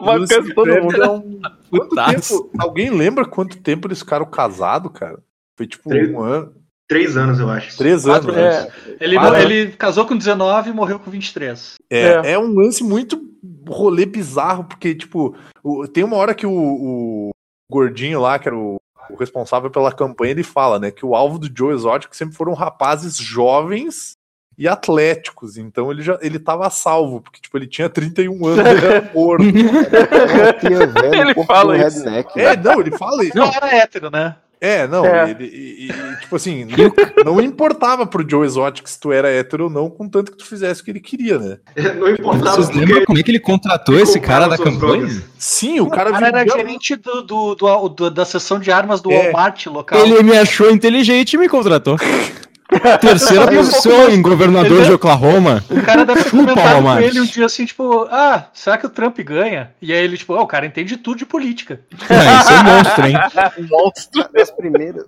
[0.04, 0.10] isso.
[0.10, 1.04] A o marca lance do todo mundo.
[1.04, 2.43] é um- Quanto putaço.
[2.43, 5.20] tempo- alguém lembra quanto tempo eles ficaram casados, cara?
[5.58, 6.12] Foi tipo Três.
[6.12, 6.54] um ano,
[6.88, 7.78] Três anos, eu acho.
[7.78, 8.43] três Quatro anos.
[8.43, 8.62] É.
[8.66, 8.72] né?
[8.99, 9.39] Ele, Quatro.
[9.39, 11.76] ele casou com 19 e morreu com 23.
[11.89, 13.22] É, é um lance muito
[13.68, 17.30] rolê bizarro, porque, tipo, o- tem uma hora que o, o
[17.72, 18.76] gordinho lá, que era o,
[19.10, 22.54] o responsável pela campanha, ele fala, né, que o alvo do Joe Exotic sempre foram
[22.54, 24.14] rapazes jovens
[24.58, 25.58] e atléticos.
[25.58, 29.43] Então ele já ele tava salvo, porque tipo, ele tinha 31 anos, ele era morto.
[29.43, 32.04] Velho, Ele fala isso.
[32.04, 32.39] redneck.
[32.39, 33.38] É, não, ele fala isso.
[33.38, 34.36] Não era hétero, né?
[34.66, 35.32] É, não, É.
[35.32, 39.66] ele, e- e- tipo assim, não, não importava pro Joe Exotic se tu era hétero
[39.66, 41.58] ou não, contanto que tu fizesse o que ele queria, né?
[41.99, 44.78] Não importava Vocês lembram como é que ele contratou ele esse cara da campanha?
[45.06, 45.22] drogas.
[45.38, 49.01] Sim, o cara O cara era gerente do, do, do- do- da seção de armas
[49.01, 49.24] do É.
[49.24, 49.99] Walmart local.
[49.99, 51.97] Ele me achou inteligente e me contratou.
[52.99, 55.64] Terceira um posição em governador Ele- de Oklahoma.
[55.70, 58.86] O cara deve ter Chupa, comentado com ele um dia assim, tipo, ah, será que
[58.86, 59.74] o Trump ganha?
[59.82, 61.82] E aí ele, tipo, ah, o cara entende tudo de política.
[62.09, 63.68] Ah, isso é monstro, hein?
[63.70, 64.30] Monstro.
[64.34, 65.05] Das primeiras,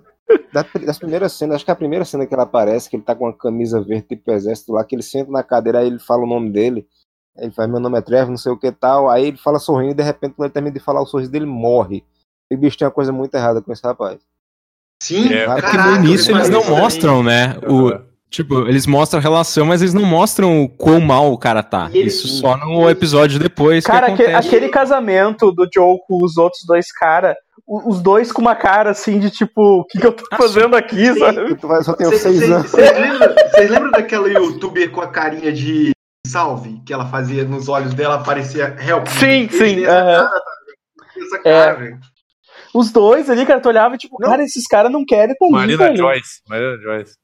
[0.52, 3.14] da- das primeiras cenas, acho que a primeira cena que ele aparece, que ele tá
[3.14, 6.22] com uma camisa verde tipo exército lá, que ele senta na cadeira, aí ele fala
[6.22, 6.86] o nome dele.
[7.38, 9.10] Ele faz, meu nome é Trevor, não sei o que tal.
[9.10, 11.44] Aí ele fala sorrindo e de repente, quando ele termina de falar o sorriso dele,
[11.46, 12.02] morre.
[12.50, 14.18] E bicho, tem uma coisa muito errada com esse rapaz.
[15.02, 17.56] Sim, É, É porque caraca, no início eles não mostram, né?
[17.68, 17.92] O,
[18.30, 21.88] tipo, eles mostram a relação, mas eles não mostram o quão mal o cara tá.
[21.92, 26.62] Ele- Isso só no episódio depois Cara, que aquele casamento do Joe com os outros
[26.66, 27.34] dois caras,
[27.66, 31.12] os dois com uma cara assim de tipo, o que, que eu tô fazendo aqui,
[31.18, 31.54] sabe?
[31.56, 32.70] Tu só tem Vocês seis vocês- anos.
[32.70, 35.90] vocês lembram, daquela youtuber com a carinha de
[36.26, 39.06] salve que ela fazia nos olhos dela, parecia help?
[39.08, 40.28] Sim, sim, Essa aham.
[40.28, 41.26] cara, tá vendo?
[41.26, 41.98] Essa cara, velho.
[42.76, 45.84] Os dois ali, cara, tu olhava e tipo, cara, esses caras não querem ali, Marina
[45.84, 45.96] velho.
[45.96, 46.42] Joyce.
[46.48, 47.14] Marina Joyce.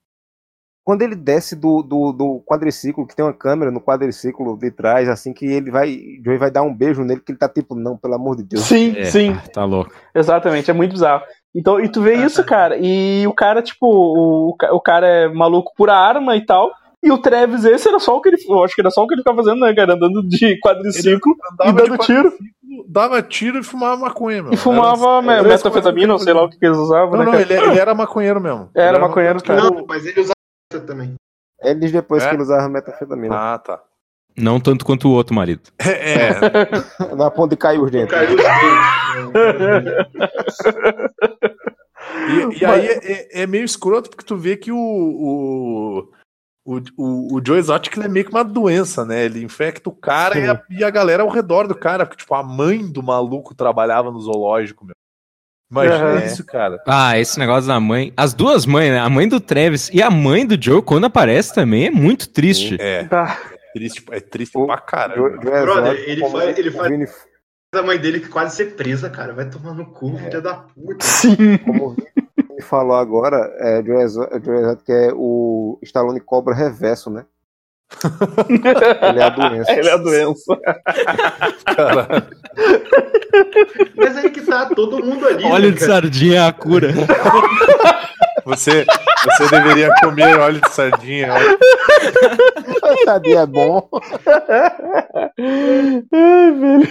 [0.84, 5.08] Quando ele desce do, do, do quadriciclo, que tem uma câmera no quadriciclo de trás,
[5.08, 5.96] assim, que ele vai.
[6.24, 8.64] Joey vai dar um beijo nele, que ele tá tipo, não, pelo amor de Deus.
[8.64, 9.36] Sim, É, sim.
[9.52, 9.92] Tá louco.
[10.12, 11.22] Exatamente, é muito bizarro.
[11.54, 15.72] Então, e tu vê isso, cara, e o cara, tipo, o, o cara é maluco
[15.76, 16.72] por arma e tal,
[17.02, 19.06] e o Travis, esse era só o que ele, eu acho que era só o
[19.08, 21.34] que ele ficava fazendo, né, cara, andando de quadriciclo
[21.64, 22.32] e dando tiro,
[22.88, 24.52] Dava tiro e fumava maconha, meu.
[24.52, 27.32] e fumava Era- era metafetamina, ou sei lá o que, que eles usavam, Não, né,
[27.32, 28.70] não, ele, ele era maconheiro mesmo.
[28.74, 29.62] Era Ele maconheiro, cara.
[29.62, 31.14] Não, mas ele usava também.
[31.62, 32.28] Ele diz depois É?
[32.28, 33.34] que ele usava metafetamina.
[33.54, 33.80] Ah, tá.
[34.36, 35.62] Não tanto quanto o outro marido.
[35.84, 36.30] É,
[37.14, 38.10] Na ponta de caiu os dentes.
[38.10, 39.92] Caiu os dentes.
[42.54, 46.08] E, e aí é, é meio escroto porque tu vê que o, o,
[46.64, 49.24] o, o, o Joe Exotic ele é meio que uma doença, né?
[49.24, 52.34] Ele infecta o cara e a, e a galera ao redor do cara, porque tipo,
[52.34, 54.94] a mãe do maluco trabalhava no zoológico, meu.
[55.70, 56.82] Imagina isso, cara.
[56.86, 58.12] Ah, esse negócio da mãe.
[58.14, 58.98] As duas mães, né?
[59.00, 62.76] A mãe do Travis e a mãe do Joe, quando aparece também, é muito triste.
[62.78, 63.38] É, Tá.
[63.50, 65.30] é triste, é triste O- pra Jo- caramba.
[65.42, 67.06] Joe Brother, ele faz- ele faz- Vini-
[67.74, 69.32] A mãe dele que quase ser presa, cara.
[69.32, 71.02] Vai tomar no cu, filha da puta.
[71.02, 71.56] Sim.
[71.64, 71.96] como
[72.62, 77.24] falou agora, é, Joe Exo- Joe Exotic é o Stallone Cobra reverso, né?
[78.48, 79.72] Ele é a doença.
[79.72, 80.56] Ele é a doença.
[81.76, 82.26] Cara.
[83.96, 85.44] Mas aí que tá todo mundo ali.
[85.44, 85.92] Óleo né, de cara?
[85.92, 86.88] sardinha é a cura.
[88.44, 88.84] Você,
[89.24, 91.28] você deveria comer óleo de sardinha.
[93.04, 93.88] Sabia é bom.
[96.12, 96.88] Ai, velho.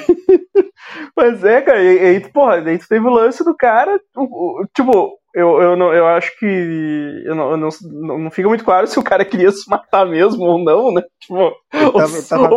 [1.15, 4.61] Mas é, cara, e e aí, porra, daí tu teve o lance do cara, o-
[4.61, 8.48] o- tipo, eu, eu, não, eu acho que eu não, eu não, não, não fica
[8.48, 11.02] muito claro se o cara queria se matar mesmo ou não, né?
[11.20, 12.50] Tipo, Ele ou, tava, ele tava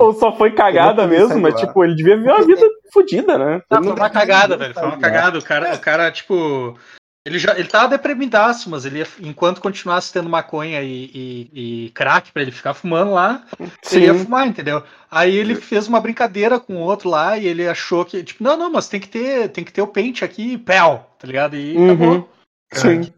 [0.00, 1.60] ou só foi cagada não mesmo, mas lá.
[1.60, 3.60] tipo, ele devia viver uma vida fodida, né?
[3.70, 4.74] Ah, Ele foi não uma tá- cagada, não velho.
[4.74, 5.38] Foi uma cagada.
[5.38, 6.76] O cara, o cara, tipo.
[7.24, 11.90] Ele já ele tava deprimidaço, mas ele ia, enquanto continuasse tendo maconha e, e, e
[11.90, 13.44] crack pra ele ficar fumando lá,
[13.92, 14.24] ele ia Sim.
[14.24, 14.82] fumar, entendeu?
[15.08, 18.56] Aí ele fez uma brincadeira com o outro lá e ele achou que, tipo, não,
[18.56, 21.54] não, mas tem que ter, tem que ter o pente aqui, pel, tá ligado?
[21.54, 21.84] E Uhum.
[21.86, 22.32] acabou.
[22.72, 23.12] Sim.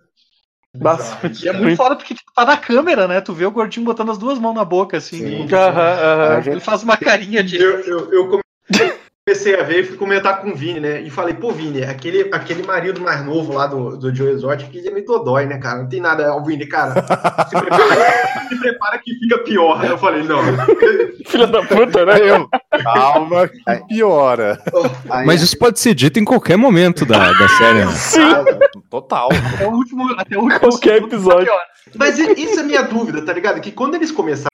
[1.43, 3.21] E é muito foda porque tipo, tá na câmera, né?
[3.21, 5.19] Tu vê o gordinho botando as duas mãos na boca, assim.
[5.19, 5.47] Sim.
[5.49, 6.39] e- Aham, aham.
[6.39, 7.57] A Ele faz uma carinha de.
[7.57, 8.41] Eu, eu, eu
[9.27, 11.01] comecei a ver e fui comentar com o Vini, né?
[11.01, 14.89] E falei, pô, Vini, aquele, aquele marido mais novo lá do, do Joe Exotic, ele
[14.89, 15.79] é meio dodói, né, cara?
[15.79, 16.31] Não tem nada.
[16.35, 16.93] Ó, Vini, cara,
[17.49, 19.83] se prepara, se prepara que fica pior.
[19.83, 20.41] Eu falei, não.
[21.27, 22.19] Filha da puta, né?
[22.21, 22.47] Eu,
[22.83, 24.63] calma que piora.
[25.25, 27.83] Mas isso pode ser dito em qualquer momento da, da série.
[27.87, 27.93] né?
[27.93, 28.21] Sim,
[28.91, 29.31] Total.
[29.55, 31.51] Até o último, até o último Qualquer episódio.
[31.97, 33.59] Mas i- isso é minha dúvida, tá ligado?
[33.63, 34.51] Que quando eles começaram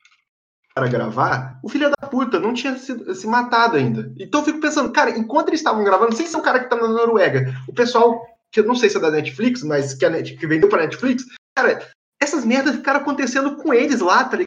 [0.76, 4.12] a gravar, o filho da puta não tinha se, se matado ainda.
[4.18, 6.60] Então eu fico pensando, cara, enquanto eles estavam gravando, não sei se é um cara
[6.60, 9.94] que tá na Noruega, o pessoal, que eu não sei se é da Netflix, mas
[9.94, 11.24] que, a Net, que vendeu pra Netflix,
[11.56, 11.88] cara,
[12.22, 14.38] essas merdas ficaram acontecendo com eles lá, tá?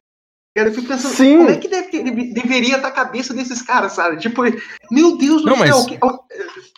[0.55, 1.37] Eu fico pensando, Sim.
[1.37, 4.17] como é que deve, deve- deveria estar a cabeça desses caras, sabe?
[4.17, 4.43] Tipo,
[4.91, 5.97] meu Deus do Não, céu, mas- que-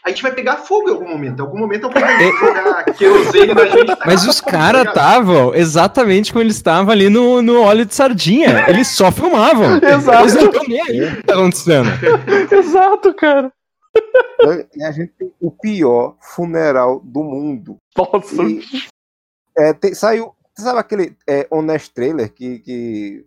[0.02, 1.40] a gente vai pegar fogo em algum momento.
[1.40, 3.86] Em algum momento alguém vai jogar querosene na gente.
[3.88, 4.52] tá Mas os ligado?
[4.52, 8.64] caras estavam exatamente como eles estavam ali no, no óleo de sardinha.
[8.70, 9.76] Eles só filmavam.
[9.84, 10.22] Exato.
[10.22, 11.90] Eles não estão nem aí o que tá acontecendo.
[12.56, 13.52] Exato, cara.
[14.74, 17.76] e a gente tem o pior funeral do mundo.
[17.98, 18.42] Nossa.
[18.44, 18.62] E,
[19.58, 20.32] é, tem- saiu.
[20.58, 23.26] Sabe aquele é, Honest Trailer que, que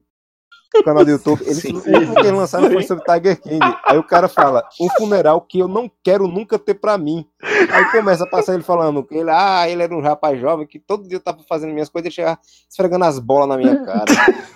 [0.76, 3.58] o canal do YouTube, eles, o último que eles lançaram foi sobre Tiger King.
[3.86, 7.26] Aí o cara fala, um funeral que eu não quero nunca ter pra mim.
[7.42, 10.78] Aí começa a passar ele falando que ele, ah, ele era um rapaz jovem que
[10.78, 12.38] todo dia eu tava fazendo minhas coisas e chegava
[12.70, 14.04] esfregando as bolas na minha cara.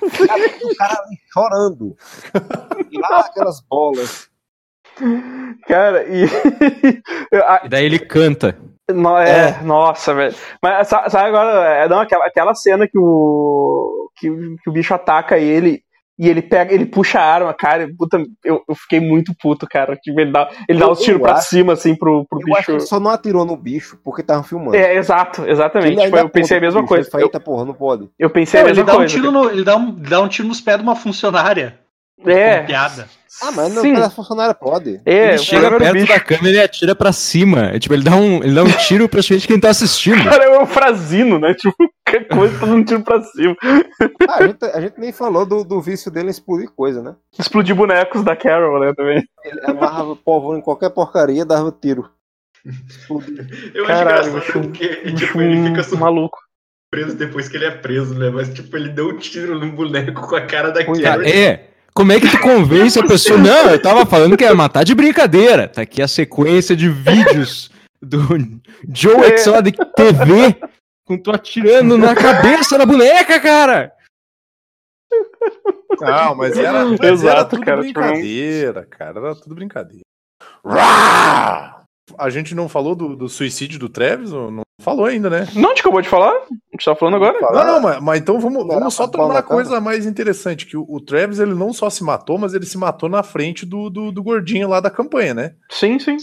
[0.02, 1.96] o cara ali chorando.
[2.90, 4.28] E lá aquelas bolas.
[5.66, 6.26] Cara, e.
[7.64, 8.58] E daí ele canta.
[8.90, 10.34] No- é, nossa, velho.
[10.62, 14.72] Mas sa- sabe agora, é, não, aquela, aquela cena que o, que, o- que o
[14.72, 15.82] bicho ataca ele
[16.24, 19.96] e ele pega, ele puxa a arma, cara, puta, eu, eu fiquei muito puto, cara.
[19.96, 22.66] Tipo, ele dá, ele dá os tiros pra acho- cima, assim, pro, pro Eu acho
[22.66, 22.82] que bicho.
[22.84, 24.76] ele só não atirou no bicho porque tava filmando.
[24.76, 25.94] É, exato, exatamente.
[25.94, 27.02] Ele Tipo, eu pensei a mesma bicho, coisa.
[27.04, 28.08] ele fala, Eu, Eita porra, não pode.
[28.18, 29.14] eu pensei Não, a ele mesma dá um coisa.
[29.14, 31.78] tiro no, ele dá um, dá um tiro nos pés de uma funcionária.
[32.26, 32.60] É.
[32.60, 33.08] Com piada.
[33.40, 33.94] Ah, mas não, Sim.
[33.94, 35.00] cada funcionária pode.
[35.04, 36.06] É, ele chega perto bicho.
[36.06, 37.70] da câmera e atira pra cima.
[37.70, 40.22] É, tipo, ele dá um, ele dá um tiro pra gente quem tá assistindo.
[40.22, 41.52] Cara, é o frasino, né?
[41.54, 41.74] Tipo,
[42.06, 43.56] qualquer coisa tá dando um tiro pra cima.
[44.28, 47.16] Ah, a, gente, a gente nem falou do, do vício dele em explodir coisa, né?
[47.36, 49.24] Explodir bonecos da Carol, né, também.
[49.44, 52.08] Ele amarrava povo em qualquer porcaria, dava tiro.
[52.64, 53.46] Explodia.
[53.74, 56.38] Eu Caralho, acho engraçado porque tipo, ele fica maluco.
[57.16, 58.30] depois que ele é preso, né?
[58.30, 61.24] Mas tipo, ele deu um tiro num boneco com a cara da Carol.
[61.24, 61.71] É.
[61.94, 63.38] Como é que tu convence a pessoa?
[63.38, 65.68] Não, eu tava falando que ia matar de brincadeira.
[65.68, 67.70] Tá aqui a sequência de vídeos
[68.00, 68.20] do
[68.92, 69.34] Joe É.
[69.34, 70.56] Exotic TV
[71.04, 73.92] com tu atirando na cabeça da boneca, cara.
[76.00, 79.20] Não, mas era, mas Exato, era tudo cara, tipo, brincadeira, cara.
[79.20, 80.02] Era tudo brincadeira.
[80.64, 81.82] Rá!
[82.18, 84.30] A gente não falou do, do suicídio do Travis?
[84.32, 85.46] Não falou ainda, né?
[85.54, 86.34] Não, gente acabou de falar?
[86.72, 87.38] A gente tá falando agora?
[87.38, 90.06] Não, não, mas, mas então vamos, vamos só pra pau tornar na a coisa mais
[90.06, 93.22] interessante, que o, o Travis ele não só se matou, mas ele se matou na
[93.22, 95.52] frente do, do, do gordinho lá da campanha, né?
[95.68, 96.16] Sim, sim.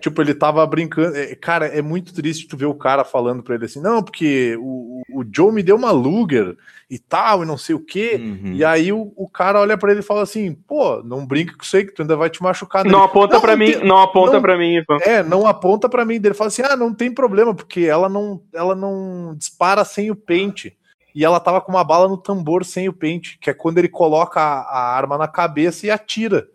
[0.00, 1.14] Tipo, ele tava brincando.
[1.14, 4.56] é, cara, é muito triste tu ver o cara falando pra ele assim, não, porque
[4.58, 6.56] o, o- o Joe me deu uma Luger
[6.88, 8.18] e tal, e não sei o quê.
[8.18, 8.52] Uhum.
[8.54, 11.62] E aí o, o cara olha pra ele e fala assim, pô, não brinca com
[11.62, 12.82] isso aí, que tu ainda vai te machucar.
[12.84, 14.98] Não Ele, aponta Não, pra não mim, tem- não aponta não- pra mim, Ivan.
[15.02, 16.14] É, não aponta pra mim.
[16.14, 20.16] Ele fala assim: ah, não tem problema, porque ela não, ela não dispara sem o
[20.16, 20.76] pente.
[21.14, 23.88] E ela tava com uma bala no tambor sem o pente, que é quando ele
[23.88, 26.48] coloca a, a arma na cabeça e atira.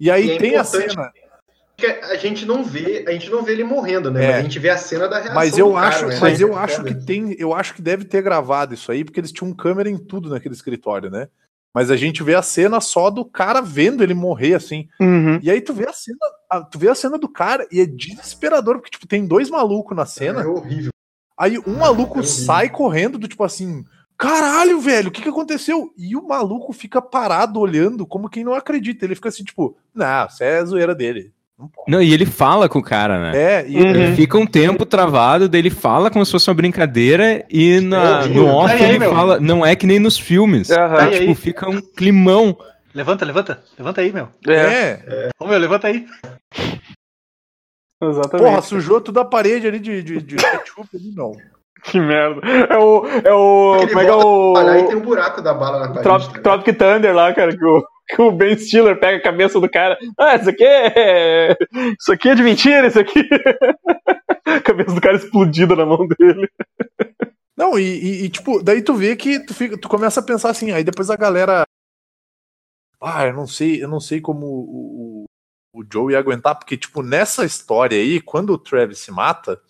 [0.00, 1.12] E aí E é tem a cena.
[1.76, 4.24] Porque a gente não vê, a gente não vê ele morrendo, né?
[4.24, 4.26] É.
[4.28, 5.34] Mas a gente vê a cena da reação.
[5.34, 6.18] Mas eu do cara, acho, né?
[6.20, 9.32] mas eu acho que tem, eu acho que deve ter gravado isso aí, porque eles
[9.32, 11.28] tinham câmera em tudo naquele escritório, né?
[11.74, 14.88] Mas a gente vê a cena só do cara vendo ele morrer assim.
[15.00, 15.40] Uhum.
[15.42, 16.18] E aí tu vê a cena,
[16.70, 20.04] tu vê a cena do cara e é desesperador, porque tipo, tem dois malucos na
[20.04, 20.42] cena.
[20.42, 20.92] É horrível.
[21.38, 22.44] Aí um maluco horrível.
[22.44, 23.84] sai correndo do tipo assim,
[24.16, 25.90] caralho, velho, o que que aconteceu?
[25.98, 29.04] E o maluco fica parado olhando como quem não acredita.
[29.04, 31.32] Ele fica assim, tipo, não, isso é zoeira dele.
[31.86, 33.38] Não e ele fala com o cara, né?
[33.40, 33.86] É, e Uhum.
[33.86, 38.22] Ele fica um tempo travado, daí ele fala como se fosse uma brincadeira e na,
[38.24, 39.12] É, no off aí, ele meu.
[39.14, 40.66] fala, não é que nem nos filmes.
[40.68, 41.34] Tá, Aí, tipo, aí.
[41.36, 42.56] fica um climão.
[42.92, 43.62] Levanta, levanta.
[43.78, 44.28] Levanta aí, meu.
[44.46, 45.28] É, é.
[45.38, 46.04] Ô, meu, levanta aí.
[48.10, 48.48] exatamente.
[48.48, 51.32] Porra, sujou toda a parede ali de, de, de ketchup ali, não.
[51.84, 52.40] Que merda.
[52.46, 53.04] É o.
[53.24, 53.76] É o.
[53.78, 54.52] Ele Como é que é o.
[54.56, 56.02] Olha, aí tem um buraco da bala na parede.
[56.04, 59.58] Tropic, tá Tropic Thunder lá, cara, que o, que o Ben Stiller pega a cabeça
[59.58, 59.98] do cara.
[60.16, 61.56] Ah, isso aqui é.
[61.98, 63.28] Isso aqui é de mentira, isso aqui.
[64.46, 66.48] a cabeça do cara explodida na mão dele.
[67.56, 70.50] Não, e, e- e, tipo, daí tu vê que tu, fica, tu começa a pensar
[70.50, 71.64] assim, aí depois a galera.
[73.00, 75.24] Ah, eu não sei, eu não sei como o,
[75.72, 79.60] o, Joe ia aguentar, porque, tipo, nessa história aí, quando o Travis se mata,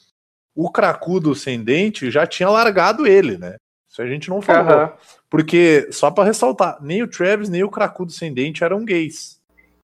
[0.55, 3.57] o cracudo sem dente já tinha largado ele, né?
[3.89, 4.73] Isso a gente não falou.
[4.73, 4.93] Aham.
[5.29, 9.41] Porque, só pra ressaltar, nem o Travis nem o cracudo sem dente eram gays.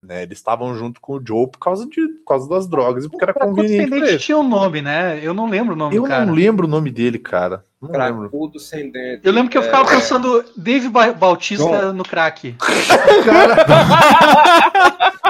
[0.06, 0.24] Né?
[0.24, 3.24] Eles estavam junto com o Joe por causa, de, por causa das drogas e porque
[3.26, 5.20] era conveniente pra Descendente tinha um nome, né?
[5.24, 6.26] Eu não lembro o nome Eu do cara.
[6.26, 7.66] não lembro o nome dele, cara.
[7.82, 8.30] Não lembro.
[8.30, 9.22] Cracudo sem dente.
[9.24, 12.56] Eu lembro que eu É, ficava pensando Dave Ba- Bautista no crack.
[13.26, 13.66] Cara.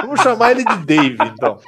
[0.02, 1.58] Vamos chamar ele de Dave, então.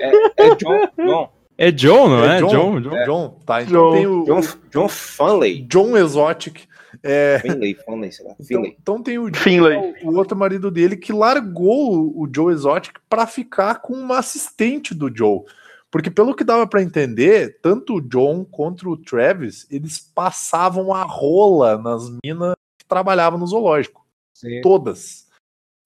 [0.00, 2.38] É, é John, John, É John, não é?
[2.40, 2.48] John?
[2.48, 3.04] John, John.
[3.04, 3.62] John, tá.
[3.62, 3.92] Então John.
[3.92, 5.62] tem o John, John, John Fanley.
[5.62, 6.67] John Exotic.
[7.02, 8.32] É, Finley, Fanley, sei lá.
[8.32, 8.76] então, Finley.
[8.80, 9.94] então tem o, Finlay.
[10.02, 15.14] o outro marido dele que largou o Joe Exotic pra ficar com uma assistente do
[15.14, 15.42] Joe.
[15.90, 21.02] Porque pelo que dava pra entender, tanto o John quanto o Travis, eles passavam a
[21.02, 24.06] rola nas minas que trabalhavam no zoológico.
[24.34, 24.60] Sim.
[24.60, 25.26] todas.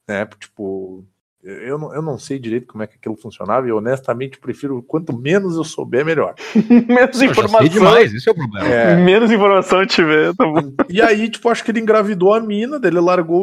[0.08, 0.26] Né?
[0.38, 1.06] Tipo,
[1.42, 5.16] eu não, eu não sei direito como é que aquilo funcionava e honestamente prefiro quanto
[5.16, 6.34] menos eu souber, melhor.
[6.86, 7.68] Menos Eu informação.
[7.68, 8.68] demais, esse é o problema.
[8.68, 10.72] É, Menos informação eu tiver, tá bom.
[10.88, 13.42] e aí, tipo, acho que ele engravidou a mina, dele largou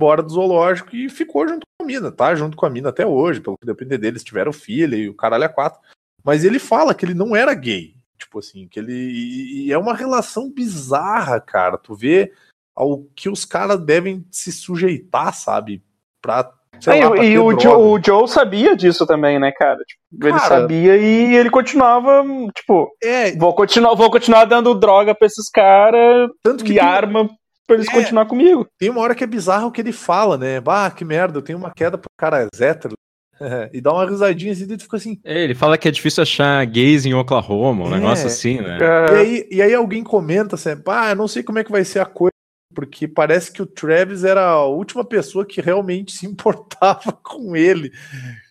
[0.00, 2.34] embora do zoológico e ficou junto com a mina, tá?
[2.34, 5.44] Junto com a mina até hoje, pelo que depender deles, tiveram filha e o caralho
[5.44, 5.80] é quatro.
[6.24, 7.94] Mas ele fala que ele não era gay.
[8.16, 8.92] Tipo assim, que ele.
[8.92, 11.76] E, e é uma relação bizarra, cara.
[11.78, 12.32] Tu vê
[12.74, 15.82] ao que os caras devem se sujeitar, sabe?
[16.20, 16.52] Pra.
[16.80, 17.58] Sei É, lá, e o.
[17.58, 19.78] Joe, o Joe sabia disso também, né, cara?
[19.86, 22.24] Tipo, ele Cara- sabia e ele continuava,
[22.54, 26.84] tipo, É, vou continuar, vou continuar dando droga pra esses caras tanto que e tem,
[26.84, 27.28] arma
[27.66, 27.92] pra eles É.
[27.92, 28.66] continuar comigo.
[28.78, 30.60] tem uma hora que é bizarro que ele fala, né?
[30.60, 32.94] Bah, que merda, eu tenho uma queda pro cara hétero.
[33.72, 35.18] e dá uma risadinha assim, e tu fica assim.
[35.24, 37.96] É, ele fala que é difícil achar gays em Oklahoma, um É.
[37.96, 38.78] negócio assim, né?
[38.80, 41.84] E aí, e aí alguém comenta assim, ah, eu não sei como é que vai
[41.84, 42.32] ser a coisa,
[42.78, 47.90] porque parece que o Travis era a última pessoa que realmente se importava com ele.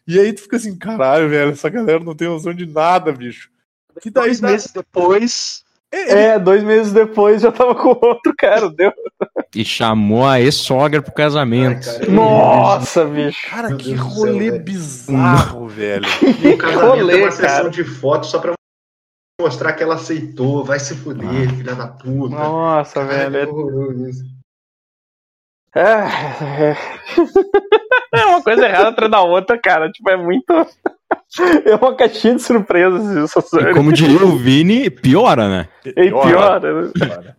[0.05, 3.49] E aí tu fica assim, caralho, velho, essa galera não tem noção de nada, bicho.
[4.01, 5.63] Que daí Dois meses depois.
[5.89, 8.91] É, É, dois meses depois já tava com outro cara, deu.
[9.55, 11.87] E chamou a ex-sogra pro casamento.
[11.87, 13.47] Ai, cara, Nossa, bicho.
[13.49, 14.63] Cara, Meu que Deus céu, rolê velho.
[14.65, 16.05] bizarro, velho.
[16.43, 17.69] E o casamento é rolê, uma sessão cara.
[17.69, 18.56] de fotos só pra
[19.39, 20.63] mostrar que ela aceitou.
[20.63, 22.35] Vai se fuder, filha da puta.
[22.35, 23.49] Nossa, Caralho, velho.
[23.49, 24.23] é horroroso isso.
[25.75, 26.77] É, é.
[28.09, 29.91] É uma coisa errada atrás da outra, cara.
[29.91, 30.45] Tipo, é muito.
[31.65, 35.69] É uma caixinha de surpresas isso, E como diria o Vini, piora, né?
[35.85, 36.91] E pior, né?
[36.97, 37.37] cara.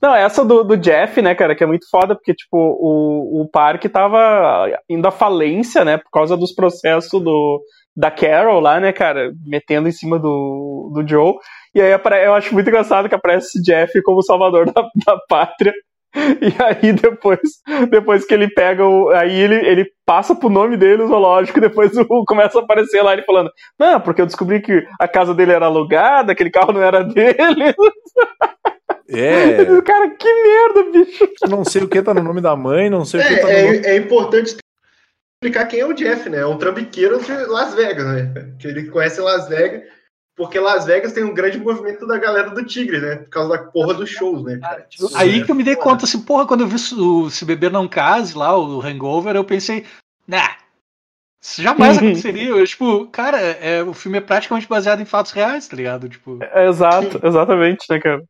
[0.00, 3.48] Não, essa do, do Jeff, né, cara, que é muito foda, porque, tipo, o, o
[3.48, 7.60] parque tava indo à falência, né, por causa dos processos do,
[7.96, 11.34] da Carol lá, né, cara, metendo em cima do, do Joe.
[11.74, 11.92] E aí
[12.24, 15.72] eu acho muito engraçado que aparece Jeff como salvador da, da pátria.
[16.14, 17.40] E aí depois,
[17.90, 19.08] depois que ele pega o.
[19.10, 23.02] Aí ele, ele passa pro nome dele, o zoológico, e depois o, começa a aparecer
[23.02, 26.72] lá ele falando, não, porque eu descobri que a casa dele era alugada, aquele carro
[26.72, 27.74] não era dele.
[29.14, 31.28] É, Cara, que merda, bicho.
[31.50, 33.52] não sei o que tá no nome da mãe, não sei o que tá no
[33.52, 33.76] É, nome.
[33.86, 34.56] é, é importante
[35.42, 36.38] explicar quem é o Jeff, né?
[36.38, 38.54] É um trambiqueiro de Las Vegas, né?
[38.60, 39.82] Que ele conhece Las Vegas,
[40.36, 43.16] porque Las Vegas tem um grande movimento da galera do Tigre, né?
[43.16, 44.58] Por causa da porra dos shows, né?
[44.60, 44.86] cara?
[44.88, 47.44] Tipo, Aí é que eu me dei conta, assim, porra, quando eu vi o Se
[47.44, 49.84] Beber Não Case lá, o Hangover, eu pensei,
[50.26, 50.56] nah,
[51.40, 52.50] isso jamais aconteceria.
[52.50, 56.08] Eu, tipo, cara, é, o filme é praticamente baseado em fatos reais, tá ligado?
[56.08, 58.22] Tipo, É, Exato, exatamente, né, cara?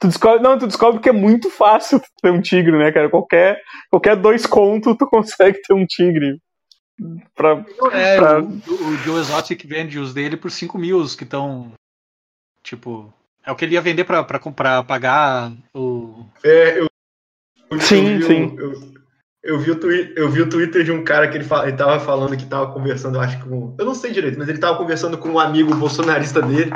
[0.00, 3.08] Tu descobre, não, tu descobre que é muito fácil ter um tigre, né, cara?
[3.10, 3.60] Qualquer,
[3.90, 6.38] qualquer dois contos tu consegue ter um tigre.
[7.34, 11.22] Pra, é, pra- o, o Joe Exotic vende os dele por 5 mil, os que
[11.24, 11.72] estão,
[12.62, 13.12] tipo,
[13.44, 16.24] é o que ele ia vender pra, pra, comprar, pagar o...
[16.44, 16.86] É, eu,
[17.70, 18.56] eu Sim, vi o- sim.
[18.58, 18.72] Eu,
[19.44, 21.76] eu vi o twi- eu vi o Twitter de um cara que ele, fala, ele
[21.76, 23.74] tava falando que tava conversando, eu acho que com.
[23.78, 26.70] Eu não sei direito, mas ele tava conversando com um amigo bolsonarista dele.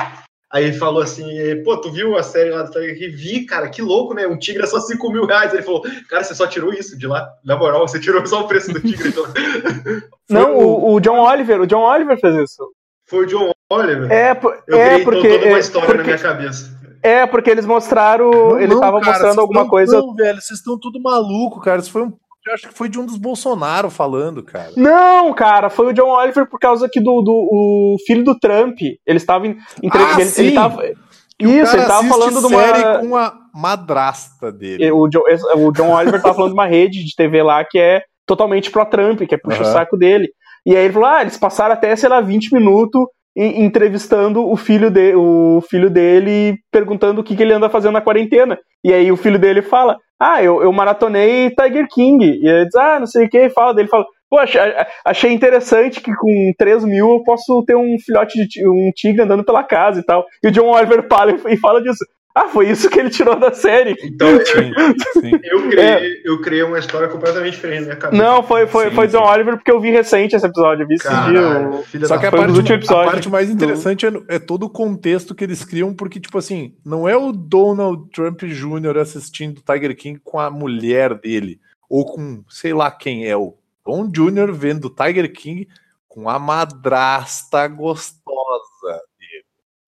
[0.52, 1.24] Aí ele falou assim:
[1.64, 3.16] pô, tu viu a série lá do Tiger King?
[3.16, 4.26] Vi, cara, que louco, né?
[4.26, 5.54] Um tigre é só 5 mil reais.
[5.54, 7.26] Ele falou: cara, você só tirou isso de lá?
[7.42, 9.08] Na moral, você tirou só o preço do tigre.
[9.08, 9.24] Então.
[10.28, 12.70] Não, o, o John Oliver, o John Oliver fez isso.
[13.06, 14.12] Foi o John Oliver.
[14.12, 15.28] É, por- eu é criei porque.
[15.38, 16.78] toda uma é, história na porque, minha cabeça.
[17.02, 18.60] é, porque eles mostraram.
[18.60, 19.98] ele Não, tava cara, mostrando alguma coisa.
[19.98, 21.80] Não, velho, vocês estão tudo maluco, cara.
[21.80, 22.12] Isso foi um.
[22.46, 24.72] Eu acho que foi de um dos Bolsonaro falando, cara.
[24.76, 28.78] Não, cara, foi o John Oliver por causa que do, do o filho do Trump.
[28.80, 29.56] Ele estava em.
[29.92, 30.46] Ah, ele, sim.
[30.46, 32.62] ele tava, o isso, ele tava falando de uma.
[32.62, 34.90] série com a madrasta dele.
[34.90, 35.22] O John,
[35.56, 39.22] o John Oliver tava falando de uma rede de TV lá que é totalmente pró-Trump,
[39.22, 39.72] que é puxa o Aham.
[39.72, 40.28] saco dele.
[40.66, 44.90] E aí ele falou: ah, eles passaram até, sei lá, 20 minutos entrevistando o filho,
[44.90, 48.58] de, o filho dele, perguntando o que, que ele anda fazendo na quarentena.
[48.84, 52.24] E aí o filho dele fala: Ah, eu, eu maratonei Tiger King.
[52.24, 53.48] E ele diz: Ah, não sei o que.
[53.50, 54.04] Fala dele, fala.
[54.28, 59.22] Poxa, achei interessante que com 3 mil eu posso ter um filhote de um tigre
[59.22, 60.24] andando pela casa e tal.
[60.42, 62.04] E o John Oliver fala e fala disso.
[62.34, 63.94] Ah, foi isso que ele tirou da série.
[64.02, 64.72] Então, Sim,
[65.20, 65.30] sim.
[65.42, 68.22] eu criei, eu criei uma história completamente diferente na minha cabeça.
[68.22, 69.22] Não, foi, foi, Sim, foi John.
[69.22, 70.84] Oliver porque eu vi recente esse episódio.
[70.84, 71.14] Eu vi esse dia.
[71.42, 74.62] Caralho, filha Só da que a parte, a parte mais do- interessante é, é todo
[74.64, 78.96] o contexto que eles criam, porque, tipo assim, não é o Donald Trump Jr.
[78.98, 83.54] assistindo Tiger King com a mulher dele, ou com sei lá quem é, o
[83.84, 84.52] Don Jr.
[84.52, 85.68] vendo Tiger King
[86.08, 88.41] com a madrasta gostosa.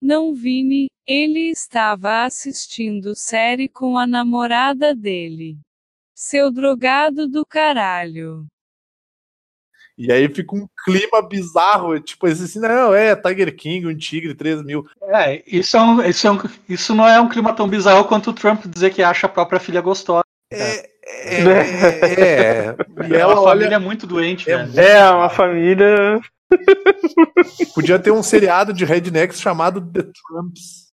[0.03, 5.57] Não Vini, ele estava assistindo série com a namorada dele.
[6.13, 8.45] Seu drogado do caralho.
[9.97, 14.61] E aí fica um clima bizarro, tipo assim, não, é Tiger King, um tigre, 3
[14.63, 14.85] mil.
[15.03, 18.31] É, isso, é um, isso, é um, isso não é um clima tão bizarro quanto
[18.31, 20.25] o Trump dizer que acha a própria filha gostosa.
[20.51, 22.75] É, é, é, é.
[23.07, 24.85] E É ela uma olha, família muito doente, é velho.
[24.85, 26.19] É, uma família.
[27.73, 30.83] Podia ter um seriado de rednecks chamado The Trumps.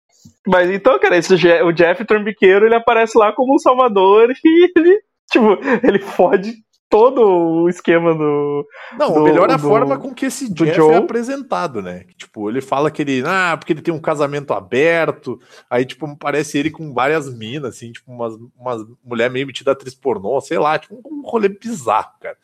[0.47, 4.71] Mas então, cara, esse, Je- o Jeff Trumbiqueiro ele aparece lá como um salvador e
[4.75, 4.99] ele,
[5.31, 6.53] tipo, ele fode
[6.89, 8.65] todo o esquema do.
[8.99, 10.93] Não, do- o melhor é a do- forma com que esse Jeff Joe.
[10.93, 12.05] é apresentado, né?
[12.17, 13.23] Tipo, ele fala que ele.
[13.25, 15.39] Ah, porque ele tem um casamento aberto.
[15.69, 19.95] Aí, tipo, parece ele com várias minas, assim, tipo, umas, umas mulher meio metida atriz
[19.95, 22.37] pornô, sei lá, tipo, um rolê bizarro, cara.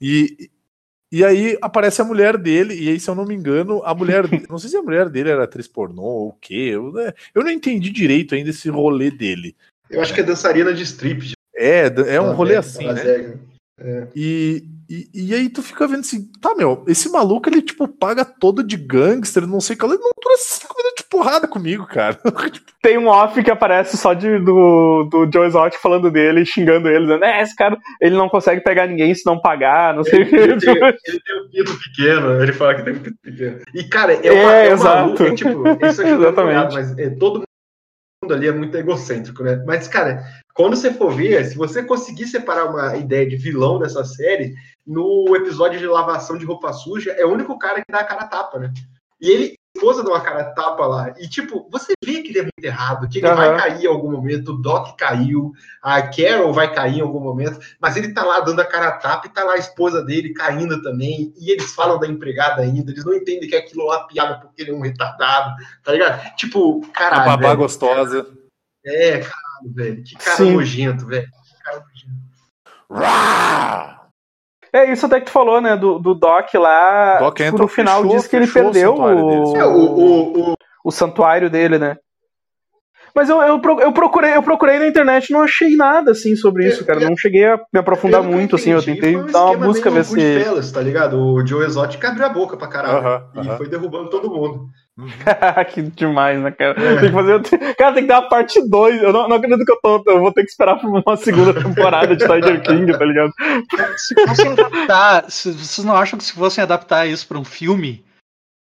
[0.00, 0.50] E.
[1.12, 4.24] E aí aparece a mulher dele, e aí, se eu não me engano, a mulher.
[4.48, 6.70] não sei se a mulher dele era atriz pornô ou o quê.
[6.72, 9.54] Eu, né, eu não entendi direito ainda esse rolê dele.
[9.90, 11.34] Eu acho que é dançarina de strip.
[11.54, 13.36] É, é um Ela rolê é- assim, né?
[13.78, 17.88] é- E, e, e aí tu fica vendo assim, tá, meu, esse maluco ele, tipo,
[17.88, 21.48] paga todo de gangster, não sei o que, ele não dura cinco minutos de porrada
[21.48, 22.18] comigo, cara.
[22.82, 27.06] Tem um off que aparece só de, do, do Joe Exotic falando dele, xingando ele,
[27.06, 30.28] dizendo, é, esse cara, ele não consegue pegar ninguém se não pagar, não sei o
[30.28, 30.36] que.
[30.36, 33.58] ele tem, ele tem um pinto pequeno, ele fala que tem um pinto pequeno.
[33.74, 34.96] E, cara, é, uma, É, é, exato.
[34.96, 36.54] maluco, é tipo, isso aqui não é Exatamente.
[36.54, 37.44] molhado, mas é, todo
[38.22, 39.62] mundo ali é muito egocêntrico, né?
[39.66, 40.22] Mas, cara,
[40.54, 44.54] quando você for ver, se você conseguir separar uma ideia de vilão dessa série,
[44.86, 48.22] no episódio de lavação de roupa suja, é o único cara que dá a cara
[48.22, 48.72] a tapa, né?
[49.20, 51.14] E ele, a esposa dá uma cara a tapa lá.
[51.16, 53.36] E, tipo, você vê que ele é muito errado, que ele Aham.
[53.36, 57.60] vai cair em algum momento, o Doc caiu, a Carol vai cair em algum momento,
[57.80, 60.34] mas ele tá lá dando a cara a tapa e tá lá a esposa dele
[60.34, 64.06] caindo também, e eles falam da empregada ainda, eles não entendem que aquilo é uma
[64.08, 65.54] piada porque ele é um retardado,
[65.84, 66.34] tá ligado?
[66.34, 67.58] Tipo, A caralho, babá velho.
[67.58, 68.26] gostosa.
[68.84, 70.54] É, caralho, velho, que cara Sim.
[70.54, 71.28] nojento, velho.
[71.28, 72.22] Que cara nojento.
[72.90, 73.91] Rá!
[74.72, 77.68] É isso até que tu falou, né, do, do Doc lá, Doc tipo, entra, no
[77.68, 80.54] final fechou- diz que ele perdeu o, É, o, o, o,
[80.84, 81.96] o santuário dele, né.
[83.14, 86.66] Mas eu, eu, eu procurei, eu procurei na internet e não achei nada assim sobre
[86.66, 87.00] isso, cara.
[87.00, 88.70] Não cheguei a me aprofundar muito, assim.
[88.70, 90.14] Eu tentei um dar uma busca ver se.
[90.14, 91.18] Goodfellas, tá ligado?
[91.20, 92.96] O Joe Exotic abriu a boca pra caralho.
[93.06, 93.56] Aham, E aham.
[93.58, 94.66] foi derrubando todo mundo.
[95.72, 96.72] que demais, né, cara?
[96.80, 97.00] É.
[97.00, 97.40] Tem que fazer.
[97.76, 99.02] Cara, tem que dar uma parte 2.
[99.02, 100.02] Eu não, não acredito que eu tô.
[100.06, 103.32] Eu vou ter que esperar por uma segunda temporada de Tiger King, tá ligado?
[103.96, 108.04] Se fossem adaptar, se, vocês não acham que se fossem adaptar isso pra um filme,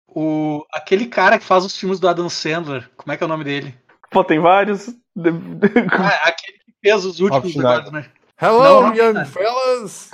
[0.08, 3.30] o, aquele cara que faz os filmes do Adam Sandler, como é que é o
[3.30, 3.76] nome dele?
[4.10, 4.90] Pô, tem vários.
[5.18, 8.06] Ah, aquele que fez os últimos agora, né?
[8.42, 9.26] Hello, Não, não, young não.
[9.26, 10.10] fellas!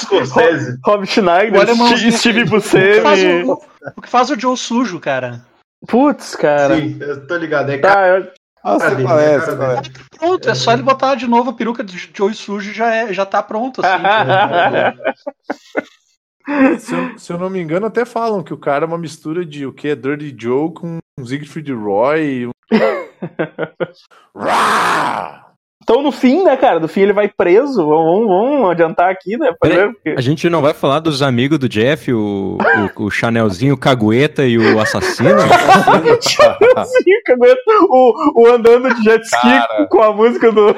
[0.00, 0.78] Scorsese.
[0.84, 1.66] Rob Schneider,
[2.12, 3.44] Steve O que, faz Buscemi.
[3.44, 3.58] o,
[3.96, 5.46] o que faz o Joe sujo, cara?
[5.86, 6.76] Putz, cara.
[6.76, 7.70] Sim, eu tô ligado.
[7.70, 8.32] É cara Tá, eu-
[8.64, 9.90] Ah, você parece, cara parece.
[9.90, 10.04] dele.
[10.16, 13.12] Pronto, é só ele botar de novo a peruca de Joe sujo e já, é,
[13.12, 14.02] já tá pronto, assim.
[16.80, 19.46] Se eu, se eu não me engano, até falam que o cara é uma mistura
[19.46, 22.46] de o que é Dirty Joe com Siegfried Roy.
[22.46, 22.50] um-!
[25.82, 26.78] Então, no fim, né, cara?
[26.78, 27.84] No fim ele vai preso.
[27.86, 29.52] Vamos, vamos adiantar aqui, né?
[29.58, 29.86] pra Peraí.
[29.88, 32.56] ver, porque- A gente não vai falar dos amigos do Jeff, o,
[32.98, 35.40] o, o Chanelzinho, o Cagueta e o assassino?
[36.22, 37.60] Sim, cagueta.
[37.88, 39.86] o, o andando de jet ski Cara.
[39.90, 40.74] com a música do.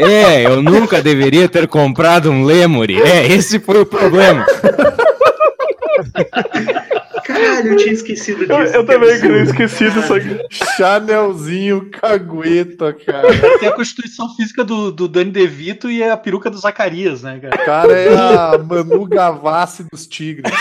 [0.00, 3.00] É, eu nunca deveria ter comprado um Lemuri.
[3.02, 4.44] É, esse foi o problema.
[7.32, 8.52] Caralho, eu tinha esquecido disso.
[8.52, 9.28] Eu, eu que também, absurdo.
[9.28, 10.38] cara, eu esqueci disso aqui.
[10.76, 13.58] Chanelzinho cagueta, cara.
[13.58, 17.54] Tem a constituição física do, do Danny DeVito e a peruca do Zacarias, né, cara?
[17.54, 20.52] O cara é a Manu Gavassi dos Tigres.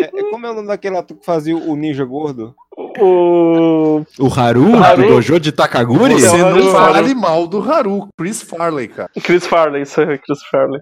[0.00, 2.54] É, é como é o nome daquele ator que fazia o Ninja Gordo?
[2.76, 4.04] O.
[4.18, 5.02] O Haru, Haru.
[5.02, 6.14] do Dojo de Takaguri?
[6.14, 9.10] Você Haru, não fale mal do Haru, Chris Farley, cara.
[9.22, 10.80] Chris Farley, isso é Chris Farley.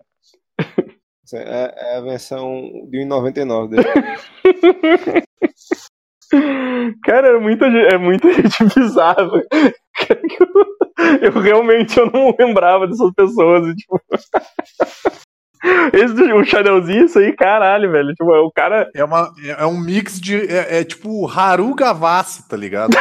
[1.34, 3.84] É, é a versão de 1,99 dele.
[7.04, 9.28] Cara, é muita, é muita gente bizarra.
[11.20, 13.68] Eu, eu realmente eu não lembrava dessas pessoas.
[13.68, 14.00] e, Tipo...
[15.92, 18.08] Esse o Chanelzinho, isso aí, caralho, velho.
[18.14, 18.90] Tipo, o cara.
[18.96, 20.36] É, uma, é um mix de.
[20.50, 22.96] É, é tipo Haru Gavassi, tá ligado?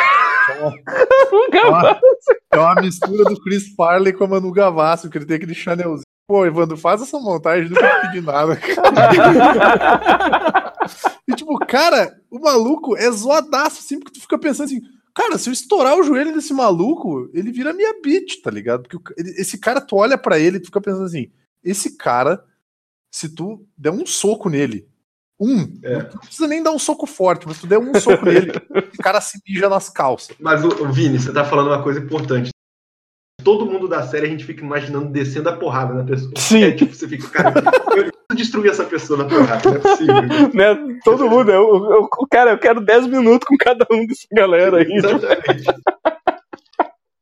[1.52, 2.00] É uma,
[2.52, 6.04] é uma mistura do Chris Farley com a Manu Gavassi, porque ele tem aquele Chanelzinho.
[6.28, 8.56] Pô, Evandro, faz essa montagem, nunca pedi nada,
[9.76, 10.74] cara.
[11.28, 14.82] E tipo, cara, o maluco é zoadaço, assim, porque tu fica pensando assim,
[15.14, 18.88] cara, se eu estourar o joelho desse maluco, ele vira minha bitch, tá ligado?
[18.88, 21.30] Porque ele- esse cara, tu olha pra ele e tu fica pensando assim,
[21.64, 22.44] esse cara,
[23.14, 24.88] se tu der um soco nele,
[25.40, 26.04] um, É.
[26.04, 28.52] não precisa nem dar um soco forte, mas se tu der um soco nele,
[28.98, 30.34] o cara se mija nas calças.
[30.40, 32.51] Mas, o, o Vini, você tá falando uma coisa importante.
[33.44, 36.32] Todo mundo da série a gente fica imaginando descendo a porrada na pessoa.
[36.38, 36.64] Sim.
[36.64, 37.62] É, tipo, você fica, cara,
[37.96, 40.16] eu destruir essa pessoa na porrada, não é possível.
[40.54, 41.52] né, todo mundo.
[41.52, 44.92] Eu, eu, eu- cara, eu quero 10 minutos com cada um dessa galera aí.
[44.92, 45.66] Exatamente.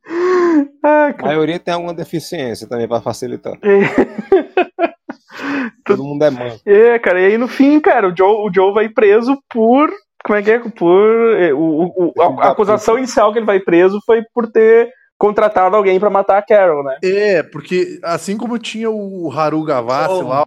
[0.84, 3.54] ah, A maioria tem alguma deficiência também pra facilitar.
[3.64, 4.90] É.
[5.86, 6.60] Todo mundo é mãe.
[6.66, 9.90] É, cara, e aí no fim, cara, o Joe, o Joe vai preso por.
[10.24, 10.60] Como é que é?
[10.60, 11.34] Por.
[11.40, 14.92] é, O, o- o- a, a acusação inicial que ele vai preso foi por ter
[15.20, 16.98] contratado alguém pra matar a Carol, né?
[17.04, 20.28] É, porque assim como tinha o Haru Gavassi Oh.
[20.28, 20.46] lá,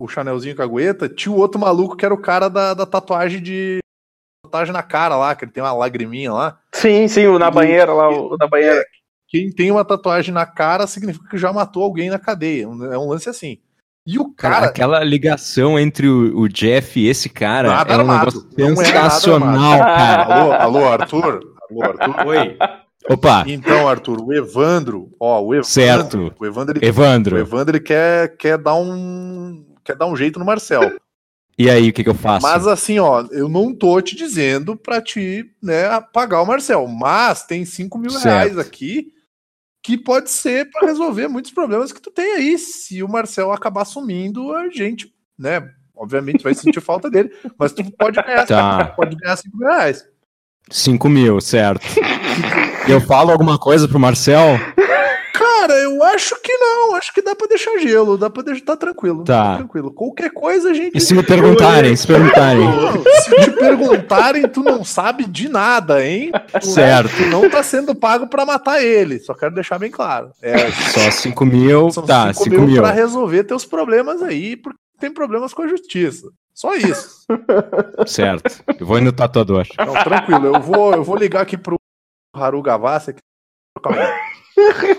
[0.00, 3.78] o Chanelzinho Cagueta, tinha o outro maluco que era o cara da, da tatuagem de.
[4.44, 6.58] Tatuagem na cara lá, que ele tem uma lagriminha lá.
[6.74, 8.82] Sim, sim, o na banheira lá, o da banheira.
[9.28, 12.68] Quem tem uma tatuagem na cara significa que já matou alguém na cadeia.
[12.68, 13.58] Um- É um lance assim.
[14.06, 14.66] E o Cara, cara.
[14.68, 19.78] aquela ligação entre o, o Jeff e esse cara Nada é um negócio é sensacional,
[19.80, 20.22] cara.
[20.22, 21.40] Alô, alô, Arthur?
[21.68, 22.26] Alô, Arthur?
[22.28, 22.56] Oi.
[23.08, 25.68] Opa, Então, Arthur, o Evandro, ó, o Evandro.
[25.70, 26.34] Certo.
[26.38, 27.38] O Evandro, ele, o Evandro.
[27.38, 29.64] Evandro ele quer, quer dar um.
[29.84, 30.96] Quer dar um jeito no Marcel.
[31.58, 32.42] E aí, o que, que eu faço?
[32.46, 36.86] Mas assim, ó, eu não tô te dizendo pra te, né, pagar o Marcel.
[36.86, 38.24] Mas tem 5 mil Certo.
[38.24, 39.12] reais aqui
[39.82, 42.58] que pode ser pra resolver muitos problemas que tu tem aí.
[42.58, 47.82] Se o Marcel acabar sumindo, a gente, né, obviamente vai sentir falta dele, mas tu
[47.92, 48.86] pode ganhar, Tá.
[48.96, 50.04] pode ganhar 5 mil reais.
[50.68, 51.86] 5 mil, certo.
[52.92, 54.58] eu falo alguma coisa pro Marcel?
[55.32, 58.76] Cara, eu acho que não, acho que dá pra deixar gelo, dá pra deixar, tá
[58.76, 59.56] tranquilo, Tá.
[59.56, 59.92] tranquilo.
[59.92, 60.96] Qualquer coisa a gente...
[60.96, 62.64] E se me perguntarem, se perguntarem.
[62.64, 66.30] Não, se te perguntarem, tu não sabe de nada, hein?
[66.60, 67.10] Tu, Certo.
[67.16, 69.18] Tu não tá sendo pago pra matar ele.
[69.18, 70.30] Só quero deixar bem claro.
[70.40, 72.82] É, Só 5 mil, são tá, 5 5 mil, mil.
[72.82, 76.28] pra resolver teus problemas aí, porque tem problemas com a justiça.
[76.54, 77.26] Só isso.
[78.06, 78.62] Certo.
[78.80, 79.66] Eu vou ir no tatuador.
[79.78, 80.46] Não, tranquilo.
[80.54, 81.78] Eu vou, eu vou ligar aqui pro
[82.36, 83.10] Haru Gavassi.
[83.10, 83.20] aqui.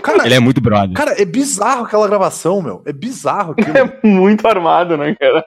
[0.04, 0.94] Cara, Ele é muito brother.
[0.96, 2.84] cara, é bizarro aquela gravação, meu.
[2.86, 3.76] É bizarro aquilo.
[3.78, 5.44] É muito armado, né, cara?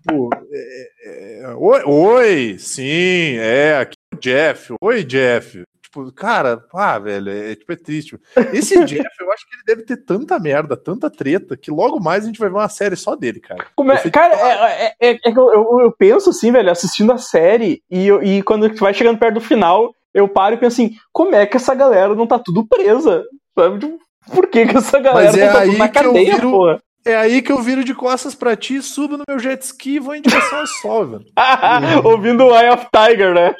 [0.00, 4.74] Tipo, é- é- oi, oi, sim, é, aqui é o Jeff.
[4.80, 5.62] Oi, Jeff.
[5.82, 8.16] Tipo, cara, ah, velho, é, tipo, é triste.
[8.52, 12.22] Esse Jeff, eu acho que ele deve ter tanta merda, tanta treta, que logo mais
[12.22, 13.66] a gente vai ver uma série só dele, cara.
[13.74, 17.10] Como é- cara, é, é- é- é que eu, eu- eu penso assim, velho, assistindo
[17.12, 20.80] a série, e, eu- e quando vai chegando perto do final, eu paro e penso
[20.80, 23.24] assim, como é que essa galera não tá tudo presa?
[23.58, 23.78] Sabe?
[23.78, 23.98] Tipo,
[24.34, 26.34] Por que, que essa galera Mas é não tá aí tudo na que eu cadeia,
[26.36, 26.78] viro- porra?
[27.06, 29.98] É aí que eu viro de costas pra ti, subo no meu jet ski e
[29.98, 31.24] vou em direção ao sol, velho.
[32.04, 33.54] Ouvindo o Eye of Tiger, né?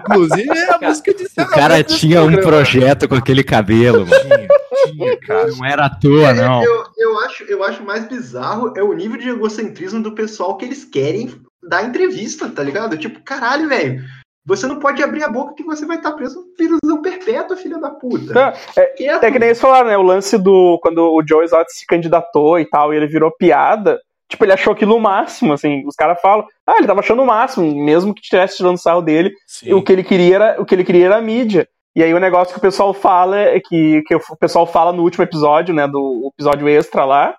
[0.00, 4.22] Inclusive, é a música de O cara tinha um projeto com aquele cabelo, mano.
[4.22, 4.48] Tinha,
[4.92, 5.46] tinha, cara.
[5.48, 6.62] Não era à toa, não.
[6.64, 10.64] Eu, eu, acho, eu acho mais bizarro é o nível de egocentrismo do pessoal que
[10.64, 11.30] eles querem
[11.62, 12.96] dar entrevista, tá ligado?
[12.98, 14.02] Tipo, caralho, velho.
[14.48, 17.90] Você não pode abrir a boca que você vai estar preso prisão perpétua, filha da
[17.90, 18.32] puta.
[18.32, 18.52] Tá,
[18.96, 19.22] Quieto.
[19.22, 19.98] É que nem eles falaram, né?
[19.98, 20.78] O lance do.
[20.82, 24.00] Quando o Joe Exotic se candidatou e tal, e ele virou piada.
[24.26, 25.86] Tipo, ele achou aquilo o máximo, assim.
[25.86, 29.30] Os caras falam, ah, ele tava achando o máximo, mesmo que estivesse tirando sarro dele.
[29.46, 29.74] Sim.
[29.74, 31.68] O que ele queria era, o que ele queria era a mídia.
[31.94, 35.02] E aí o negócio que o pessoal fala é que, que o pessoal fala no
[35.02, 35.86] último episódio, né?
[35.86, 37.34] Do episódio extra lá,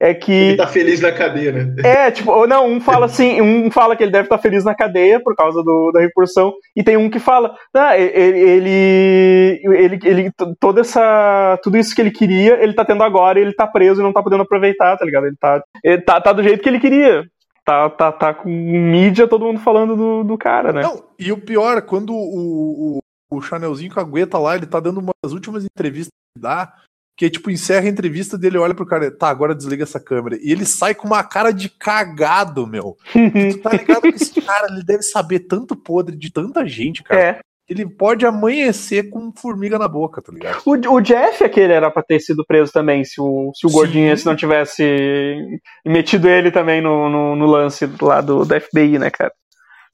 [0.00, 0.56] é Ele que.
[0.56, 1.74] tá feliz na cadeira.
[1.84, 4.74] É, tipo, ou não, um fala assim, um fala que ele deve estar feliz na
[4.74, 9.98] cadeia por causa do, da recursão, e tem um que fala, ah, ele, ele, ele,
[10.04, 13.66] ele, toda essa, tudo isso que ele queria, ele tá tendo agora, e ele tá
[13.66, 15.26] preso e não tá podendo aproveitar, tá ligado?
[15.26, 17.24] Ele tá, ele tá, tá do jeito que ele queria.
[17.64, 20.82] Tá, tá, tá com mídia, todo mundo falando do, do cara, né?
[20.82, 25.12] Não, e o pior, quando o, o, o Chanelzinho Cagueta lá, ele tá dando uma
[25.24, 26.74] das últimas entrevistas que dá,
[27.16, 30.36] que é tipo, encerra a entrevista dele, olha pro cara, tá, agora desliga essa câmera.
[30.40, 32.96] E ele sai com uma cara de cagado, meu.
[33.12, 37.20] tu tá ligado que esse cara, ele deve saber tanto podre de tanta gente, cara.
[37.20, 37.40] É.
[37.66, 40.60] Ele pode amanhecer com formiga na boca, tá ligado?
[40.66, 43.74] O, o Jeff, aquele, era pra ter sido preso também, se o, se o Sim.
[43.74, 48.98] gordinho esse não tivesse metido ele também no, no, no lance lá do, da FBI,
[48.98, 49.32] né, cara?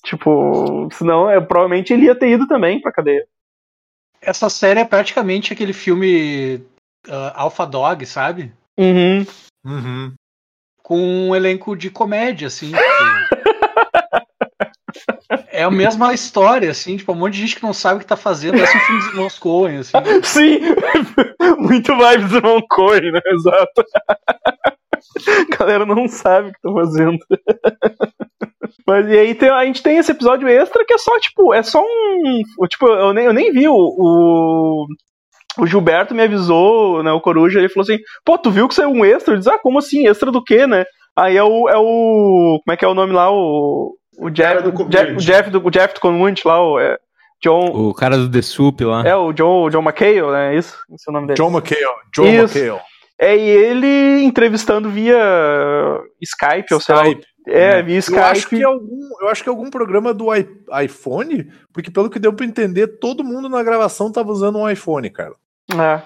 [0.04, 3.24] Tipo, senão é, provavelmente ele ia ter ido também pra cadeia.
[4.20, 6.60] Essa série é praticamente aquele filme
[7.08, 8.52] ah, Alpha Dog, sabe?
[8.78, 9.26] Uhum.
[9.64, 10.12] Uhum.
[10.82, 12.72] Com um elenco de comédia, assim.
[12.72, 13.40] tipo.
[15.52, 18.06] é a mesma história, assim, tipo, um monte de gente que não sabe o que
[18.06, 19.92] tá fazendo, parece um filme dos irmãos Coen, assim.
[20.24, 20.58] Sim!
[21.58, 23.20] Muito vibes do Ron Cohen, né?
[23.26, 23.84] Exato.
[25.52, 27.18] A galera não sabe o que tá fazendo.
[28.86, 31.62] Mas e aí tem- a gente tem esse episódio extra que é só, tipo, é
[31.62, 32.42] só um.
[32.68, 34.86] Tipo, eu nem, eu nem vi o, o.
[35.58, 37.12] o Gilberto me avisou, né?
[37.12, 39.34] O Coruja, ele falou assim: pô, tu viu que saiu um extra?
[39.34, 40.06] Eu disse, ah, como assim?
[40.06, 40.84] Extra do quê, né?
[41.16, 41.68] Aí é o.
[41.68, 43.30] É o como é que é o nome lá?
[43.30, 43.96] O.
[44.18, 45.12] O Jeff, do Jeff, Community.
[45.12, 46.78] o Jeff do, o Jeff do Community lá, o.
[46.78, 46.96] É,
[47.42, 47.70] John.
[47.72, 49.02] O cara do The Soup lá.
[49.06, 50.56] É o John, John McHale, né?
[50.56, 50.76] Isso?
[50.94, 51.36] Esse é o nome dele.
[51.38, 51.96] John McHale.
[52.14, 52.58] John Isso.
[52.58, 52.80] McHale.
[53.18, 55.18] É, e ele entrevistando via
[56.22, 57.02] Skype, ou sei lá.
[57.50, 58.18] É, via Skype.
[58.18, 60.48] Eu acho, que algum, eu acho que algum programa do i-
[60.84, 65.10] iPhone, porque pelo que deu pra entender, todo mundo na gravação tava usando um iPhone,
[65.10, 65.34] cara.
[65.72, 66.02] É.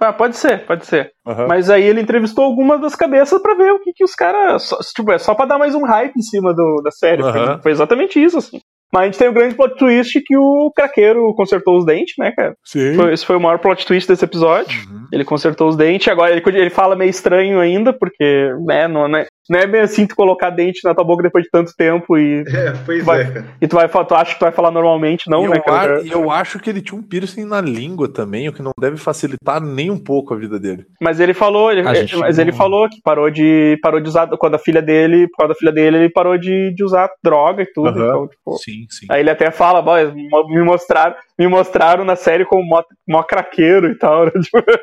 [0.00, 1.10] Ah, pode ser, pode ser.
[1.26, 1.46] Aham.
[1.48, 4.68] Mas aí ele entrevistou algumas das cabeças pra ver o que, que os caras.
[4.94, 7.20] Tipo, é só pra dar mais um hype em cima do, da série.
[7.22, 7.60] Foi- Aham.
[7.60, 8.60] Foi exatamente isso, assim.
[8.92, 12.30] Mas a gente tem o grande plot twist que o craqueiro consertou os dentes, né,
[12.34, 12.54] cara?
[12.64, 12.94] Sim.
[12.94, 14.78] Foi- esse foi o maior plot twist desse episódio.
[14.88, 15.06] Uhum.
[15.12, 19.18] Ele consertou os dentes, agora ele, ele fala meio estranho ainda, porque, né, não, não
[19.18, 22.16] é, não é bem assim tu colocar dente na tua boca depois de tanto tempo
[22.18, 23.22] e, É, pois Vai.
[23.22, 25.62] é, e tu, vai, tu acha que tu vai falar normalmente, não, e né, eu,
[25.62, 25.98] cara?
[25.98, 28.72] a- e eu acho que ele tinha um piercing na língua também, o que não
[28.80, 30.84] deve facilitar nem um pouco a vida dele.
[31.00, 34.54] Mas ele falou, ele, mas não- ele falou que parou de, parou de usar, quando
[34.54, 37.66] a filha dele, por causa da filha dele, ele parou de, de usar droga e
[37.72, 38.56] tudo, então, tipo...
[38.58, 39.06] Sim, sim.
[39.10, 43.22] Aí ele até fala, "Bó, mo- me mostraram, me mostraram na série como mó, mó
[43.22, 44.26] craqueiro e tal.
[44.26, 44.32] né?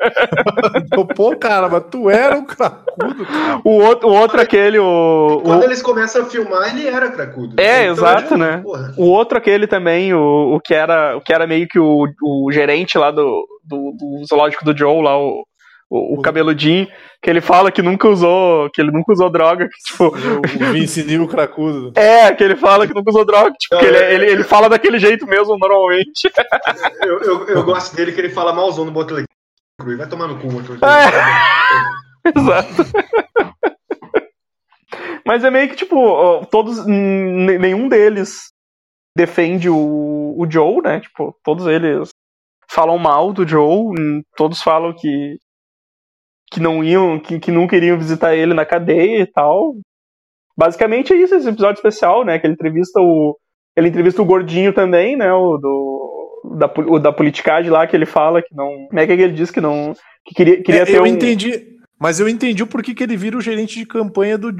[1.14, 3.60] Pô, cara, mas tu era um cracudo, cara.
[3.64, 7.60] o, outro, o outro aquele, o, Quando o, eles começam a filmar, ele era cracudo.
[7.60, 8.60] É, exato, já- né?
[8.62, 8.94] porra.
[8.96, 12.50] o outro aquele também, o, o, que era, o que era meio que o, o
[12.52, 15.44] gerente lá do, do, do zoológico do Joe, lá, o,
[15.90, 16.88] o, o cabeludinho,
[17.22, 21.04] que ele fala que nunca usou, que ele nunca usou droga, que, tipo, O Vince
[21.04, 21.92] Neil cracudo.
[22.00, 24.42] é, que ele fala que nunca usou droga, tipo, Não, que ele, é- ele, ele
[24.44, 26.32] fala daquele jeito mesmo, normalmente.
[27.04, 29.24] Eu, eu, eu gosto dele que ele fala malzão no Botley.
[29.98, 30.78] Vai tomar no cu, outro.
[32.34, 32.84] Exato.
[35.26, 36.86] Mas é meio que, tipo, todos.
[36.86, 38.52] Nenhum deles
[39.16, 41.00] defende o, o Joe, né?
[41.00, 42.10] Tipo, todos eles
[42.70, 43.92] falam mal do Joe,
[44.36, 45.36] todos falam que.
[46.52, 49.74] que não iam, que, que nunca iriam visitar ele na cadeia e tal.
[50.56, 52.38] Basicamente é isso, esse episódio especial, né?
[52.38, 53.36] Que ele entrevista o.
[53.76, 55.32] Ele entrevista o gordinho também, né?
[55.32, 56.06] O do.
[56.58, 58.86] Da, o da politicagem lá, que ele fala que não.
[58.86, 59.92] Como é que ele diz que não.
[60.24, 61.06] Que queria, queria É, ter eu um.
[61.06, 61.66] entendi,
[62.00, 64.54] mas eu entendi o porquê que ele vira o gerente de campanha do,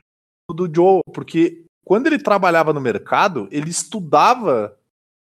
[0.55, 4.77] do Joe, porque quando ele trabalhava no mercado, ele estudava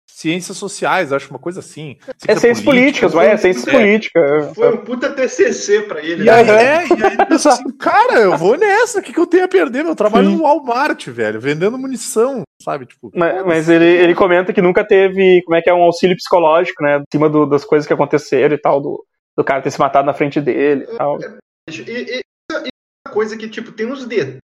[0.10, 1.98] ciências sociais, acho uma coisa assim.
[2.28, 3.72] É ciências políticas, vai, é ciências É.
[3.72, 4.54] políticas.
[4.56, 6.24] Foi um puta TCC pra ele.
[6.24, 6.52] E aí, né?
[6.64, 9.46] é, e aí ele pensa assim, cara, eu vou nessa, o que, que eu tenho
[9.46, 9.84] a perder?
[9.84, 10.38] Meu trabalho Sim.
[10.38, 12.86] no Walmart, velho, vendendo munição, sabe?
[12.86, 16.16] Tipo, Mas, mas ele, ele comenta que nunca teve, como é que é, um auxílio
[16.18, 16.98] psicológico, né?
[16.98, 19.06] Em cima do- das coisas que aconteceram e tal, do,
[19.38, 21.18] do cara ter se matado na frente dele e tal.
[21.70, 22.22] E, e- e
[23.08, 24.38] uma coisa que, tipo, tem uns detalhes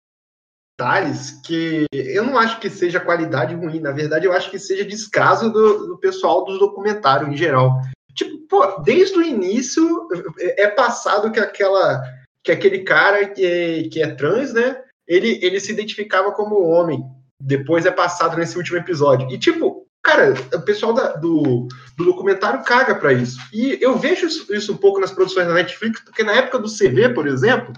[1.47, 3.81] que eu não acho que seja qualidade ruim.
[3.81, 7.81] Na verdade, eu acho que seja descaso do, do pessoal dos documentários em geral.
[8.15, 12.03] Tipo, pô, desde o início é é passado que aquela
[12.43, 14.77] que aquele cara que é, que é trans, né?
[15.07, 17.03] Ele, ele se identificava como homem.
[17.41, 19.31] Depois é passado nesse último episódio.
[19.31, 23.39] E, tipo, cara, o pessoal da- do, do documentário caga pra isso.
[23.53, 26.69] E eu vejo isso, isso um pouco nas produções da Netflix, porque na época do
[26.69, 27.73] CV, por exemplo,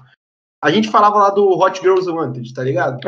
[0.63, 2.99] a gente falava lá do Hot Girls Wanted, tá ligado?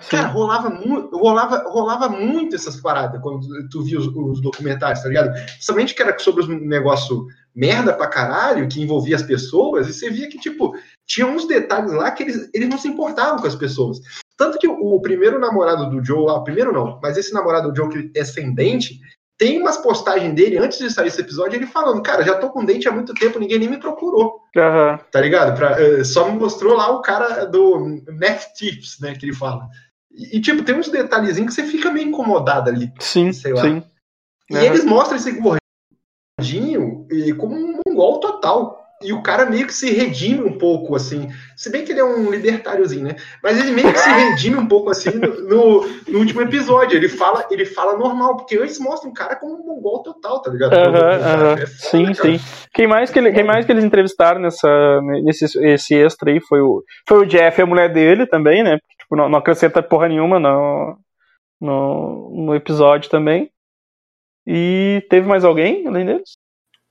[0.00, 0.10] Sim.
[0.10, 5.08] Cara, rolava, mu rolava, rolava muito essas paradas quando tu via os, os documentários, tá
[5.08, 5.32] ligado?
[5.32, 10.10] Principalmente que era sobre os negócio merda pra caralho, que envolvia as pessoas, e você
[10.10, 10.74] via que, tipo,
[11.06, 14.00] tinha uns detalhes lá que eles, eles não se importavam com as pessoas.
[14.36, 17.70] Tanto que o, o primeiro namorado do Joe lá, o primeiro não, mas esse namorado
[17.70, 19.00] do Joe que é sem dente,
[19.38, 22.64] tem umas postagens dele antes de sair esse episódio, ele falando, cara, já tô com
[22.64, 24.98] dente há muito tempo, ninguém nem me procurou Aham.
[25.10, 25.56] tá ligado?
[25.56, 27.78] Pra, eh, só me mostrou lá o cara do
[28.08, 29.68] Neck Tips, né, que ele fala.
[30.10, 32.92] E, tipo, tem uns detalhezinhos que você fica meio incomodado ali.
[33.00, 33.62] Sim, Sei lá.
[33.62, 33.82] sim.
[34.50, 34.64] E Aham.
[34.66, 35.32] eles mostram esse
[36.38, 38.81] gordinho eh, como um mongol total.
[39.02, 41.28] E o cara meio que se redime um pouco, assim.
[41.56, 43.16] Se bem que ele é um libertáriozinho, né?
[43.42, 46.96] Mas ele meio que se redime um pouco, assim, no, no- no último episódio.
[46.96, 50.50] Ele fala, ele fala normal, porque antes mostra um cara como um mongol total, tá
[50.50, 50.72] ligado?
[50.74, 51.52] Aham, aham.
[51.54, 52.38] É foda, Sim, cara.
[52.38, 52.40] sim.
[52.74, 56.60] Quem mais que, ele- quem mais que eles entrevistaram nessa, nesse esse extra aí foi
[56.60, 58.78] o, foi o Jeff e a mulher dele também, né?
[58.78, 60.96] Porque, tipo, não, não acrescenta porra nenhuma no,
[61.60, 63.50] no, no episódio também.
[64.46, 66.30] E teve mais alguém além deles?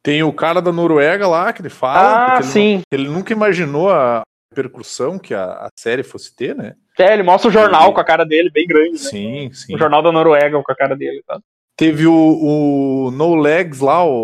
[0.03, 2.34] Tem o cara da Noruega lá que ele fala.
[2.34, 2.82] Ah, ele sim.
[2.91, 4.22] Ele nunca imaginou a
[4.52, 6.76] repercussão que a, a série fosse ter, né?
[6.99, 8.91] É, ele mostra o jornal com a cara dele, bem grande.
[8.91, 8.98] Né?
[8.98, 9.73] Sim, sim.
[9.73, 11.23] O jornal da Noruega com a cara dele.
[11.26, 11.40] Tá?
[11.76, 14.22] Teve o, o No Legs lá, o.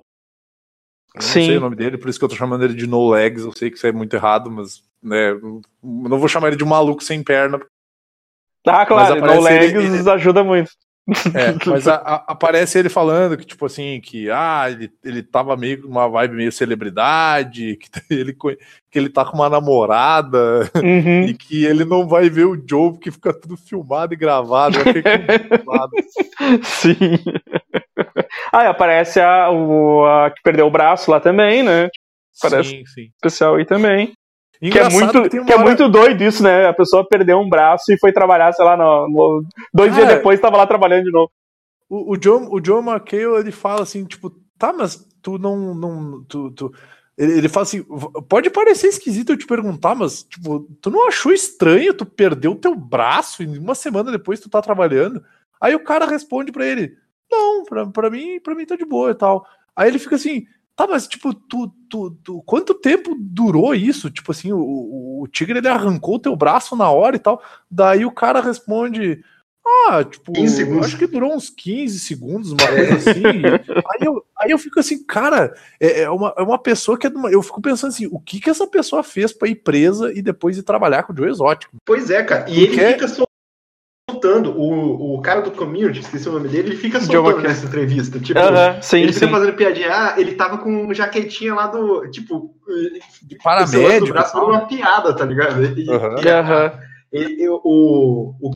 [1.15, 1.45] Eu não Sim.
[1.47, 3.43] sei o nome dele, por isso que eu tô chamando ele de No Legs.
[3.43, 5.33] Eu sei que isso é muito errado, mas né,
[5.81, 7.59] não vou chamar ele de maluco sem perna.
[8.67, 10.69] Ah, claro, no legs ele- ajuda muito.
[11.33, 15.55] É, mas a- a- aparece ele falando que, tipo assim, que ah, ele, ele tava
[15.55, 21.23] meio com uma vibe meio celebridade, que ele, que ele tá com uma namorada Uhum.
[21.23, 24.77] e que ele não vai ver o Joe porque fica tudo filmado e gravado.
[26.63, 26.97] Sim.
[28.51, 31.89] Ah, e aparece a, o, a que perdeu o braço lá também, né?
[32.41, 33.09] Parece- Sim, sim.
[33.15, 34.13] Especial aí também.
[34.71, 36.67] Que é, muito, uma que é muito doido isso, né?
[36.67, 39.43] A pessoa perdeu um braço e foi trabalhar, sei lá, no, no-
[39.73, 41.31] dois dias depois tava lá trabalhando de novo.
[41.89, 45.73] O, o John, o John McHale, ele fala assim, tipo, tá, mas tu não.
[45.75, 46.73] não tu, tu-
[47.17, 51.07] Ele, ele fala assim: "V- pode parecer esquisito eu te perguntar, mas, tipo, tu não
[51.07, 55.23] achou estranho tu perder o teu braço e uma semana depois tu tá trabalhando?
[55.61, 56.95] Aí o cara responde pra ele:
[57.31, 59.45] Não, pra, pra, mim, pra mim tá de boa e tal.
[59.75, 60.45] Aí ele fica assim,
[60.77, 64.09] tá, mas tipo, tu, tu, tu quanto tempo durou isso?
[64.09, 64.59] Tipo assim, o,
[65.21, 67.41] o, tigre ele arrancou o teu braço na hora e tal.
[67.69, 69.21] Daí o cara responde.
[69.89, 70.85] Ah, tipo, 15 segundos.
[70.85, 73.21] acho que durou uns 15 segundos, uma coisa assim.
[73.91, 77.09] aí, eu, aí eu fico assim, cara, é, é uma, é uma pessoa que é
[77.09, 80.21] uma- eu fico pensando assim, o que que essa pessoa fez pra ir presa e
[80.21, 81.75] depois ir trabalhar com o Joe Exótico?
[81.85, 82.49] Pois é, cara.
[82.49, 83.26] E ele Porque- fica
[84.11, 84.51] soltando.
[84.57, 88.19] O, o cara do community, esqueci o nome dele, ele fica soltando nessa entrevista.
[88.19, 88.39] Tipo,
[88.81, 89.31] sim, ele fica sim.
[89.31, 89.89] fazendo piadinha.
[89.91, 92.09] Ah, ele tava com jaquetinha lá do.
[92.09, 92.55] Tipo,
[93.23, 94.05] De paramédico.
[94.07, 95.63] do braço uma piada, tá ligado?
[95.77, 96.73] E- Aham.
[97.11, 98.51] e ele- eu- o, o,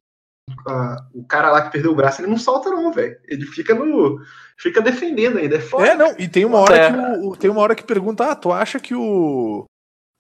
[0.67, 3.17] a- o cara lá que perdeu o braço, ele não solta, não, velho.
[3.27, 4.19] Ele fica no.
[4.57, 5.55] Fica defendendo ainda.
[5.55, 5.87] É foda.
[5.87, 6.91] É, não, e tem uma hora É.
[6.91, 9.65] que o- tem uma hora que pergunta, ah, tu acha que o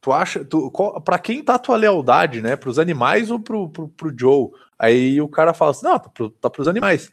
[0.03, 2.55] tu acha, tu, qual, pra quem tá a tua lealdade, né?
[2.55, 4.47] Pros animais ou pro, pro, pro Joe?
[4.81, 7.11] Aí o cara fala assim, não, tá, pro, tá pros animais.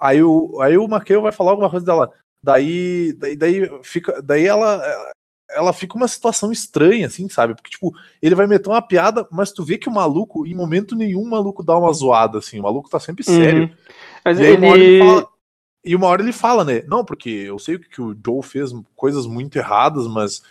[0.00, 2.12] Aí o, aí o McHale vai falar alguma coisa dela.
[2.40, 4.80] Daí, daí, daí fica, daí ela,
[5.50, 7.56] ela fica uma situação estranha, assim, sabe?
[7.56, 7.92] Porque, tipo,
[8.22, 11.28] ele vai meter uma piada, mas tu vê que o maluco, em momento nenhum, o
[11.28, 12.60] maluco dá uma zoada, assim.
[12.60, 13.64] O maluco tá sempre sério.
[13.64, 13.76] Uhum.
[14.24, 14.98] Mas E aí, uma hora ele ele.
[15.00, 15.28] fala-
[15.84, 16.82] e uma hora ele fala, né?
[16.82, 20.42] Não, porque eu sei que o Joe fez coisas muito erradas, mas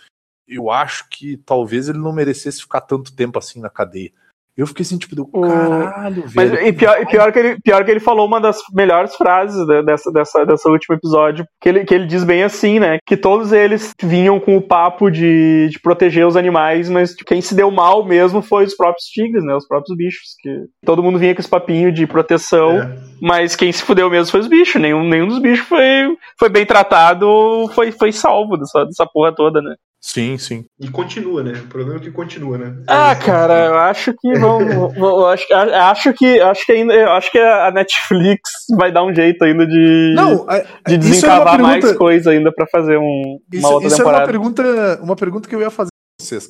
[0.46, 4.12] eu acho que talvez ele não merecesse ficar tanto tempo assim na cadeia.
[4.58, 6.66] Eu fiquei assim, tipo, do O- caralho, Mas velho.
[6.66, 9.82] e pior, e pior, que ele, pior que ele falou uma das melhores frases né,
[9.84, 12.98] dessa, dessa, dessa último episódio, que ele, que ele diz bem assim, né?
[13.06, 17.54] Que todos eles vinham com o papo de, de proteger os animais, mas quem se
[17.54, 19.54] deu mal mesmo foi os próprios tigres, né?
[19.54, 20.34] Os próprios bichos.
[20.42, 22.96] Que todo mundo vinha com esse papinho de proteção, É.
[23.22, 24.82] mas quem se fudeu mesmo foi os bichos.
[24.82, 29.32] Nenhum, nenhum dos bichos foi, foi bem tratado ou foi, foi salvo dessa, dessa porra
[29.32, 29.76] toda, né?
[30.00, 30.64] Sim, sim.
[30.78, 31.52] E continua, né?
[31.60, 32.82] O problema é que continua, né?
[32.86, 34.58] Ah, cara, eu acho que vão,
[34.94, 38.40] vão- acho, acho que acho que ainda acho que a Netflix
[38.76, 42.30] vai dar um jeito ainda de Não, é- de isso é desencavar mais pergunta- coisa
[42.30, 44.26] ainda pra fazer um, uma Isso, outra isso é uma temporada.
[44.30, 46.46] pergunta, uma pergunta que eu ia fazer pra vocês.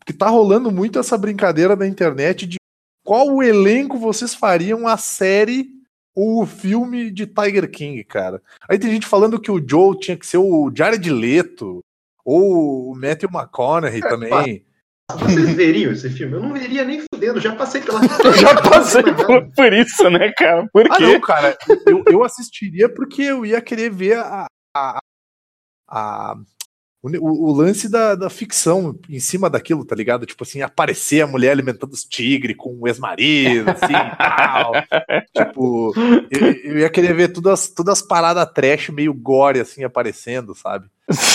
[0.00, 2.56] Porque tá rolando muito essa brincadeira na internet de
[3.06, 5.66] qual o elenco vocês fariam a série
[6.16, 8.42] ou o filme de Tiger King, cara.
[8.68, 11.80] Aí tem gente falando que o Joe tinha que ser o Jared Leto
[12.30, 14.64] ou o Matthew McConaughey também.
[15.18, 16.34] Vocês veriam esse filme?
[16.34, 18.00] Eu não veria nem fudendo, já passei pela.
[18.24, 20.68] Eu já passei por, por isso, né, cara?
[20.72, 21.02] Por Ah, quê?
[21.14, 21.58] não, cara.
[21.86, 24.46] Eu, eu assistiria porque eu ia querer ver a,
[24.76, 24.98] a,
[25.88, 26.34] a-
[27.02, 27.08] o,
[27.50, 30.26] o- lance da, da ficção em cima daquilo, tá ligado?
[30.26, 34.72] Tipo assim, aparecer a mulher alimentando os tigres com o ex-marido, assim, e tal.
[35.36, 35.92] Tipo,
[36.30, 40.54] eu, eu ia querer ver todas, as- todas as paradas trash meio gore, assim, aparecendo,
[40.54, 40.88] sabe?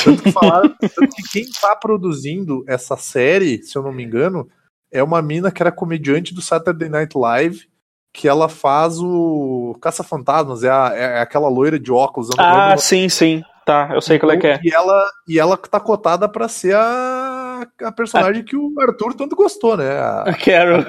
[0.04, 4.48] Tanto que falaram tanto que quem tá produzindo essa série, se eu não me engano,
[4.92, 7.68] é uma mina que era comediante do Saturday Night Live,
[8.14, 12.30] que ela faz o Caça-Fantasmas, é, a- é aquela loira de óculos.
[12.38, 13.42] Ah, lembro sim, sim.
[13.66, 14.60] Tá, eu sei qual é que é.
[14.64, 19.36] e ela, e ela tá cotada pra ser a, a personagem que o Arthur tanto
[19.36, 19.90] gostou, né?
[19.98, 20.86] A- A Carol.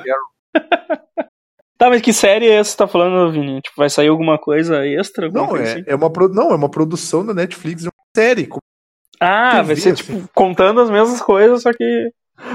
[1.79, 3.61] Tá, mas que série é essa que você tá falando, Vini?
[3.61, 5.27] Tipo, vai sair alguma coisa extra?
[5.27, 5.85] Alguma não, coisa é, assim?
[5.87, 8.49] é uma, pro- não, é uma produção da Netflix de uma série.
[9.21, 10.03] Ah, vai ser, assim.
[10.03, 12.11] tipo, contando as mesmas coisas, só que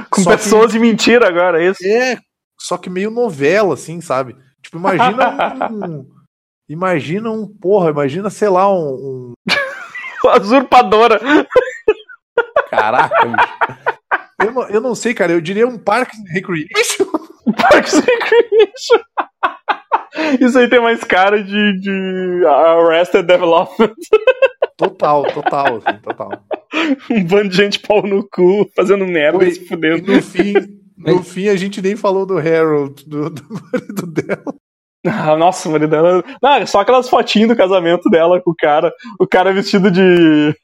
[0.09, 1.85] com Só que- pessoas de mentira agora, é isso?
[1.85, 2.17] É,
[2.59, 4.35] só que meio novela, assim, sabe?
[4.63, 6.03] Tipo, imagina um.
[6.67, 7.47] imagina um.
[7.47, 8.95] Porra, imagina, sei lá, um.
[8.95, 9.33] um
[10.41, 11.19] Usurpadora.
[12.69, 13.91] caraca, bicho.
[14.39, 17.05] Eu não, eu não sei, cara, eu diria um Parks and Recreation.
[17.57, 18.99] Parks and Recreation.
[20.39, 23.93] Isso aí tem mais cara de, de Arrested Development.
[24.77, 26.31] Total, total, assim, total.
[27.11, 30.11] Um bando de gente pau no cu, fazendo merda Oi, e se E fudendo.
[30.11, 30.53] no fim,
[30.97, 34.55] no fim, a gente nem falou do Harold, do, do marido dela.
[35.05, 36.23] Ah, nossa, dela.
[36.41, 38.93] Não, só aquelas fotinhas do casamento dela com o cara.
[39.19, 40.55] O cara vestido de.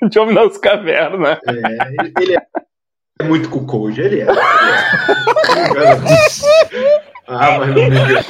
[0.08, 1.38] de homem das cavernas.
[1.46, 4.26] É, ele, é muito cuckold, ele é.
[4.26, 4.30] Ele
[5.84, 7.02] é.
[7.26, 8.24] ah, mas não me engano.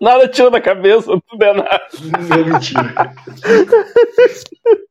[0.00, 1.80] Nada tira da cabeça, tudo é nada.
[2.28, 3.12] Não mentira.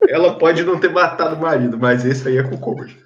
[0.10, 2.98] Ela pode não ter matado o marido, mas esse aí é cuckold.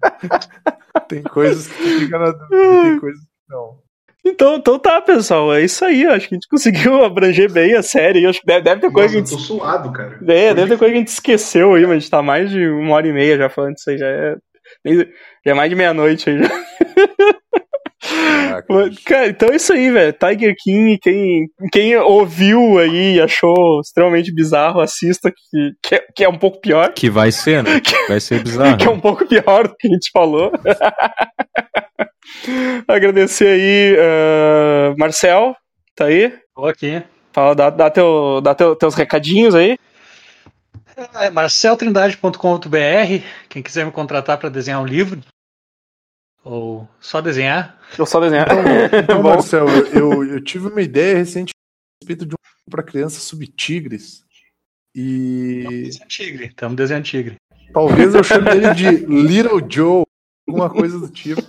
[1.08, 3.78] Tem coisas que fica na dúvida, tem coisas que não.
[4.24, 5.54] Então, então tá, pessoal.
[5.54, 6.04] É isso aí.
[6.04, 8.26] Acho que a gente conseguiu abranger bem a série.
[8.26, 9.48] Acho que deve, deve ter coisa Nossa, que eu gente.
[9.48, 10.18] tô suado, cara.
[10.26, 12.66] É, deve ter coisa que a gente esqueceu aí, mas a gente tá mais de
[12.68, 13.98] uma hora e meia já falando disso aí.
[13.98, 14.36] Já é,
[14.84, 16.42] já é mais de meia-noite aí.
[16.42, 16.48] Já.
[18.36, 18.66] Caraca.
[19.04, 20.12] Cara, então é isso aí, velho.
[20.12, 26.24] Tiger King, quem, quem ouviu aí e achou extremamente bizarro, assista, que, que, é, que
[26.24, 26.92] é um pouco pior.
[26.92, 27.80] Que vai ser, né?
[28.08, 28.76] Vai ser bizarro.
[28.76, 30.52] Que é um pouco pior do que a gente falou.
[32.86, 35.56] Agradecer aí, ah, Marcel,
[35.94, 36.32] tá aí?
[36.54, 37.02] Tô aqui.
[37.32, 39.76] Fala, dá, dá, teu, dá teu, teus recadinhos aí.
[41.14, 43.22] É marceltrindade.com.br.
[43.48, 45.20] Quem quiser me contratar para desenhar um livro,
[46.46, 48.46] ou só desenhar, Eu só desenhar.
[49.02, 49.30] Então, Bom.
[49.30, 54.24] Marcel, eu, eu, tive uma ideia recente a respeito de um para criança subtigres.
[54.94, 56.46] E desenhar tigre.
[56.46, 57.36] Estamos desenhando tigre.
[57.72, 60.04] talvez eu chame ele de Little Joe,
[60.48, 61.42] alguma coisa do tipo.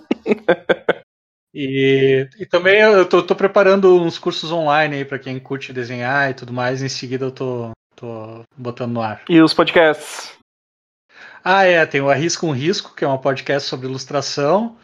[1.54, 6.30] E, e também eu tô, tô preparando uns cursos online aí para quem curte desenhar
[6.30, 6.82] e tudo mais.
[6.82, 9.24] Em seguida eu tô, tô botando no ar.
[9.30, 10.38] E os podcasts?
[11.44, 14.76] Ah, é, tem o Arrisca um Risco, que é um podcast sobre ilustração,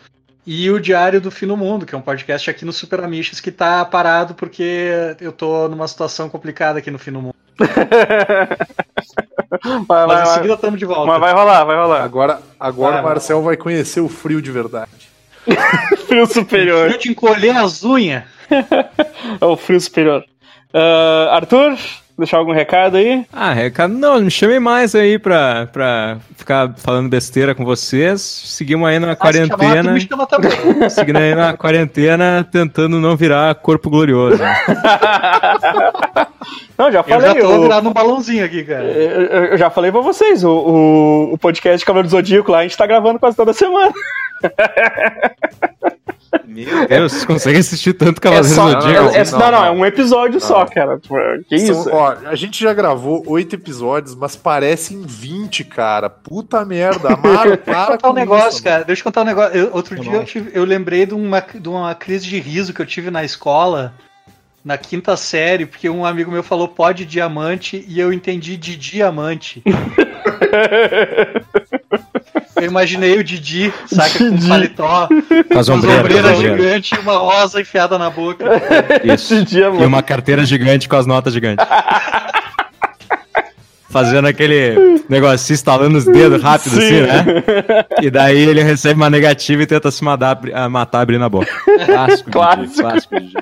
[0.46, 3.40] e o Diário do Fim do Mundo, que é um podcast aqui no Super Amiches
[3.40, 7.36] que tá parado porque eu tô numa situação complicada aqui no Fim do Mundo.
[9.88, 10.34] Vai, Mas vai, em vai.
[10.36, 11.06] seguida estamos de volta.
[11.06, 12.04] Mas vai rolar, vai rolar.
[12.04, 14.90] Agora, agora Ah, o Marcel vai conhecer o frio de verdade.
[16.08, 16.90] Frio superior.
[16.92, 18.24] Eu te encolher as unhas.
[19.40, 20.24] É o frio superior.
[20.74, 21.78] Ah, Arthur,
[22.18, 23.26] deixar algum recado aí?
[23.34, 28.22] Ah, recado não, me chame mais aí pra, pra ficar falando besteira com vocês.
[28.22, 29.92] Seguimos aí na Ah, se chamar, quarentena.
[29.94, 30.52] me chama também.
[30.90, 34.42] Seguindo aí na quarentena, tentando não virar corpo glorioso.
[36.78, 37.28] Não, já Eu falei.
[37.28, 38.84] já tô o- virado um balãozinho aqui, cara.
[38.84, 42.60] eu, eu- eu já falei pra vocês, o, o, o podcast Cavaleiro do Zodíaco lá,
[42.60, 43.94] a gente tá gravando quase toda semana.
[46.90, 49.10] É, vocês conseguem assistir tanto É Cavaleiro só, do Zodíaco?
[49.16, 49.66] é- é- não, não, não, não.
[49.66, 51.00] é um episódio só, cara.
[51.00, 51.16] Tipo,
[51.50, 51.90] Que São- isso?
[51.92, 56.10] ó, a gente já gravou oito episódios, mas parecem 20, cara.
[56.10, 57.14] Puta merda.
[57.14, 58.84] Amaro, Deixa eu para contar um negócio, isso, cara.
[58.84, 59.58] Deixa eu contar um negócio.
[59.58, 62.74] Eu- outro Tá dia eu, tive- eu lembrei de uma, de uma crise de riso
[62.74, 63.94] que eu tive na escola,
[64.66, 68.76] na quinta série, porque um amigo meu falou pó de diamante e eu entendi de
[68.78, 69.62] diamante.
[72.56, 75.08] eu imaginei o Didi, saca, com um paletó,
[75.52, 78.46] Com as uma ombreiras, gigante e uma rosa enfiada na boca.
[79.04, 79.44] Isso.
[79.46, 81.66] Dia, E uma carteira gigante com as notas gigantes.
[83.90, 87.26] Fazendo aquele negócio, se instalando os dedos rápido, assim, né?
[88.02, 91.52] E daí ele recebe uma negativa e tenta se matar, a matar abrindo a boca.
[91.86, 92.32] Clássico.
[92.32, 92.66] Clássico.
[92.66, 93.34] Didi, clássico Didi.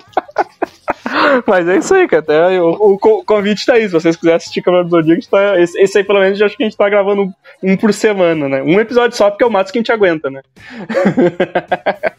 [1.48, 2.22] Mas é isso aí, cara.
[2.24, 3.84] Até o, o co- convite tá aí.
[3.88, 6.56] Se vocês quiserem assistir Cavaleiro do Zodíaco, tá, esse, esse aí pelo menos eu acho
[6.58, 7.34] que a gente tá gravando um,
[7.64, 8.62] um por semana, né?
[8.64, 10.42] Um episódio só, porque é o máximo que a gente aguenta, né?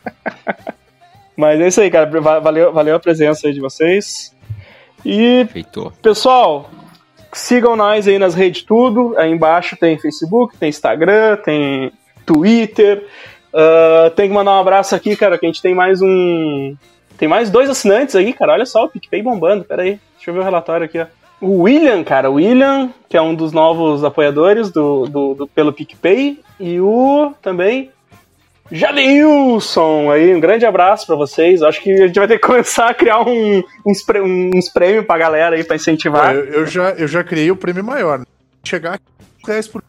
[1.37, 2.09] Mas é isso aí, cara.
[2.21, 4.35] Va- Valeu, valeu a presença aí de vocês.
[5.05, 5.93] E Feitou.
[6.03, 6.71] Pessoal,
[7.33, 9.15] sigam nós aí nas redes tudo.
[9.19, 11.93] Aí embaixo tem Facebook, tem Instagram, tem
[12.27, 13.05] Twitter.
[13.53, 16.77] Ah, tem que mandar um abraço aqui, cara, que a gente tem mais um.
[17.23, 18.51] Tem mais dois assinantes aí, cara.
[18.55, 19.63] Olha só, o PicPay bombando.
[19.63, 21.07] Pera aí, deixa eu ver o relatório aqui, ó.
[21.41, 25.73] O William, cara, o William, que é um dos novos apoiadores do, do, do- pelo
[25.73, 26.41] PicPay.
[26.59, 27.93] E o também
[28.73, 31.63] Jadeilson aí, um grande abraço pra vocês.
[31.63, 34.05] Acho que a gente vai ter que começar a criar um, uns,
[34.53, 36.35] uns prêmios pra galera aí pra incentivar.
[36.35, 38.19] Eu, eu já, eu já criei o prêmio maior.
[38.19, 38.25] né?
[38.65, 39.83] Chegar aqui, por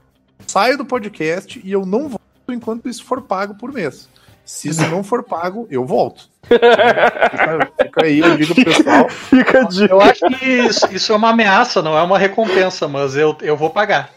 [0.45, 4.07] saio do podcast e eu não volto enquanto isso for pago por mês.
[4.45, 6.31] Se isso não for pago, eu volto.
[6.43, 9.09] Fica, fica aí, eu digo pro pessoal.
[9.09, 9.89] Fica de.
[9.89, 13.55] Eu acho que isso, isso é uma ameaça, não é uma recompensa, mas eu, eu
[13.55, 14.09] vou pagar.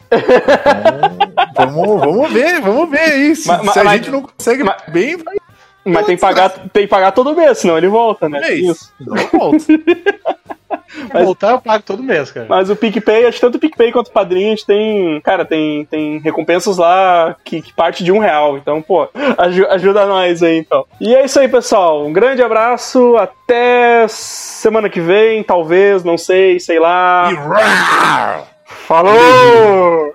[1.55, 3.37] Vamos, vamos ver, vamos ver aí.
[3.37, 5.37] Se, Mas- mas- se a mas- gente não consegue mas- bem, vai
[5.85, 8.41] Mas tem que, pagar, tem que pagar todo mês, senão ele volta, né?
[8.41, 8.61] mês.
[8.61, 8.93] Isso.
[9.01, 9.57] Não eu
[10.89, 12.47] Se voltar, eu pago todo mês, cara.
[12.49, 15.21] Mas o PicPay, acho que tanto o PicPay quanto o Padrinho, a gente tem.
[15.21, 18.57] Cara, tem, tem recompensas lá que, que parte de um real.
[18.57, 20.85] Então, pô, aju- ajuda nós aí, então.
[21.01, 22.05] E é isso aí, pessoal.
[22.07, 23.17] Um grande abraço.
[23.17, 27.31] Até semana que vem, talvez, não sei, sei lá.
[27.33, 28.57] E!
[28.87, 30.13] Falou!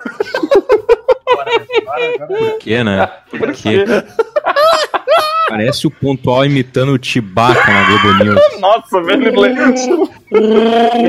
[2.26, 3.08] Por quê, né?
[3.30, 3.84] Por quê?
[5.48, 8.40] Parece o pontual imitando o Chewbacca na Globo News.
[8.60, 9.32] Nossa, velho.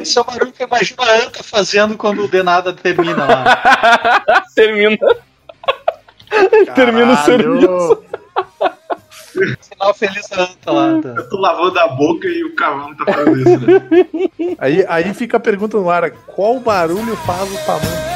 [0.01, 4.45] Esse é o barulho que eu imagino a Anta fazendo quando o Denada termina lá.
[4.55, 4.97] Termina.
[6.75, 8.03] Termina o serviço.
[8.03, 9.57] Caralho.
[9.61, 10.83] Sinal feliz da Anta lá.
[10.83, 11.07] Anta.
[11.17, 14.55] Eu tô lavando a boca e o cavalo tá fazendo isso, né?
[14.59, 18.12] Aí, aí fica a pergunta no ar: qual barulho faz o tamanho?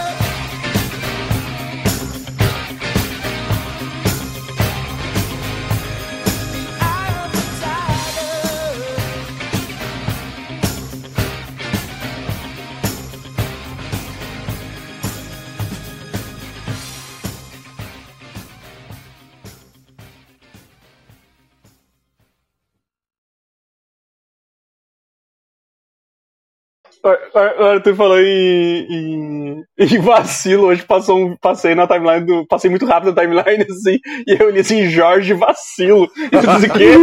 [27.04, 30.66] O Arthur falou em, em, em vacilo.
[30.66, 32.46] Hoje passou um, passei na timeline do.
[32.48, 34.00] Passei muito rápido na timeline assim.
[34.28, 36.10] E eu li assim: Jorge Vacilo.
[36.16, 36.94] E tu disse o quê?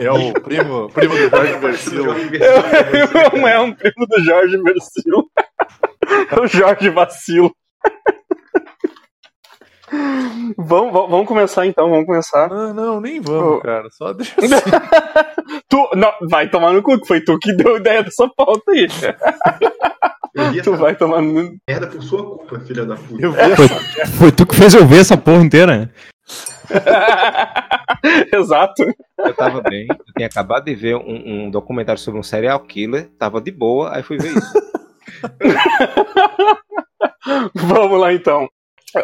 [0.00, 2.14] É o primo, primo do Jorge Versilo.
[3.34, 5.24] Não é um primo do Jorge Versilo.
[6.30, 7.50] É o Jorge Vacilo.
[10.56, 12.48] Vamos, vamos começar então, vamos começar.
[12.48, 13.60] Não, não, nem vamos, Ô.
[13.60, 13.88] cara.
[13.90, 14.54] Só deixa assim.
[15.68, 18.86] Tu, não, vai tomar no cu, que foi tu que deu ideia dessa pauta aí.
[18.88, 21.56] Tu essa vai tomar no.
[21.68, 23.22] merda por sua culpa, filha da puta.
[23.22, 25.90] Eu vi essa Foi tu que fez eu ver essa porra inteira?
[28.32, 28.82] Exato.
[29.18, 33.10] Eu tava bem, eu tinha acabado de ver um, um documentário sobre um serial killer,
[33.18, 34.52] tava de boa, aí fui ver isso.
[37.54, 38.48] Vamos lá então.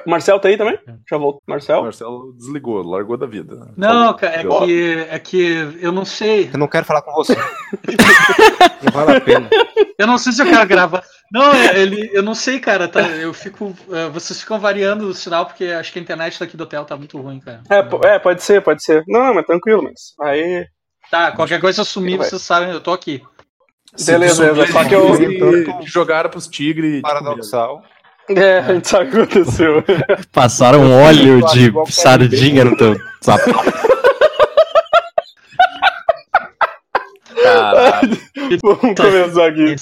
[0.06, 0.78] Marcel tá aí também?
[1.08, 1.42] Já voltou.
[1.46, 1.80] Marcel?
[1.80, 3.72] O Marcelo desligou, largou da vida.
[3.76, 6.50] Não, cara, é que, é que eu não sei.
[6.52, 7.34] Eu não quero falar com você.
[8.82, 9.50] não vale a pena.
[9.98, 11.02] Eu não sei se eu quero gravar.
[11.32, 12.88] Não, é, ele, eu não sei, cara.
[12.88, 13.74] tá, eu fico.
[13.92, 16.96] é, vocês ficam variando o sinal porque acho que a internet daqui do hotel tá
[16.96, 17.62] muito ruim, cara.
[17.70, 19.04] É, é, pode ser, pode ser.
[19.06, 20.14] Não, não, mas tranquilo, mas.
[20.20, 20.66] Aí.
[21.10, 22.28] Tá, qualquer coisa eu sumir, Vai.
[22.28, 23.22] vocês sabem, eu tô aqui.
[24.06, 24.72] Beleza, beleza.
[24.72, 25.82] Só que eu.
[25.84, 27.02] Jogaram pros tigres.
[27.02, 27.82] Paradoxal.
[28.36, 29.84] É, a gente sabe o que aconteceu.
[30.32, 33.90] Passaram um óleo de sardinha no teu sapato.
[38.62, 39.76] Vamos começar aqui.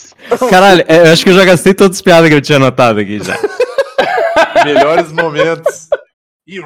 [0.50, 3.00] Caralho, é, eu acho que eu já gastei todas as piadas que eu tinha anotado
[3.00, 3.36] aqui já.
[4.64, 5.88] melhores momentos.
[6.46, 6.60] E